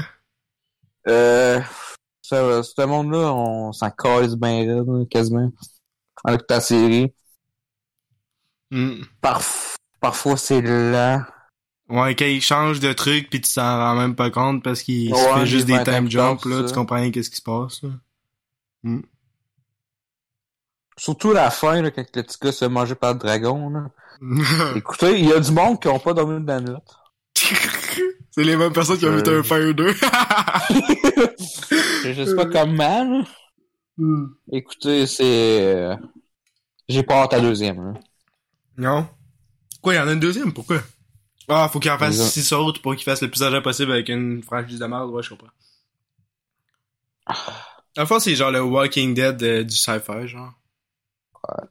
[1.09, 1.61] Euh,
[2.29, 4.66] ça, ce monde-là, on s'en calisse bien
[5.11, 5.51] quasiment.
[6.24, 7.14] Avec ta série.
[8.70, 9.03] Hmm.
[9.22, 11.22] Parf- parfois, c'est lent.
[11.89, 15.14] Ouais, quand il change de truc pis tu t'en rends même pas compte parce qu'il
[15.14, 16.68] Ouais, fait juste des des 20 time jumps, là, ça.
[16.68, 17.91] tu comprends rien qu'est-ce qui se passe, là.
[20.99, 23.68] Surtout la fin, là, quand le petit gars se fait manger par le dragon.
[23.70, 23.91] Là.
[24.77, 26.77] Écoutez, il y a du monde qui ont pas dormi de la nuit.
[28.37, 29.41] C'est les mêmes personnes qui ont vu Euh.
[29.41, 29.93] un Fire 2.
[32.05, 33.24] Je sais pas comment.
[33.99, 34.26] Hmm.
[34.53, 35.24] Écoutez, c'est...
[35.74, 35.97] euh,
[36.89, 37.82] J'ai pas hâte à deuxième.
[37.82, 37.95] Là.
[38.76, 39.09] non?
[39.80, 40.53] Quoi, il y en a une deuxième?
[40.53, 40.82] Pourquoi?
[41.49, 42.28] Ah, faut qu'il en fasse Déjà.
[42.28, 45.22] six autres pour qu'il fasse le plus d'argent possible avec une franchise de merde, ouais,
[45.22, 45.47] je comprends.
[47.99, 50.53] En fait, c'est genre le Walking Dead euh, du sci-fi, genre.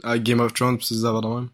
[0.03, 1.49] Ah, Game of Thrones pis ces affaires de même.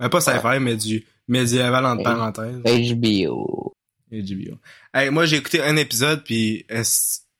[0.00, 2.60] Mais pas sci-fi, mais du médiéval entre parenthèses.
[2.64, 3.74] HBO.
[4.12, 4.58] HBO.
[4.94, 6.66] Hey, moi, j'ai écouté un épisode, puis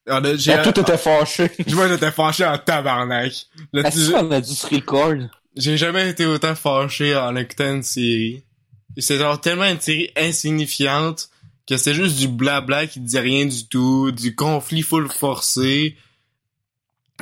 [0.09, 0.53] ah, là, j'ai...
[0.53, 1.51] Ah, tout était fâché.
[1.75, 3.33] Moi, j'étais fâché en tabarnak.
[3.73, 5.15] Est-ce qu'on a dû se record?
[5.57, 8.45] J'ai jamais été autant fâché en écoutant une série.
[8.99, 11.31] C'est genre tellement une série insignifiante
[11.69, 15.97] que c'est juste du blabla qui dit rien du tout, du conflit full forcé.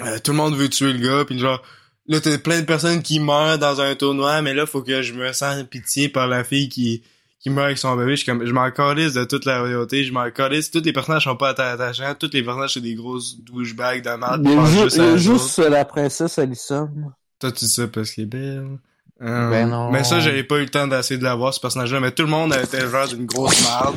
[0.01, 1.63] Euh, tout le monde veut tuer le gars, puis genre
[2.07, 5.13] là t'as plein de personnes qui meurent dans un tournoi, mais là faut que je
[5.13, 7.03] me sente pitié par la fille qui
[7.41, 8.13] qui meurt avec son bébé.
[8.13, 10.71] Je suis comme je m'en calisse de toute la royauté, je m'en calisse.
[10.71, 14.11] Tous les personnages sont pas atta- attachants, tous les personnages c'est des grosses douchebags de
[14.11, 14.47] merde.
[14.47, 15.69] Ju- juste il y à a eux juste autres.
[15.71, 16.89] la princesse Alison.
[17.39, 18.79] Toi, tu dis ça parce qu'il est belle.
[19.23, 19.91] Euh, Ben non.
[19.91, 22.01] Mais ça, j'avais pas eu le temps d'essayer de la voir, ce personnage-là.
[22.01, 23.97] Mais tout le monde était genre d'une grosse merde.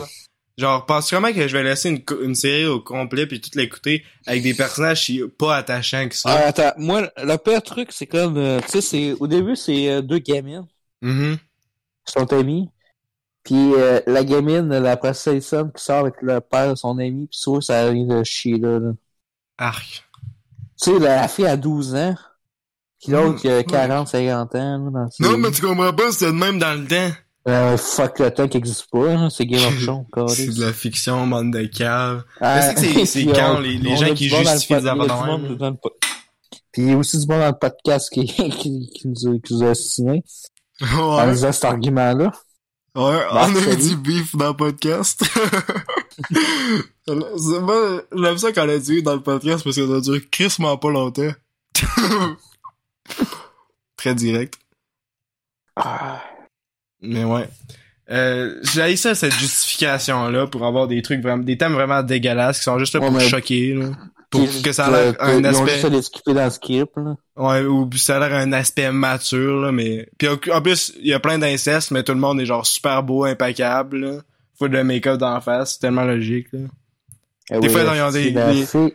[0.57, 4.43] Genre, penses-tu vraiment que je vais laisser une, série au complet puis tout l'écouter avec
[4.43, 6.29] des personnages pas attachants que ça?
[6.29, 9.89] Ah, attends, moi, le pire truc, c'est comme, euh, tu sais, c'est, au début, c'est
[9.89, 10.67] euh, deux gamines
[11.01, 11.37] Mhm.
[12.05, 12.69] qui sont amies.
[13.43, 17.27] Puis euh, la gamine, la princesse Sam qui sort avec le père de son ami,
[17.27, 18.79] puis soit ça arrive de chier là.
[18.79, 18.91] là.
[19.57, 20.05] Arc.
[20.81, 22.15] Tu sais, la, la fille a 12 ans,
[23.01, 23.63] puis l'autre Mm, qui a ouais.
[23.65, 26.87] 40, 50 ans, là, dans Non, mais tu comprends pas, c'était de même dans le
[26.87, 27.15] temps.
[27.49, 29.83] Euh, fuck le temps qui existe pas, hein, c'est Game of
[30.13, 32.23] Thrones, C'est de la fiction, bande de cave.
[32.39, 34.95] Ah, c'est c'est- c'est quand les- les gens qui monde le justifient pod- des affaires
[34.95, 35.91] il y a du de monde même, dans le pod-
[36.71, 39.39] Puis il y a aussi du monde dans le podcast qui, qui, qui nous a,
[39.39, 40.23] qui nous a assassiné
[40.81, 41.31] en Ouais.
[41.33, 42.31] disant cet argument-là.
[42.95, 45.23] Ouais, Bah, on a eu du beef dans le podcast.
[47.07, 50.21] C'est moi, j'aime ça quand on a dit dans le podcast parce que ça dure
[50.29, 51.31] crissement pas longtemps.
[53.97, 54.59] Très direct.
[55.75, 56.21] Ah.
[57.01, 57.49] Mais ouais.
[58.11, 62.63] Euh, j'ai ça, cette justification-là, pour avoir des trucs vraiment, des thèmes vraiment dégueulasses qui
[62.65, 63.89] sont juste là Ouais, pour mais- choquer, là.
[64.34, 66.49] Pour Puis, que ça a euh, l'air un Ils ont juste aspect, à dans le
[66.49, 67.15] script, là.
[67.38, 71.13] ouais, ou ça a l'air un aspect mature, là, mais, puis en plus, il y
[71.13, 74.21] a plein d'inceste, mais tout le monde est genre super beau, impeccable, là.
[74.59, 76.59] Faut de make-up d'en face, c'est tellement logique, là.
[77.51, 78.93] Ah Des oui, fois, ils ont des- la, des- Fille,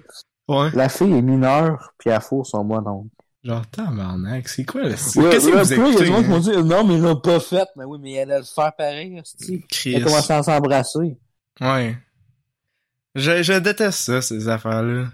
[0.48, 0.70] Ouais.
[0.74, 3.06] la fille est mineure, puis elle faux son moi donc.
[3.44, 4.90] Genre, tabarnak, c'est quoi, là?
[4.90, 6.50] Qu'est-ce Ouais, que ouais, vous là, il y a écoutez, du monde qui m'ont dit,
[6.64, 7.68] non, mais il l'a pas fait.
[7.76, 9.62] Mais oui, mais elle allait le faire pareil, hostie.
[9.70, 9.94] Chris.
[9.94, 11.16] Elle a commencé à s'embrasser.
[11.60, 11.96] Ouais.
[13.14, 15.06] Je, je déteste ça, ces affaires-là.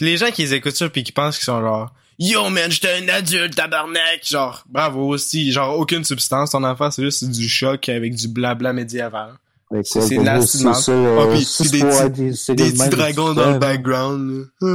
[0.00, 3.02] Les gens qui les écoutent ça pis qui pensent qu'ils sont genre Yo man, j'étais
[3.02, 4.26] un adulte, tabarnak!
[4.28, 5.52] Genre, bravo aussi.
[5.52, 9.32] Genre, aucune substance, ton affaire, c'est juste du choc avec du blabla médiéval.
[9.84, 10.74] C'est- c'est pour de la moi, ciment.
[10.74, 14.46] C'est ça, euh, Ah, puis- c'est des petits- dragons dans le background.
[14.60, 14.66] Ah.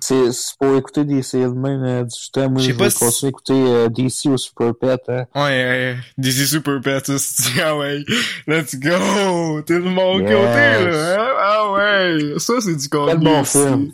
[0.00, 1.22] C'est pour écouter des
[1.54, 2.50] même euh, du temps.
[2.50, 5.00] Moi, Je vais continuer à écouter euh, DC au Super Pet.
[5.08, 5.26] Hein.
[5.36, 7.52] Ouais, DC Super hostie.
[7.64, 8.02] ah ouais.
[8.48, 9.62] Let's go!
[9.62, 11.32] T'es de mon côté, là, hein?
[11.38, 12.34] Ah ouais!
[12.38, 13.90] Ça, c'est du contenu bon film.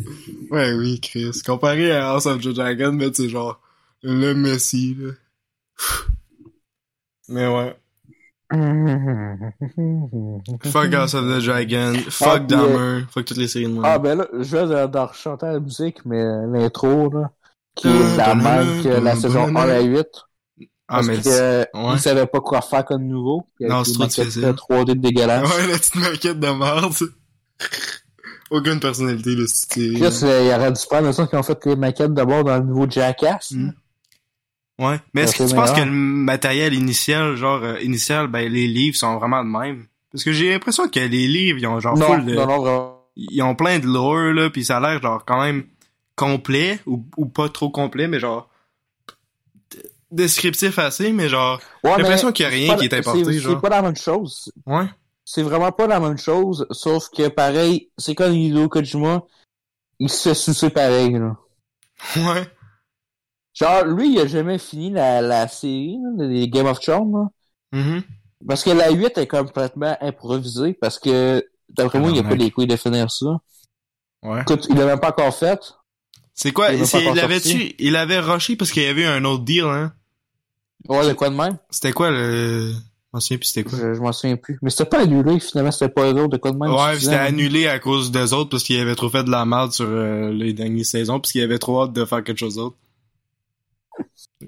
[0.51, 1.43] Ouais, oui, Chris.
[1.45, 3.61] Comparé à House of the Dragon, mais c'est genre
[4.03, 5.11] le Messi, là.
[7.29, 7.77] Mais ouais.
[10.65, 11.95] Fuck House of the Dragon.
[12.11, 13.05] Fuck Ah, Dahmer.
[13.11, 13.85] Fuck toutes les séries de moi.
[13.87, 17.31] Ah, ben là, je vais de rechanter la musique, mais l'intro, là,
[17.75, 20.07] qui Euh, est la même que la saison 1 à 8.
[20.91, 21.93] Ah, parce mais que, euh, ouais.
[21.95, 23.45] ils savaient pas quoi faire comme nouveau.
[23.61, 24.45] Non, c'est trop difficile.
[24.47, 25.47] euh, 3D dégueulasses.
[25.47, 26.95] Ouais, la petite maquette de merde.
[28.51, 29.93] Aucune personnalité, style.
[29.93, 30.09] Puis là,
[30.43, 33.51] il aurait dû prendre son qu'ils ont fait les maquettes d'abord dans le nouveau Jackass.
[33.53, 33.71] Mm.
[34.79, 35.01] Ouais.
[35.13, 38.97] Mais est-ce que tu penses que le matériel initial, genre, euh, initial, ben, les livres
[38.97, 39.87] sont vraiment de même?
[40.13, 42.35] Parce que j'ai l'impression que les livres, ils ont genre Non, full de...
[42.35, 43.03] non, non, vraiment.
[43.17, 45.65] ils ont plein de lore là puis ça a l'air genre quand même
[46.17, 48.49] complet ou, ou pas trop complet mais genre
[50.11, 53.33] descriptif assez mais genre Ouais, j'ai l'impression qu'il y a rien qui est importé c'est-
[53.41, 54.51] genre C'est pas la même chose.
[54.67, 54.87] ouais
[55.25, 59.23] C'est vraiment pas la même chose, sauf que pareil, c'est comme Hideo Kojima,
[59.99, 61.37] il se sucer pareil, là.
[62.17, 62.47] ouais
[63.59, 67.29] Genre, lui, il a jamais fini la, la série, les Game of Thrones, là.
[67.81, 68.03] Mhm.
[68.47, 72.51] Parce que la 8 est complètement improvisée, parce que, d'après moi, il a pas les
[72.53, 73.41] couilles de finir ça.
[74.23, 75.59] ouais Écoute, il l'a même pas encore fait.
[76.35, 79.65] c'est quoi Il avait tu il avait rushé parce qu'il y avait un autre deal
[79.65, 79.93] hein?
[80.89, 81.59] Ouais, le quoi de même?
[81.71, 84.59] c'était quoi le je m'en souviens plus c'était quoi Je, je m'en souviens plus.
[84.63, 86.71] Mais c'était pas annulé, finalement, c'était pas eux autres, de quoi de même.
[86.73, 87.25] Ouais, c'était hein?
[87.25, 90.31] annulé à cause des autres parce qu'il avait trop fait de la merde sur euh,
[90.31, 92.77] les dernières saisons parce qu'il avait trop hâte de faire quelque chose d'autre.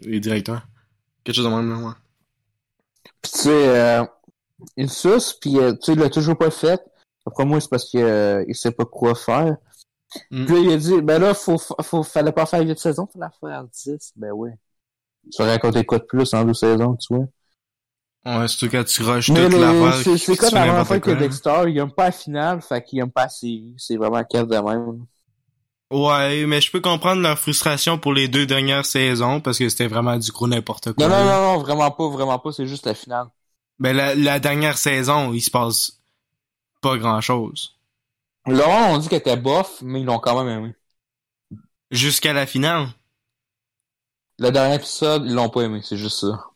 [0.03, 0.67] Les directeurs.
[1.25, 1.95] Quelque chose de même, là, ouais.
[3.23, 4.05] Pis tu sais, euh,
[4.77, 6.81] il suce, pis euh, tu sais, il l'a toujours pas fait.
[7.27, 9.57] Après moi, c'est parce qu'il euh, il sait pas quoi faire.
[10.31, 10.47] Mm.
[10.47, 13.33] Puis là, il a dit, ben là, faut, faut, fallait pas faire 8 saisons, fallait
[13.41, 14.13] faire 10.
[14.17, 14.51] Ben oui.
[15.33, 17.27] Tu raconter quoi de plus en deux saisons, tu vois?
[18.25, 19.95] Ouais, surtout quand tu rushes toute l'affaire.
[19.95, 21.11] c'est c'est puis comme la n'importe fois que.
[21.13, 23.75] Dexter, il aime pas la finale, fait qu'il aime pas la série.
[23.79, 25.07] C'est vraiment cave de même.
[25.91, 29.89] Ouais, mais je peux comprendre leur frustration pour les deux dernières saisons parce que c'était
[29.89, 31.09] vraiment du gros n'importe quoi.
[31.09, 33.27] Non, non, non, non, vraiment pas, vraiment pas, c'est juste la finale.
[33.81, 36.01] Ben, la, la dernière saison, il se passe
[36.81, 37.77] pas grand chose.
[38.47, 40.75] Laurent, on dit qu'elle était bof, mais ils l'ont quand même aimé.
[41.91, 42.89] Jusqu'à la finale?
[44.39, 46.47] Le dernier épisode, ils l'ont pas aimé, c'est juste ça.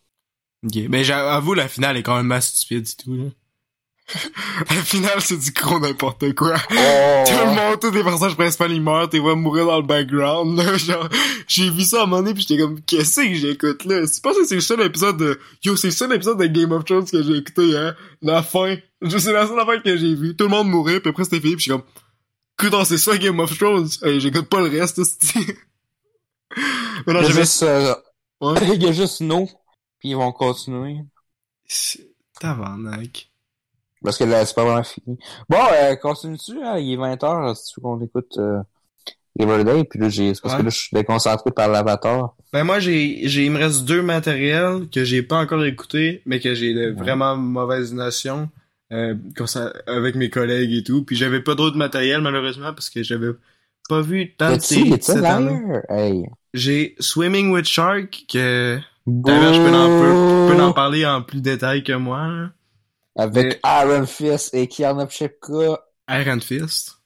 [0.64, 0.88] Ok.
[0.88, 3.24] Ben, j'avoue, la finale est quand même assez stupide et tout, là.
[4.70, 6.54] La finale, c'est du gros n'importe quoi.
[6.70, 7.24] Oh!
[7.26, 10.58] Tout le monde, tous les personnages principaux, ils meurent, t'es vois mourir dans le background,
[10.58, 11.08] là, genre,
[11.48, 14.06] j'ai vu ça à un moment donné pis j'étais comme, qu'est-ce que j'écoute, là?
[14.06, 16.72] C'est pas que c'est le seul épisode de, yo, c'est le seul épisode de Game
[16.72, 17.94] of Thrones que j'ai écouté, hein?
[18.20, 18.76] La fin.
[19.02, 20.36] C'est la seule affaire que j'ai vue.
[20.36, 23.40] Tout le monde mourait pis après c'était fini pis j'étais comme, écoute, c'est ça Game
[23.40, 23.88] of Thrones.
[24.02, 25.56] Hey, j'écoute pas le reste, c'est
[27.06, 27.94] Mais non, il y a j'avais, juste, euh,
[28.40, 28.54] ouais.
[28.74, 29.46] il y a juste nous,
[29.98, 30.98] puis ils vont continuer.
[32.40, 33.30] Tabarnak.
[34.04, 35.18] Parce que là, c'est pas vraiment fini.
[35.48, 36.78] Bon, euh, continue-tu, hein?
[36.78, 38.60] Il est 20h, si tu veux qu'on écoute euh,
[39.38, 40.60] Riverdale, puis là, j'ai, c'est parce Ouais.
[40.60, 42.34] que là, je suis déconcentré par l'avatar.
[42.52, 46.38] Ben moi j'ai j'ai il me reste deux matériels que j'ai pas encore écouté mais
[46.38, 48.48] que j'ai de vraiment mauvaise notion
[48.92, 52.90] euh, comme ça, avec mes collègues et tout puis j'avais pas d'autres matériel malheureusement parce
[52.90, 53.30] que j'avais
[53.88, 55.60] pas vu tant de séries cette année.
[55.88, 56.26] Hey.
[56.52, 60.74] J'ai Swimming with Shark que d'ailleurs je peux en, peux, peux en Bouh!
[60.74, 62.50] parler en plus détail que moi là.
[63.16, 65.80] Avec Mais- Aaron Fist et Kiana Pshepka.
[66.08, 66.98] Iron Fist?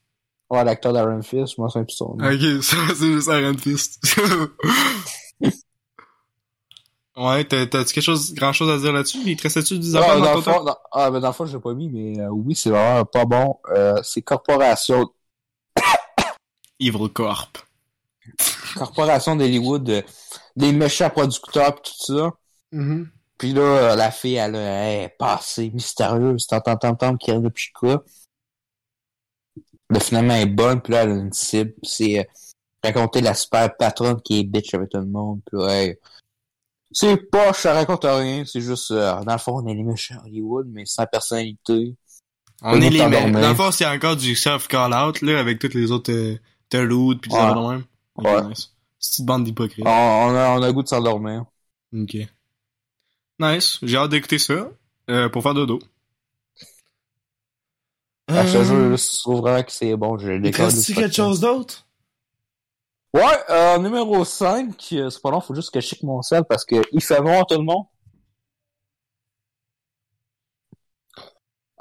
[0.51, 2.27] Ouais, l'acteur d'Aaron Fist, moi, c'est un plus son nom.
[2.27, 4.03] Ok, ça c'est juste Iron Fist.
[7.17, 9.19] ouais, t'as- t'as-tu quelque chose, grand chose à dire là-dessus?
[9.27, 11.33] Il te restait-tu des Ouais, affaires dans, dans le fond, dans- ah, ben dans le
[11.35, 13.59] fond, je l'ai pas mis, mais euh, oui, c'est vraiment pas bon.
[13.71, 15.07] Euh, c'est Corporation,
[16.81, 17.59] Evil Corp.
[18.77, 20.03] Corporation d'Hollywood, euh,
[20.57, 22.31] des méchants producteurs pis tout ça.
[22.73, 23.07] Mm-hmm.
[23.39, 23.63] Puis là,
[23.93, 27.49] euh, la fille, elle a elle est passée mystérieuse, tant tant tant tant qui de
[27.49, 28.03] Pshika.
[29.91, 31.75] Là, finalement, elle est bonne, puis là, elle a une cible.
[31.83, 32.25] C'est euh,
[32.85, 35.41] raconter la super patronne qui est bitch avec tout le monde.
[35.47, 35.97] Puis hey,
[36.91, 40.17] c'est pas, ça raconte rien, c'est juste, euh, dans le fond, on est les méchants
[40.25, 41.95] Hollywood, mais sans personnalité.
[42.63, 43.33] On est les mêmes.
[43.33, 46.37] Dans le fond, c'est encore du self-call-out, là, avec toutes les autres, euh,
[46.71, 47.55] pis des Ouais.
[47.55, 47.85] même.
[48.17, 48.43] Ouais.
[48.49, 48.75] nice.
[48.99, 49.87] C'est une petite bande d'hypocrites.
[49.87, 51.45] On, on a, on a goût de s'endormir.
[51.95, 52.17] Ok.
[53.39, 53.79] Nice.
[53.83, 54.71] J'ai hâte d'écouter ça,
[55.11, 55.79] euh, pour faire dodo.
[58.27, 60.19] À ce jeu, je trouve vraiment que c'est bon.
[60.19, 61.87] Je décolle du quelque chose d'autre?
[63.15, 66.45] Ouais, euh, numéro 5, euh, c'est pas long, faut juste que je check mon sel
[66.45, 67.87] parce que il fait noir tout le monde.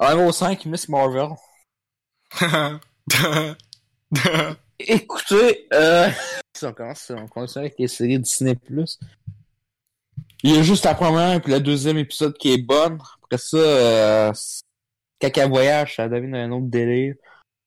[0.00, 1.28] Euh, numéro 5, Miss Marvel.
[4.78, 6.08] Écoutez, euh,
[6.56, 8.56] si on commence, on commence avec les séries Disney+.
[10.42, 12.98] Il y a juste la première puis le deuxième épisode qui est bonne.
[13.24, 14.32] Après ça, euh,
[15.18, 17.14] Caca Voyage, ça devient un autre délire.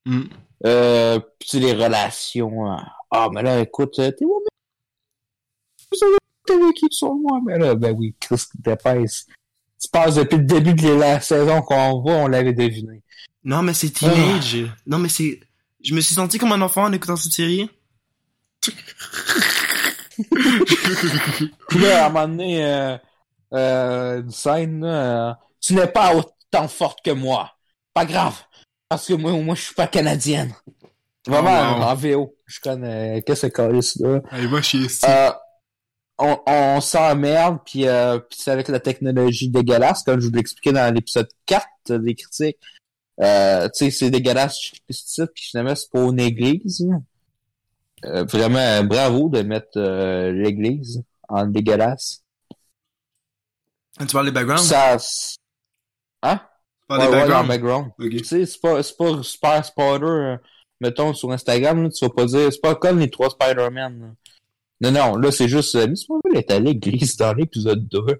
[0.06, 0.24] Hmm.
[0.66, 2.72] Euh, sais, les relations.
[2.72, 2.78] euh,
[3.12, 5.98] Ah, mais là, écoute, euh, t'es où, mais...
[6.46, 7.40] T'es qui sur moi?
[7.46, 9.28] Mais là, ben oui, Chris t'épaisse.
[9.80, 13.02] Tu passes depuis le début de la saison qu'on voit, on l'avait deviné.
[13.44, 14.66] Non, mais c'est teenage.
[14.86, 15.40] Non, mais c'est...
[15.84, 17.70] Je me suis senti comme un enfant en écoutant cette série.
[21.70, 22.98] Puis là, à un moment donné, euh,
[23.54, 27.52] euh, une scène, euh, tu n'es pas autant forte que moi.
[27.94, 28.36] Pas grave.
[28.90, 30.54] Parce que moi, moi, je suis pas canadienne.
[31.28, 31.84] Vraiment, Oh, wow.
[31.84, 32.36] en VO.
[32.46, 34.22] Je connais, qu'est-ce que c'est là?
[34.32, 35.06] Allez, va chier, ici.
[35.08, 35.32] Euh,
[36.18, 40.72] on, on s'emmerde, puis euh, puis c'est avec la technologie dégueulasse, comme je vous l'expliquais
[40.74, 41.66] dans l'épisode 4
[41.98, 42.58] des critiques.
[43.22, 44.58] Euh, tu sais, c'est dégueulasse,
[44.88, 44.96] puis
[45.36, 46.84] finalement, c'est pour une église.
[46.88, 46.98] là.
[48.06, 52.24] Euh, vraiment, euh, bravo de mettre euh, l'église en dégueulasse.
[53.99, 54.64] Tu parles des backgrounds?
[54.64, 54.97] Ça...
[56.24, 56.38] Hein?
[56.38, 57.91] Tu parles Ouais, des ouais, dans le backgrounds?
[57.97, 58.12] background.
[58.12, 60.38] Tu sais, c'est pas, pas super spoiler, euh,
[60.80, 64.16] mettons, sur Instagram, là, tu vas pas dire, c'est pas comme les trois Spider-Man.
[64.82, 68.18] Non, non, là, c'est juste, Miss Marvel est à l'église dans l'épisode 2,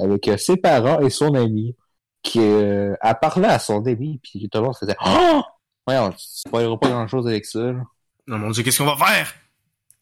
[0.00, 1.76] avec ses parents et son ami,
[2.24, 5.42] qui, a parlé à son ami, puis tout le monde faisait, oh!
[5.88, 7.82] Ouais, on spoilera pas grand chose avec ça, là.
[8.26, 9.34] Non, mon dieu, qu'est-ce qu'on va faire?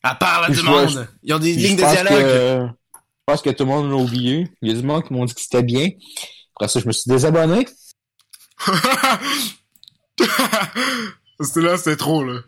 [0.03, 0.89] À part la Je demande.
[0.91, 2.23] vois- Ils ont des lignes je de dialogue.
[2.23, 4.49] que, je pense que tout le monde l'a oublié.
[4.63, 5.89] Il y a du monde qui m'ont dit que c'était bien.
[6.57, 7.67] Après ça, je me suis désabonné.
[11.41, 12.41] c'était là, c'était trop, là.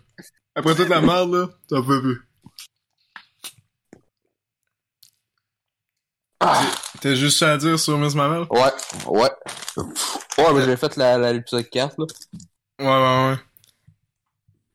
[0.55, 2.21] Après toute la merde, là, t'en peux plus.
[6.41, 6.61] Ah!
[7.01, 8.47] T'as juste ça à dire sur Miss Marvel?
[8.51, 8.73] Ouais,
[9.07, 9.31] ouais.
[10.39, 12.07] Ouais, mais j'ai fait la, la- l'épisode 4, là.
[12.81, 13.39] Ouais, ouais, ouais.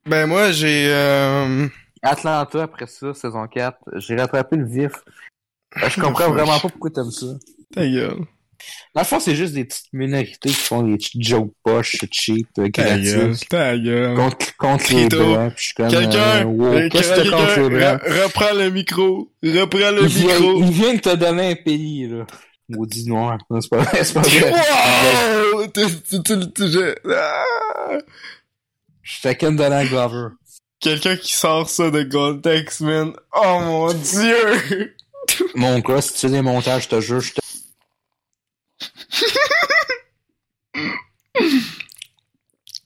[0.07, 1.67] Ben, moi, j'ai, euh...
[2.01, 3.77] Atlanta, après ça, saison 4.
[3.97, 4.91] J'ai rattrapé le vif.
[5.81, 7.27] Euh, Je comprends vraiment pas pourquoi t'aimes ça.
[7.73, 8.19] Ta gueule.
[8.95, 12.47] Dans le fond, c'est juste des petites minorités qui font des petites jokes poches, cheap,
[12.57, 13.03] euh, Ta gueule.
[13.03, 13.47] créatives.
[13.49, 14.15] Ta gueule.
[14.15, 17.37] Contre, contre les blancs, puis je suis comme, Quelqu'un, euh, wow, euh, qu'est-ce que t'as
[17.37, 18.01] contre les blancs?
[18.03, 19.31] reprends le micro.
[19.43, 20.59] Reprends le Il vient, micro.
[20.63, 22.25] il vient de te donner un pays, là.
[22.69, 23.37] Maudit noir.
[23.49, 24.51] Non, c'est pas vrai, c'est pas vrai.
[25.53, 25.67] Wow!
[25.67, 26.63] Tu, tu, tu, tu,
[29.35, 30.29] qu'une Donald Glover.
[30.79, 33.13] Quelqu'un qui sort ça de contexte, man.
[33.33, 34.95] Oh mon dieu!
[35.55, 37.41] Mon gars, si tu fais des montages, je te jure, je te...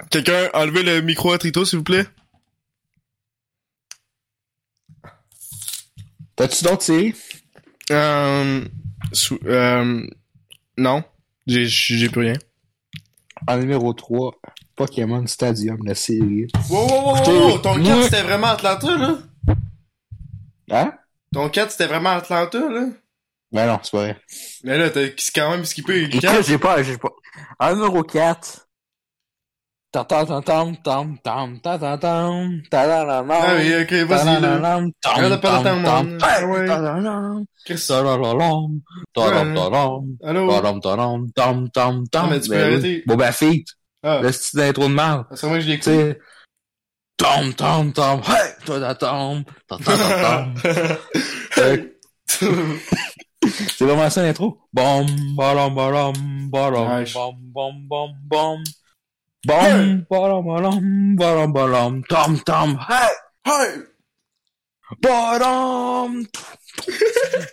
[0.10, 2.06] Quelqu'un, enlevez le micro à Trito, s'il vous plaît.
[6.36, 7.14] T'as-tu d'autres séries?
[7.92, 8.66] Euh,
[9.14, 10.06] sou- euh,
[10.78, 11.04] non.
[11.48, 12.34] J'ai, j'ai plus rien.
[13.48, 14.36] En numéro 3,
[14.76, 16.48] Pokémon Stadium, la série.
[16.70, 17.58] Wow, wow, wow, wow.
[17.60, 19.18] Ton 4, c'était vraiment Atlanta, là?
[20.72, 20.94] Hein?
[21.34, 22.88] Ton 4, c'était vraiment Atlanta, là?
[23.52, 24.18] Ben non, c'est pas vrai.
[24.64, 26.44] Mais là, t'as quand même skippé le 4.
[26.46, 27.10] J'ai pas, j'ai pas.
[27.60, 28.68] Un euro 4.
[29.92, 34.40] Tam tam tam tam tam tam tam tam Ah oui, ok, vas-y.
[34.40, 34.80] Là.
[40.24, 40.62] Allô?
[40.62, 40.80] Tam
[41.36, 42.30] tam tam tam.
[43.06, 43.68] Bon ben feat.
[44.04, 45.26] Ah, le style d'intro de mal.
[45.36, 46.20] c'est moi que je sais,
[47.18, 50.54] tom tom tom, hey, tom tom tom tom tom tom.
[53.78, 54.60] C'est vraiment ça l'intro.
[54.74, 56.14] Bom, balom, balom,
[56.50, 58.64] balom, bom, bom, bom, bom.
[59.44, 63.10] Bom, balom, balom, balom, balom, tom, tom, hey,
[63.44, 63.82] Hey!
[65.02, 66.28] balom,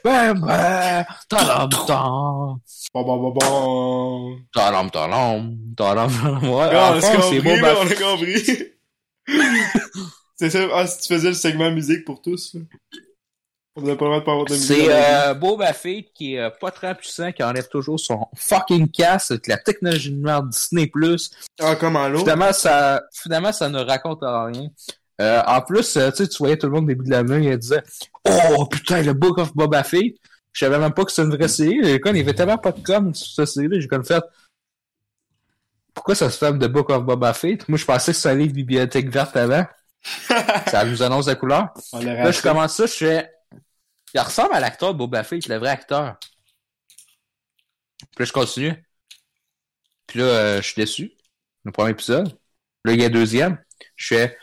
[0.05, 2.61] bam, bam, talom, tom,
[2.95, 4.39] Bon, bon, bon, bon.
[4.55, 6.49] talom, talom, talom, talom.
[6.49, 8.59] Ouais, Ah, en on a compris, là, on a compris.
[10.37, 12.61] c'est ça, ah, si tu faisais le segment musique pour tous, là.
[13.77, 14.77] On n'a pas le droit de pas avoir de musique.
[14.77, 18.91] C'est euh, Boba Fett qui est euh, pas très puissant, qui enlève toujours son fucking
[18.91, 20.91] casque avec la technologie de merde Disney+.
[21.61, 22.19] Ah, comme en l'eau.
[22.21, 24.69] Finalement, ça, finalement, ça ne raconte rien.
[25.21, 27.39] Euh, en plus, tu sais, tu voyais tout le monde au début de la main,
[27.39, 27.83] il disait
[28.57, 30.15] «Oh, putain, le Book of Boba Fett!»
[30.53, 31.79] Je savais même pas que c'était une vraie série.
[31.83, 34.23] Il y avait tellement pas de com sur cette série-là, j'ai comme fait
[35.95, 38.37] «Pourquoi ça se fait The Book of Boba Fett?» Moi, je pensais que c'était un
[38.37, 39.67] livre bibliothèque verte avant.
[40.69, 41.73] ça nous annonce la couleur.
[41.93, 43.31] Là, je commence ça, je fais.
[44.15, 46.17] Il ressemble à l'acteur de Boba Fett, le vrai acteur.
[47.99, 48.85] Puis là, je continue.
[50.07, 51.13] Puis là, euh, je suis déçu.
[51.65, 52.29] Le premier épisode.
[52.85, 53.59] Là, il y a le deuxième.
[53.97, 54.39] Je fais.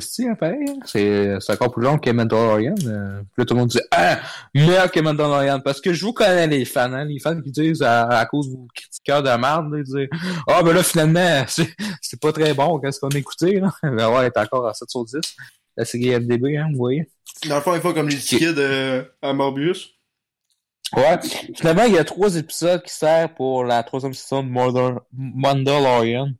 [0.00, 0.64] C'est long, hein, pareil.
[0.68, 1.38] hein.
[1.40, 2.74] C'est encore plus long que Mandalorian.
[2.86, 4.18] Euh, là, tout le monde dit Ah,
[4.54, 5.60] meilleur que Mandalorian.
[5.60, 8.48] Parce que je vous connais les fans, hein, les fans qui disent à, à cause
[8.48, 10.08] de vos critiqueurs de merde, ils disent
[10.46, 11.44] Ah, ben là, finalement,
[12.00, 13.70] c'est pas très bon, qu'est-ce qu'on a écouté, là?
[13.82, 15.14] Ben ouais, est encore à 7 sur 10.
[15.76, 17.08] La série FDB, hein, vous voyez.
[17.48, 19.90] Dans le fond, il faut comme les kids euh, à Morbius.
[20.96, 21.18] Ouais.
[21.54, 24.48] Finalement, il y a trois épisodes qui servent pour la troisième saison de
[25.12, 26.30] Mandalorian.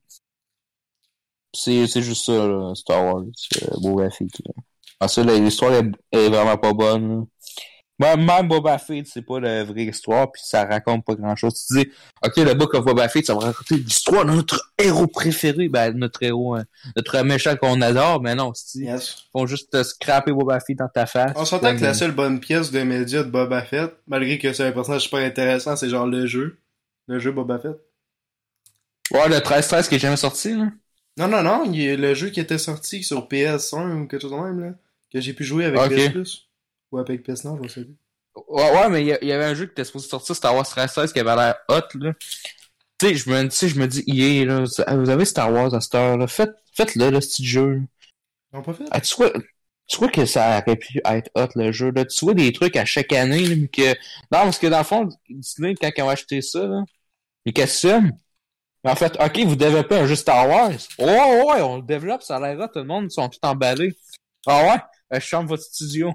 [1.62, 3.24] C'est, juste ça, là, Star Wars.
[3.62, 4.28] Euh, Boba Fett.
[4.44, 4.52] Là.
[5.00, 7.08] Ah, ça, là, l'histoire est, est vraiment pas bonne.
[7.08, 7.24] là.
[8.00, 11.66] Même, Boba Fett, c'est pas la vraie histoire, puis ça raconte pas grand chose.
[11.66, 11.90] Tu dis,
[12.24, 15.92] ok, le book of Boba Fett, ça va raconter l'histoire de notre héros préféré, ben,
[15.96, 18.98] notre héros, hein, notre méchant qu'on adore, mais non, c'est, ils
[19.32, 21.32] font juste te scraper Boba Fett dans ta face.
[21.34, 24.64] On s'entend que la seule bonne pièce de média de Boba Fett, malgré que c'est
[24.64, 26.60] un personnage super intéressant, c'est genre le jeu.
[27.08, 27.80] Le jeu Boba Fett.
[29.10, 30.66] Ouais, le 13-13 qui est jamais sorti, là.
[31.18, 34.22] Non, non, non, il y a le jeu qui était sorti sur PS1 ou quelque
[34.22, 34.74] chose de même, là.
[35.12, 35.80] Que j'ai pu jouer avec.
[35.90, 36.48] PS Plus.
[36.92, 37.96] Ou avec PS Nord, je sais plus.
[38.46, 41.12] Ouais, ouais, mais il y, avait un jeu qui était supposé sortir, Star Wars 13
[41.12, 42.12] qui avait l'air hot, là.
[42.98, 44.64] Tu sais, je me, je me dis, EA, là,
[44.96, 47.82] vous avez Star Wars à cette heure, là, faites, faites-le, le petit jeu.
[48.52, 48.84] Ont pas fait?
[48.90, 49.32] Ah, tu vois,
[49.88, 52.04] tu vois que ça aurait pu être hot, le jeu, là.
[52.04, 53.96] Tu vois des trucs à chaque année, là, mais que, non,
[54.30, 56.84] parce que dans le fond, Disney, quand ils ont acheté ça, là,
[57.44, 58.12] ils s'assument.
[58.84, 60.70] Mais en fait, ok, vous développez un jeu Star Wars.
[60.98, 63.94] Oh, ouais, on le développe, ça a l'air tout le monde, ils sont tous emballés.
[64.46, 64.78] Ah ouais,
[65.16, 66.12] euh, je chante votre studio.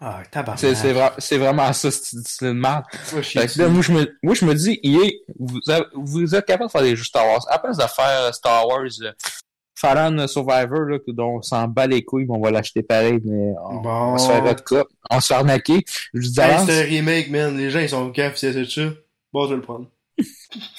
[0.00, 0.58] Ah, tabarnak.
[0.58, 2.82] C'est, c'est, vra- c'est vraiment ça, c'est une merde.
[2.92, 6.66] Fait là, moi, je me, moi, je me dis, EA, vous, avez- vous êtes capable
[6.66, 7.46] de faire des jeux Star Wars.
[7.48, 9.12] À place de faire euh, Star Wars, euh,
[9.78, 13.52] Fallen Survivor, là, dont on s'en bat les couilles, mais on va l'acheter pareil, mais
[13.64, 13.90] on, Bon.
[13.90, 14.84] on va se faire votre cas.
[15.10, 15.84] On se faire arnaquer.
[16.14, 17.56] Je vous dis Hey, c'est un remake, man.
[17.56, 18.82] Les gens, ils sont si c'est ça.
[19.32, 19.86] Bon, je vais le prendre.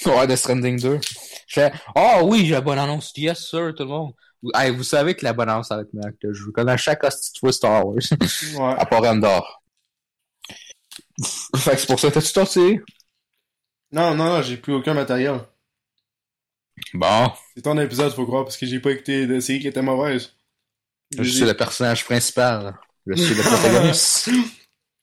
[0.05, 0.99] Ouais, de Stranding 2.
[1.47, 3.11] Je fais, oh oui, j'ai la bonne annonce.
[3.17, 4.13] Yes, sir, tout le monde.
[4.41, 6.51] Vous, hey, vous savez que la bonne annonce, que le jeu.
[6.51, 7.95] Comme à chaque hostie de Star Wars.
[7.95, 8.75] Ouais.
[8.77, 9.63] à part Endor.
[11.55, 12.79] fait que c'est pour ça que t'as-tu sorti?
[13.91, 15.39] Non, non, non, j'ai plus aucun matériel.
[16.93, 17.31] Bon.
[17.55, 20.35] C'est ton épisode, faut croire, parce que j'ai pas écouté de série qui était mauvaise.
[21.17, 22.75] Je suis le personnage principal.
[23.05, 24.29] Je suis le protagoniste.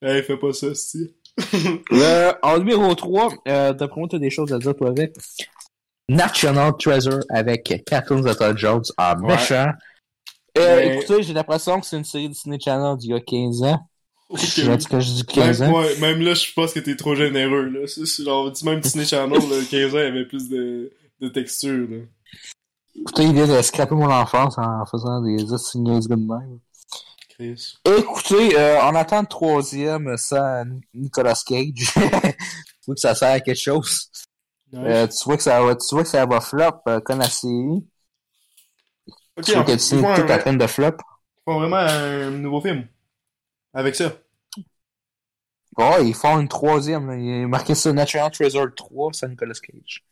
[0.03, 1.14] Hey, fais pas ça, si.
[1.93, 5.14] Euh, en numéro 3, euh, d'après moi, t'as des choses à dire, toi, avec.
[6.09, 9.36] National Treasure avec Cartoons of Jones en Ouais.
[9.36, 9.68] méchant.
[10.59, 13.62] Euh, Mais- Écoutez, j'ai l'impression que c'est une série Disney Channel d'il y a 15
[13.62, 13.78] ans.
[14.28, 14.41] Ok.
[14.41, 15.78] Je dis que je dis 15 Même, ans?
[15.80, 17.86] ouais, même là, je pense que t'es trop généreux, là.
[17.86, 20.93] C'est, c'est genre, dis même Disney Channel, là, 15 ans, il y avait plus de,
[21.20, 21.99] de texture, là.
[23.01, 26.59] Écoutez, il vient de scraper mon enfance en faisant des assignés de même.
[27.41, 27.78] Chris.
[27.86, 31.72] Écoutez, euh, on attend le troisième sans Nicolas Cage.
[31.74, 31.91] tu
[32.86, 34.11] vois que ça sert à quelque chose.
[34.72, 34.82] Nice.
[34.84, 37.30] Euh, tu vois que ça va, tu vois que ça va flop euh, comme la
[37.30, 37.82] série.
[39.38, 40.88] ok, tu vois que c'est font, tout un, à peine de flop.
[40.88, 42.86] ils font vraiment un nouveau film.
[43.72, 44.12] Avec ça.
[45.78, 47.07] Oh, ils font une troisième.
[47.07, 47.16] Là.
[47.16, 50.05] Il est marqué sur Natural Treasure 3 sans Nicolas Cage.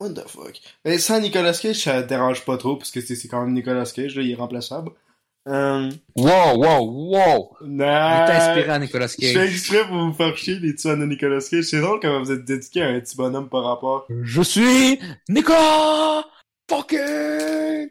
[0.00, 0.60] What the fuck?
[0.84, 3.54] Mais sans Nicolas Cage, ça te dérange pas trop, parce que c'est, c'est quand même
[3.54, 4.92] Nicolas Cage, là, il est remplaçable.
[5.48, 7.56] Euh, Wow, wow, wow!
[7.62, 8.24] Est nah.
[8.50, 9.50] inspirant, Nicolas Je fais Cage.
[9.52, 11.64] exprès pour vous faire chier les tueurs de Nicolas Cage.
[11.64, 14.06] C'est drôle comment vous êtes dédié à un petit bonhomme par rapport.
[14.10, 16.24] Je suis Nicolas
[16.68, 17.88] fucking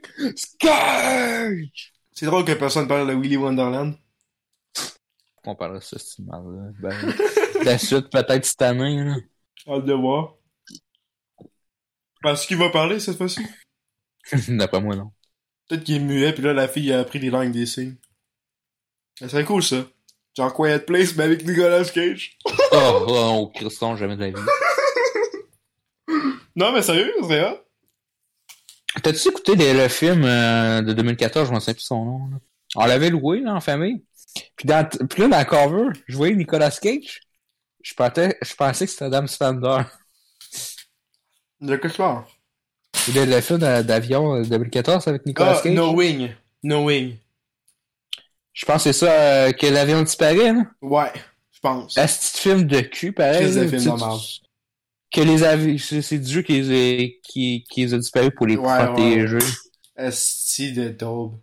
[0.60, 1.94] Cage!
[2.12, 3.94] C'est drôle que personne parle de Willy Wonderland.
[5.46, 6.72] On parlera de ça, c'est mal, là.
[6.80, 7.14] Ben,
[7.64, 9.16] la suite, peut-être cette année, là.
[9.68, 10.36] Hâte de voir.
[12.22, 13.42] Parce qu'il va parler cette fois-ci.
[14.50, 15.12] D'après moi, non.
[15.68, 17.96] Peut-être qu'il est muet, puis là, la fille a appris les langues des signes.
[19.20, 19.86] Ça serait cool, ça.
[20.36, 22.38] Genre Quiet Place, mais avec Nicolas Cage.
[22.46, 24.42] Oh, oh, oh, Christon, jamais de la vie.
[26.56, 27.60] Non, mais sérieux, serait hot.
[29.04, 32.38] T'as-tu écouté le, le film euh, de 2014, je m'en sais plus son nom, là.
[32.76, 34.04] On l'avait loué, là, en famille.
[34.56, 37.22] Puis, dans, puis là, dans le cover, je voyais Nicolas Cage.
[37.82, 39.84] Je pensais, je pensais que c'était Adam Sandler.
[41.62, 42.26] De quoi tu parles?
[43.14, 45.74] Le, le film d'a- d'avion euh, 2014 avec Nicolas Ah, Cage?
[45.74, 46.30] Knowing.
[46.64, 47.16] Knowing.
[48.54, 50.64] Je pense que c'est ça euh, que l'avion disparaît, là.
[50.82, 51.12] Ouais,
[51.52, 51.98] je pense.
[51.98, 53.52] Un petit film de cul, pareil.
[53.54, 54.20] Là, film tu- merde.
[55.12, 56.72] Que les avions, c'est Dieu qui les
[57.06, 59.38] a, qui, qui les a disparus pour les Ouais, ouais, protéger.
[59.96, 61.36] Esti de daube.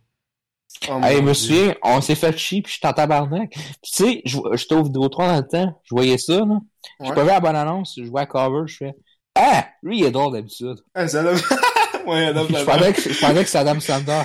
[0.90, 3.52] Oh, Hey, je me souviens, on s'est fait chier pis j'étais en tabarnak.
[3.52, 6.58] Pis tu sais, je- j'étais au vidéo 3 dans le temps, je voyais ça, là.
[7.00, 7.14] Je Ouais.
[7.14, 8.92] pas vu la bonne annonce, je vois à cover, je fais,
[9.34, 10.76] ah, lui, il est drôle d'habitude.
[10.94, 11.32] Ah, ça l'a...
[12.06, 14.22] ouais, Adam je pensais que, je pensais que c'était Adam Sandler.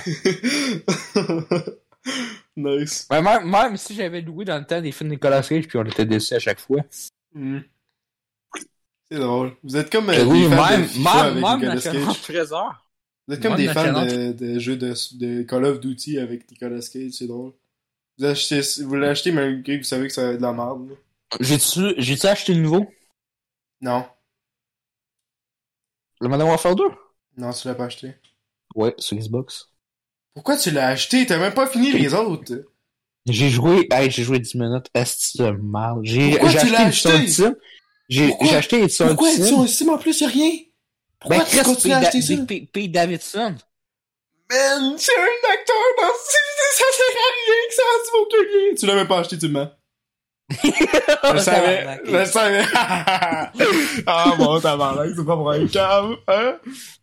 [2.56, 3.08] nice.
[3.10, 5.78] Mais même, même si j'avais loué dans le temps des films de Nicolas Cage puis
[5.78, 6.82] on était déçus à chaque fois.
[7.34, 7.60] Hmm.
[9.12, 9.54] C'est drôle.
[9.64, 12.06] Vous êtes comme euh, oui, des fans même, de FIFA même, avec même Nicolas National
[12.06, 12.22] Cage.
[12.22, 12.86] Trésor.
[13.28, 16.50] Vous êtes comme même des fans de, de jeux de, de Call of Duty avec
[16.52, 17.54] Nicolas Cage, c'est drôle.
[18.18, 20.90] Vous achetez, vous l'achetez malgré que vous savez que ça va être de la merde.
[20.90, 20.96] là.
[21.40, 22.92] J'ai-tu, j'ai-tu acheté le nouveau?
[23.82, 24.06] Non.
[26.22, 26.84] Le Modern Warfare 2?
[27.38, 28.16] Non, tu l'as pas acheté.
[28.76, 29.70] Ouais, sur Xbox.
[30.34, 31.26] Pourquoi tu l'as acheté?
[31.26, 32.66] T'as même pas fini les autres.
[33.26, 34.88] J'ai joué, hey, j'ai joué 10 minutes.
[34.94, 35.96] Est-ce de mal?
[36.04, 37.56] J'ai, Pourquoi acheté l'édition ultime.
[38.10, 38.54] J'ai, Pourquoi?
[38.56, 39.44] acheté l'édition Pourquoi ultime.
[39.46, 40.52] édition Steam en plus, y'a rien?
[41.20, 42.36] Pourquoi Ben, tu continues à acheter ça?
[42.36, 42.70] Da- P.
[42.72, 42.88] P.
[42.88, 43.56] Davidson.
[44.52, 46.36] Man, c'est un acteur dans ce
[46.72, 48.76] ça sert à rien que ça aucun lien.
[48.76, 49.72] Tu l'as même pas acheté, tu me mens.
[50.52, 52.64] Je le savais, je le savais.
[54.08, 56.56] ah bon, t'as mal, c'est pas pour un cave, hein?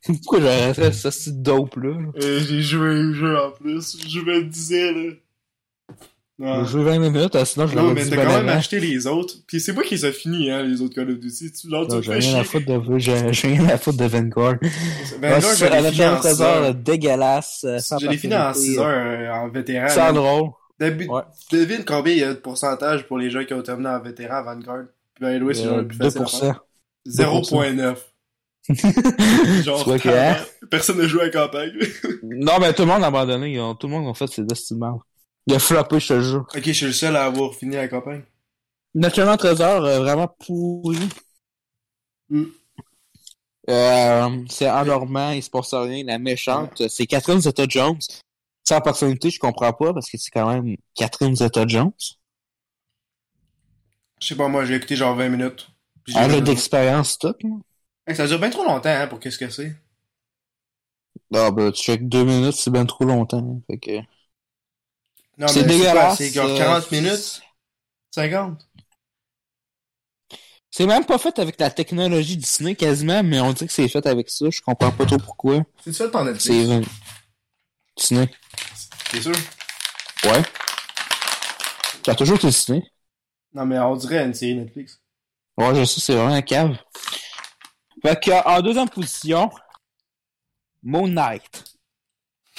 [0.04, 1.90] Pourquoi j'aurais fait ça, c'est dope, là?
[2.22, 5.10] Euh, j'ai joué au jeu en plus, je me le disais, là.
[6.38, 8.36] Non, J'ai joué 20 minutes, hein, sinon je non l'aurais mais dit t'as ben quand
[8.42, 9.36] même acheté les autres.
[9.46, 11.50] Pis c'est moi qui les a finis, hein, les autres Call of Duty.
[11.52, 14.04] Tu, genre, tu Non, fais rien à foutre de j'ai j'ai rien à foutre de
[14.04, 14.56] Vanguard.
[14.60, 15.18] C'est
[15.58, 16.62] je l'ai fini un en 6 trésor heures.
[16.64, 17.64] euh, dégueulasse.
[17.64, 19.88] euh, Je l'ai fini en personnalité, 6 heures euh, en vétéran.
[19.88, 20.50] Sans drôle.
[20.80, 21.22] Ouais.
[21.52, 24.36] Devine combien il y a de pourcentage pour les gens qui ont terminé en vétéran
[24.36, 24.84] à Vanguard?
[25.14, 26.64] Puis ben, Louis, c'est genre Euh, le plus facile à faire.
[27.06, 27.08] 2%.
[27.08, 27.96] 0.9.
[29.62, 30.36] Genre, hein?
[30.70, 31.70] personne n'a joué à la campagne.
[32.24, 33.52] Non, mais tout le monde a abandonné.
[33.52, 34.98] ils ont- Tout le monde a fait ses destins.
[35.46, 36.46] Il a floppé, je te jure.
[36.54, 38.22] ok, je suis le seul à avoir fini la campagne.
[38.94, 40.98] National Trésor, euh, vraiment pourri.
[42.28, 42.42] Mm.
[43.70, 46.04] Euh, c'est en normand, il se passe rien.
[46.04, 47.98] La méchante, c'est Catherine Zeta-Jones.
[48.68, 51.92] Sans personnalité, je comprends pas, parce que c'est quand même Catherine Zeta-Jones.
[54.20, 55.68] Je sais pas, moi, j'ai écouté genre 20 minutes.
[56.16, 57.32] Elle a d'expérience, là.
[58.06, 59.76] Hey, ça dure bien trop longtemps, hein, pour qu'est-ce que c'est.
[61.34, 63.38] Ah, ben, tu check deux minutes, c'est bien trop longtemps.
[63.38, 63.60] hein.
[63.68, 63.90] Fait que...
[65.38, 66.18] Non, C'est mais c'est quoi, dégueulasse.
[66.18, 67.40] C'est genre euh, 40 minutes?
[68.10, 68.68] 50?
[70.70, 74.06] C'est même pas fait avec la technologie Disney quasiment, mais on dit que c'est fait
[74.06, 74.50] avec ça.
[74.50, 75.62] Je comprends pas trop pourquoi.
[75.80, 76.80] C'est le temps Netflix?
[77.96, 78.28] Disney.
[79.10, 79.34] C'est sûr?
[80.24, 80.42] Ouais.
[82.06, 82.82] A toujours été Disney.
[83.54, 85.00] Non, mais on dirait une série Netflix.
[85.56, 86.76] Ouais, je sais, c'est vraiment un cave.
[88.02, 89.50] Fait que, en deuxième position,
[90.82, 91.64] Moon Knight.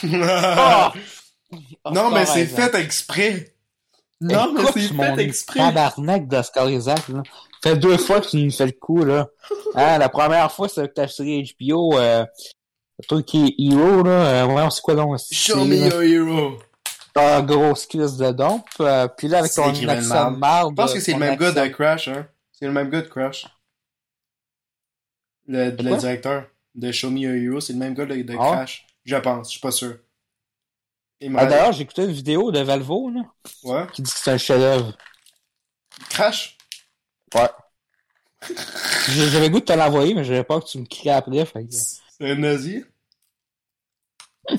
[0.04, 0.92] Ah!
[1.92, 3.54] non, mais c'est fait exprès.
[4.20, 5.60] Non, mais c'est mon fait exprès.
[5.60, 7.22] Tabarnak d'Oscar Isaac, là.
[7.64, 9.28] fait deux fois que tu nous fais le coup, là.
[9.76, 12.26] Hein, la première fois, c'est avec ta série HBO, euh,
[13.06, 14.44] truc qui est Hero, là.
[14.44, 15.20] Euh, ouais, on sait quoi donc?
[15.20, 16.60] c'est- Show me your hero.
[17.16, 18.66] Ah, grosse crise de dompe.
[18.80, 20.72] Euh, puis là, avec C'est ton accent de marde.
[20.72, 22.28] Je pense que c'est le même gars de Crash, hein.
[22.52, 23.46] C'est le même gars de Crash.
[25.48, 26.46] Le, De le directeur
[26.76, 28.52] de Show Me Your Hero, c'est le même gars de, de Ah.
[28.52, 28.86] Crash.
[29.06, 29.98] Je pense, je suis pas sûr.
[31.36, 33.22] Ah, d'ailleurs, j'ai écouté une vidéo de Valvo, là,
[33.64, 33.88] Ouais.
[33.94, 34.96] qui dit que c'est un chef-d'œuvre.
[36.10, 36.56] Crash?
[37.34, 37.50] Ouais.
[39.10, 41.74] J'avais goût de te l'envoyer, mais j'avais peur que tu me cries après, fait que...
[42.20, 42.84] C'est un nazi?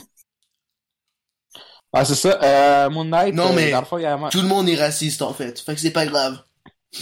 [1.90, 4.14] Ah, c'est ça, euh, Moon Knight, Non, euh, mais- dans le fond, il y a
[4.14, 5.58] un- Tout le monde est raciste, en fait.
[5.58, 6.44] Fait que c'est pas grave.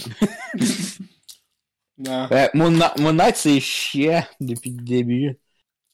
[1.97, 2.29] non.
[2.31, 5.37] Euh, Moon, Knight- Moon Knight, c'est chiant depuis le début.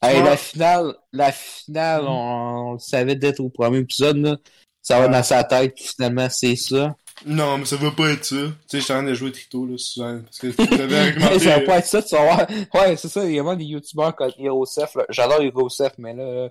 [0.02, 4.38] Hey, la finale, la finale, on, on le savait d'être au premier épisode, là.
[4.82, 6.96] Ça va dans sa tête, puis finalement, c'est ça.
[7.26, 8.36] Non, mais ça va pas être ça.
[8.36, 10.20] Tu sais, je suis en train de jouer Trito, là, souvent.
[10.22, 11.40] Parce que tu avais argumenté.
[11.40, 12.48] ça va pas être ça, tu vas voir.
[12.74, 15.06] Ouais, c'est ça, il y a vraiment des youtubeurs comme Hirosef, là.
[15.10, 16.50] J'adore Hirosef, mais là,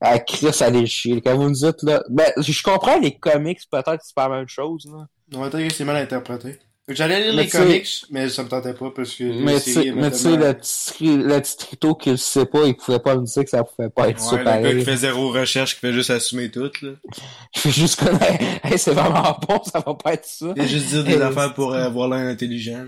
[0.00, 1.20] à Chris, allez chier.
[1.20, 4.48] Quand vous me dites, là, ben, je comprends les comics, peut-être, c'est pas la même
[4.48, 5.06] chose, là.
[5.32, 6.58] Non, peut-être que c'est mal interprété.
[6.90, 9.86] J'allais lire Mais les comics, mais ça me tentait pas parce que Mais tu sais,
[9.88, 12.74] est mais tu sais, maintenant- le petit, le petit trito qui le sait pas, il
[12.76, 14.96] pouvait pas me dire que ça pouvait pas être ça Ouais, le gars qui fait
[14.96, 16.90] zéro recherche, qui fait juste assumer tout, là.
[17.54, 20.46] Je fais juste connaître, hey, c'est vraiment bon, ça va pas être ça.
[20.56, 22.86] Il a juste dire des affaires pour avoir l'air intelligent.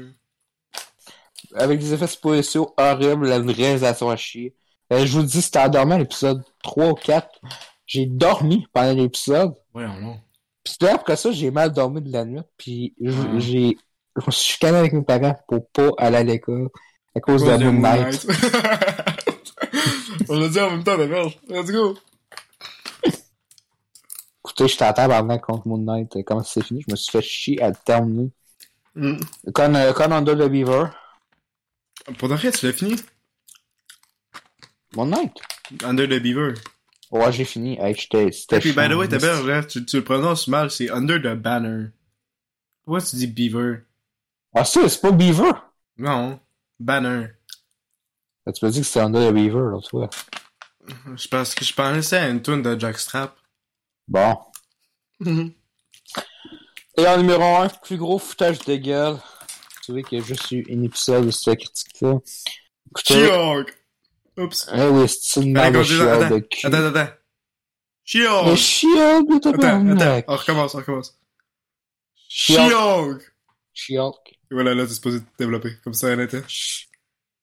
[1.55, 4.55] Avec des effets spéciaux horribles, la réalisation à chier.
[4.92, 7.28] Euh, je vous le dis, c'était endormi à l'épisode 3 ou 4.
[7.86, 9.55] J'ai dormi pendant l'épisode.
[9.74, 10.16] Ouais, non.
[10.64, 12.40] Puis là, après ça, j'ai mal dormi de la nuit.
[12.57, 13.11] Puis Ah.
[13.38, 13.76] j'ai...
[14.17, 16.69] Je me suis chicané avec mes parents pour pas aller à l'école
[17.15, 18.27] à cause de Moon Knight.
[20.29, 21.33] On l'a dit en même temps, la merde.
[21.49, 21.97] Let's go.
[24.45, 26.13] Écoutez, je t'attends avant contre Moon Knight.
[26.25, 26.83] Comment c'est fini?
[26.87, 28.31] Je me suis fait chier à le terminer.
[28.95, 29.17] Mm.
[29.55, 30.87] Con, euh, Con Under the Beaver.
[32.19, 32.97] Pour de vrai, tu l'as fini?
[34.97, 35.33] Moon Knight?
[35.85, 36.55] Under the Beaver.
[37.11, 37.79] Ouais, j'ai fini.
[37.81, 41.21] Hey, Et puis, by the way, t'as bien, tu, tu le prononces mal, c'est Under
[41.21, 41.89] the Banner.
[42.85, 43.81] Pourquoi tu dis Beaver?
[44.55, 45.53] Ah, ça, c'est pas Beaver?
[45.96, 46.40] Non.
[46.78, 47.28] Banner.
[48.46, 50.11] Ah, Tu m'as dit que c'était Under the Beaver, là, tu vois.
[51.14, 53.36] Je pense que je pensais à une tune de Jackstrap.
[54.09, 54.36] Bon.
[56.96, 59.16] Et en numéro 1, plus gros foutage de gueule.
[59.84, 62.18] Tu vois qu'il y a juste eu un épisode de cette critique-là.
[62.96, 63.76] She-Hulk!
[64.36, 64.68] Oups.
[64.74, 66.66] eh oui, c'est une merde de attends, de cul.
[66.66, 67.12] Attends, attends.
[68.12, 68.57] Le She-Hulk!
[68.57, 70.24] chial de Attends, attends.
[70.32, 71.18] On recommence, on recommence.
[72.28, 73.22] She-Hulk.
[73.72, 74.39] She-Hulk!
[74.51, 75.72] Et voilà, là, t'es supposé te développer.
[75.84, 76.42] Comme ça, elle était.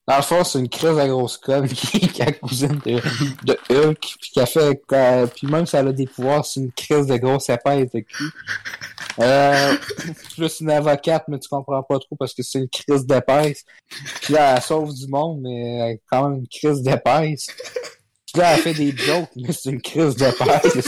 [0.08, 3.02] Dans le fond, c'est une crise à grosse conne qui est la cousine de,
[3.46, 6.62] de Hulk, puis qui a fait, qu'elle- puis même si elle a des pouvoirs, c'est
[6.62, 8.32] une crise de grosse épaisse de cul.
[9.20, 9.76] Euh,
[10.36, 13.66] plus une avocate, mais tu comprends pas trop parce que c'est une crise d'épaisse.
[14.22, 17.48] Puis là, elle sauve du monde, mais elle a quand même une crise d'épaisse.
[18.32, 20.88] Puis là, elle fait des jokes, mais c'est une crise d'épaisse.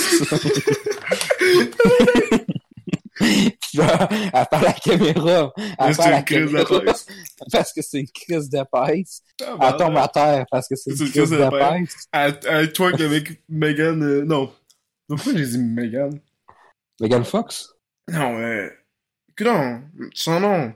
[3.73, 5.53] Elle parle à la caméra.
[5.57, 6.93] Elle à la une crise de caméra
[7.51, 9.21] parce que c'est une crise d'épaisse.
[9.41, 11.51] Ah, Elle bah, tombe à terre parce que c'est une une crise crise d'épaisse.
[11.51, 12.07] d'épaisse.
[12.11, 14.51] Elle, elle twerk avec Megan, euh, non.
[15.07, 16.19] Pourquoi j'ai dit Megan?
[16.99, 17.73] Megan Fox?
[18.07, 18.71] Non, mais.
[19.41, 19.81] Non.
[20.13, 20.73] Son nom.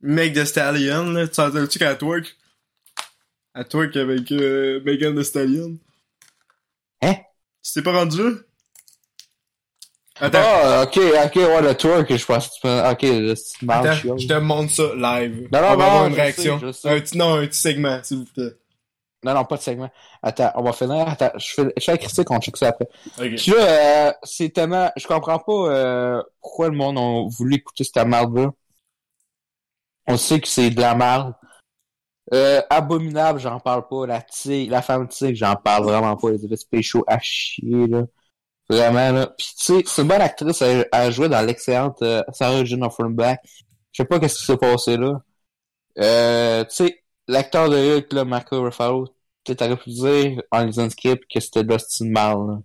[0.00, 1.26] Meg de Stallion, là.
[1.28, 2.36] Tu entends-tu qu'elle twerk?
[3.54, 5.78] Elle twerk avec euh, Megan de Stallion?
[7.02, 7.14] Hein?
[7.62, 8.30] Tu t'es pas rendu là?
[10.20, 10.38] Attends.
[10.42, 12.78] Ah, ok, ok, ouais, le tour que je pense que tu peux...
[12.90, 13.04] Ok,
[13.68, 15.48] Attends, je te montre ça live.
[15.52, 16.72] Non, non, on va non, avoir une sais, réaction.
[16.72, 16.88] sais.
[16.88, 18.52] Un petit, non, un petit segment, s'il vous plaît.
[19.24, 19.90] Non, non, pas de segment.
[20.22, 21.08] Attends, on va finir.
[21.08, 22.88] Attends, je fais, je fais la critique, on check ça après.
[23.18, 23.34] Ok.
[23.36, 24.90] Puis là, euh, c'est tellement...
[24.96, 28.50] Je comprends pas euh, pourquoi le monde a voulu écouter cette merde-là.
[30.06, 31.34] On sait que c'est de la merde.
[32.32, 34.06] Euh, abominable, j'en parle pas.
[34.06, 36.30] La tigre, la femme tigre, j'en parle vraiment pas.
[36.30, 38.02] Les effets spéciaux à chier, là.
[38.68, 39.26] Vraiment, là.
[39.38, 42.82] Puis, tu sais, c'est une bonne actrice à, à jouer dans l'excellente euh, Sarah Jane
[42.84, 43.38] Offenbach.
[43.92, 45.20] Je sais pas qu'est-ce qui s'est passé là.
[45.98, 49.08] Euh, tu sais, l'acteur de Hulk, là, Marco Ruffalo,
[49.44, 51.76] t'aurais pu dire en lisant le script que c'était de
[52.10, 52.58] mal.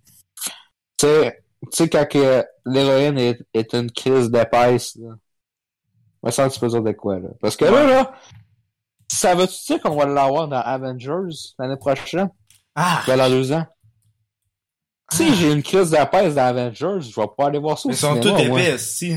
[0.97, 5.11] Tu sais, tu sais, quand que l'héroïne est, est une crise d'épaisse, là.
[6.31, 7.29] Semble que tu peux dire de quoi, là?
[7.39, 8.13] Parce que là, là,
[9.07, 12.29] ça veut-tu dire qu'on va l'avoir dans Avengers l'année prochaine?
[12.75, 13.01] Ah!
[13.07, 13.65] Ben, dans deux ans?
[15.11, 17.97] Si j'ai une crise d'épaisse dans Avengers, je vais pas aller voir ça au Ils
[17.97, 19.15] sont tous épais, si.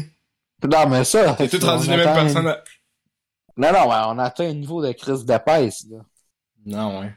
[0.63, 1.35] Non, mais ça...
[1.35, 2.57] T'es tous on rendus les mêmes une- personnes.
[3.57, 5.99] Non, non, mais on atteint un niveau de crise d'épaisse, là.
[6.67, 7.13] Non, ouais.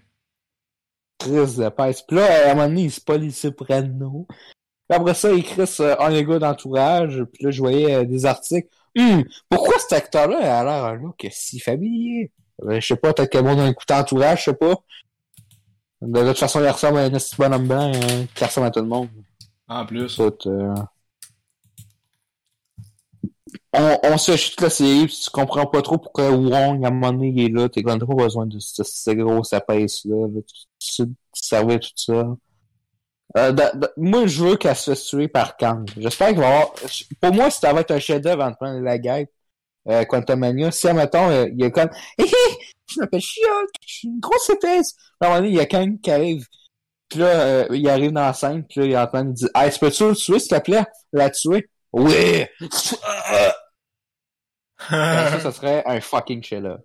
[1.18, 2.02] Crise d'épaisse.
[2.04, 4.28] Puis là, à un moment donné, il se pas les Soprano.
[4.28, 7.24] Puis après ça, il crisse euh, un gars d'entourage.
[7.34, 8.70] Puis là, je voyais euh, des articles.
[8.98, 12.32] Hum, pourquoi cet acteur-là a l'air un look si familier?
[12.64, 14.76] Ben, je sais pas, peut-être que moi, d'un coup d'entourage, je sais pas.
[16.08, 18.80] De toute façon, il ressemble à un petit bonhomme blanc euh, qui ressemble à tout
[18.80, 19.10] le monde.
[19.68, 20.18] En plus.
[20.20, 20.74] Euh,
[23.74, 27.12] on, on se chute la série, tu comprends pas trop pourquoi Wong, à un moment
[27.12, 27.68] donné, il est là.
[27.68, 30.28] T'es quand même pas besoin de ce, ce gros sapin-là.
[30.28, 30.42] Là.
[30.80, 32.38] Tu, tu, tu servais tout ça?
[33.38, 35.90] Euh, da- da- moi, je veux qu'elle se fasse tuer par Kang.
[35.98, 36.74] J'espère qu'il va avoir...
[37.20, 39.30] Pour moi, ça va être un chef-d'œuvre en prendre la guêpe.
[39.90, 40.72] Euh, Quantumania.
[40.72, 41.90] Si, admettons, euh, il y a comme...
[42.18, 42.58] Hé hé!
[42.90, 43.70] Je m'appelle She-Hulk!
[43.86, 44.96] Je suis une grosse épaisse!
[45.20, 46.46] À un moment donné, il y a Kang qui arrive.
[47.10, 49.32] Puis là, euh, il arrive dans la scène, puis là, il est en train de
[49.34, 50.86] dire Hey, tu peux-tu le tuer, s'il te plaît?
[51.14, 51.70] La tuer?
[51.94, 52.46] Oui!
[54.90, 56.78] Ben, ça, ça serait un fucking chef-là.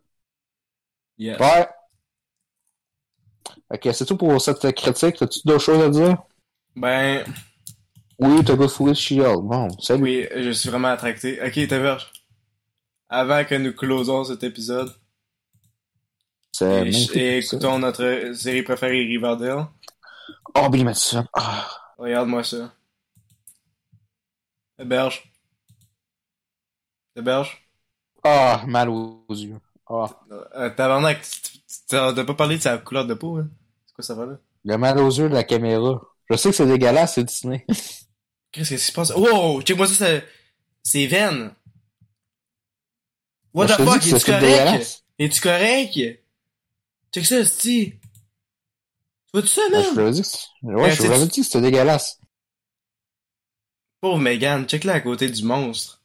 [1.19, 1.39] yes.
[1.39, 1.69] Ouais.
[3.71, 5.17] Ok, c'est tout pour cette critique.
[5.17, 6.17] T'as-tu d'autres choses à dire?
[6.77, 7.25] Ben,
[8.19, 9.41] Oui, t'as Good Shield.
[9.43, 10.03] Bon, salut.
[10.03, 11.41] oui, je suis vraiment attracté.
[11.45, 12.12] Ok, Taverge.
[13.15, 14.91] Avant que nous closons cet épisode
[16.63, 19.67] et, écoutons notre série préférée Riverdale,
[20.55, 21.27] Oh, Billy Madison.
[21.35, 21.69] Ah.
[21.99, 22.73] regarde-moi ça.
[24.79, 25.31] Héberge.
[27.15, 27.69] Héberge.
[28.25, 29.61] Ah, mal aux yeux.
[29.91, 30.09] Ah.
[30.57, 31.21] Euh, tabarnak,
[31.89, 33.49] t'as pas parlé de sa couleur de peau, hein?
[33.85, 34.39] C'est quoi ça va là?
[34.65, 36.01] Le mal aux yeux de la caméra.
[36.31, 37.67] Je sais que c'est dégueulasse, c'est Disney.
[38.53, 39.11] Qu'est-ce qui se passe?
[39.15, 39.61] Wow!
[39.61, 40.25] Check-moi ça, c'est...
[40.83, 41.53] C'est veine!
[43.55, 43.97] What Je the fuck?
[43.97, 45.05] Es-tu c'est correct?
[45.19, 45.99] Es-tu correct?
[47.15, 47.93] Check ça, sti!
[47.93, 47.99] Tu
[49.35, 49.97] vois-tu ça, Ben, je man?
[49.99, 52.19] l'avais dit que c'est- Ben, Ouais, je l'avais dit que c'était dégueulasse.
[54.01, 56.01] Pauvre Megan, check là à côté du monstre.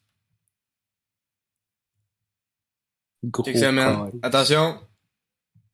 [3.23, 4.11] Gros Check ça, man.
[4.21, 4.79] Attention.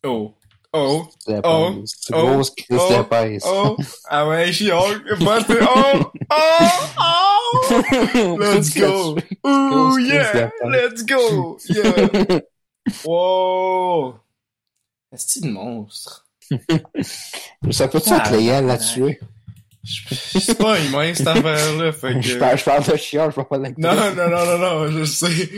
[0.03, 0.33] Oh.
[0.75, 1.07] Oh.
[1.27, 1.35] Oh.
[1.43, 1.81] Oh.
[2.11, 2.97] grosse Oh.
[2.97, 3.43] d'épaisse.
[3.45, 3.77] Oh.
[4.05, 4.79] Ah ouais, je suis c'est
[5.61, 6.01] Oh.
[6.01, 6.05] Oh.
[6.31, 7.02] Oh.
[8.39, 9.17] Let's go.
[9.45, 10.49] Ooh, yeah.
[10.65, 11.57] Let's go.
[11.69, 12.39] Yeah.
[13.05, 14.15] Wow.
[15.13, 16.27] Est-ce que de monstre?
[17.71, 19.19] Ça peut-tu être légal là-dessus?
[19.85, 22.21] Je je pas, m'a cette affaire-là, fait que...
[22.21, 23.95] Je parle, je parle de chien, je parle pas d'acteur.
[23.95, 25.49] Non, non, non, non, non, je sais.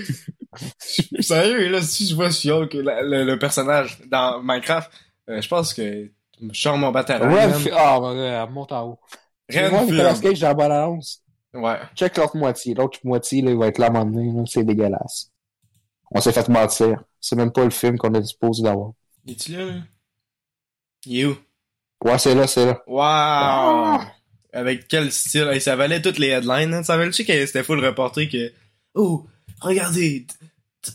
[1.19, 4.91] Sérieux, là, si je vois She-Hulk, la- le, le personnage dans Minecraft,
[5.29, 6.11] euh, je pense que
[6.41, 7.29] je sors mon bataillon.
[7.29, 7.75] Renfield.
[7.77, 8.99] Ah, euh, monte en haut.
[9.49, 10.37] C'est moi, Nicolas Renfield.
[10.39, 11.21] Cage dans la annonce.
[11.55, 11.77] Ouais.
[11.95, 12.73] Check l'autre moitié.
[12.73, 14.45] L'autre moitié, là, il va être là à un moment.
[14.45, 15.31] C'est dégueulasse.
[16.11, 17.01] On s'est fait mentir.
[17.19, 18.91] C'est même pas le film qu'on est supposé d'avoir.
[19.27, 19.73] Es-tu là, là?
[21.05, 21.35] Il est où?
[22.03, 22.83] Ouais, c'est là, c'est là.
[22.87, 23.01] Wow!
[23.01, 24.11] Ah!
[24.53, 25.49] Avec quel style?
[25.51, 26.83] Hey, ça valait toutes les headlines, hein?
[26.83, 28.51] Ça valait-tu que c'était full reporté que...
[28.93, 29.25] Oh,
[29.61, 30.25] regardez!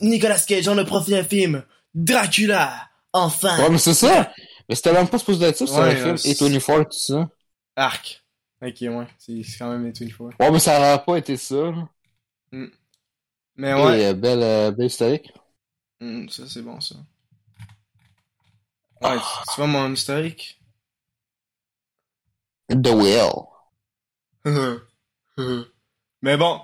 [0.00, 1.62] Nicolas Cage dans le prochain film!
[1.94, 2.72] Dracula!
[3.12, 3.58] Enfin!
[3.62, 4.32] Ouais, mais c'est ça!
[4.68, 6.90] Mais c'était même pas supposé d'être ça, c'était Ouais, un film euh, c'est- A24, tout
[6.92, 7.28] ça.
[7.76, 8.19] Arc!
[8.62, 9.06] Ok, ouais.
[9.18, 10.38] C'est quand même les 24.
[10.40, 11.88] Ouais, mais ça aurait pas été ça, là.
[13.56, 14.00] Mais ouais.
[14.00, 15.32] Et, euh, belle, euh, belle historique.
[16.00, 16.96] Hmm, ça, c'est bon, ça.
[19.02, 20.58] Ouais, tu- tu vois mon historique?
[22.70, 23.46] The Whale.
[26.22, 26.60] Mais bon,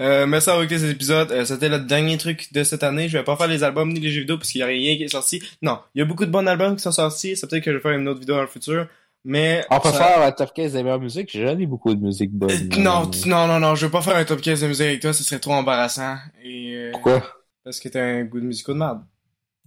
[0.00, 1.32] euh, merci d'avoir écouté cet épisode.
[1.32, 3.08] Euh, C'était le dernier truc de cette année.
[3.08, 4.96] Je vais pas faire les albums ni les jeux vidéo parce qu'il y a rien
[4.96, 5.42] qui est sorti.
[5.62, 7.36] Non, il y a beaucoup de bons albums qui sont sortis.
[7.36, 8.88] C'est peut-être que je vais faire une autre vidéo dans le futur.
[9.24, 9.64] Mais...
[9.70, 11.30] On peut ça- faire un top 15 des meilleures musiques.
[11.30, 12.50] J'ai jamais beaucoup de musique bonne.
[12.50, 15.00] Euh, non, non, non, non, je vais pas faire un top 15 de musique avec
[15.00, 16.16] toi, ce serait trop embarrassant.
[16.42, 17.22] Et, euh, Pourquoi?
[17.64, 19.02] parce que t'as un goût de musique de merde.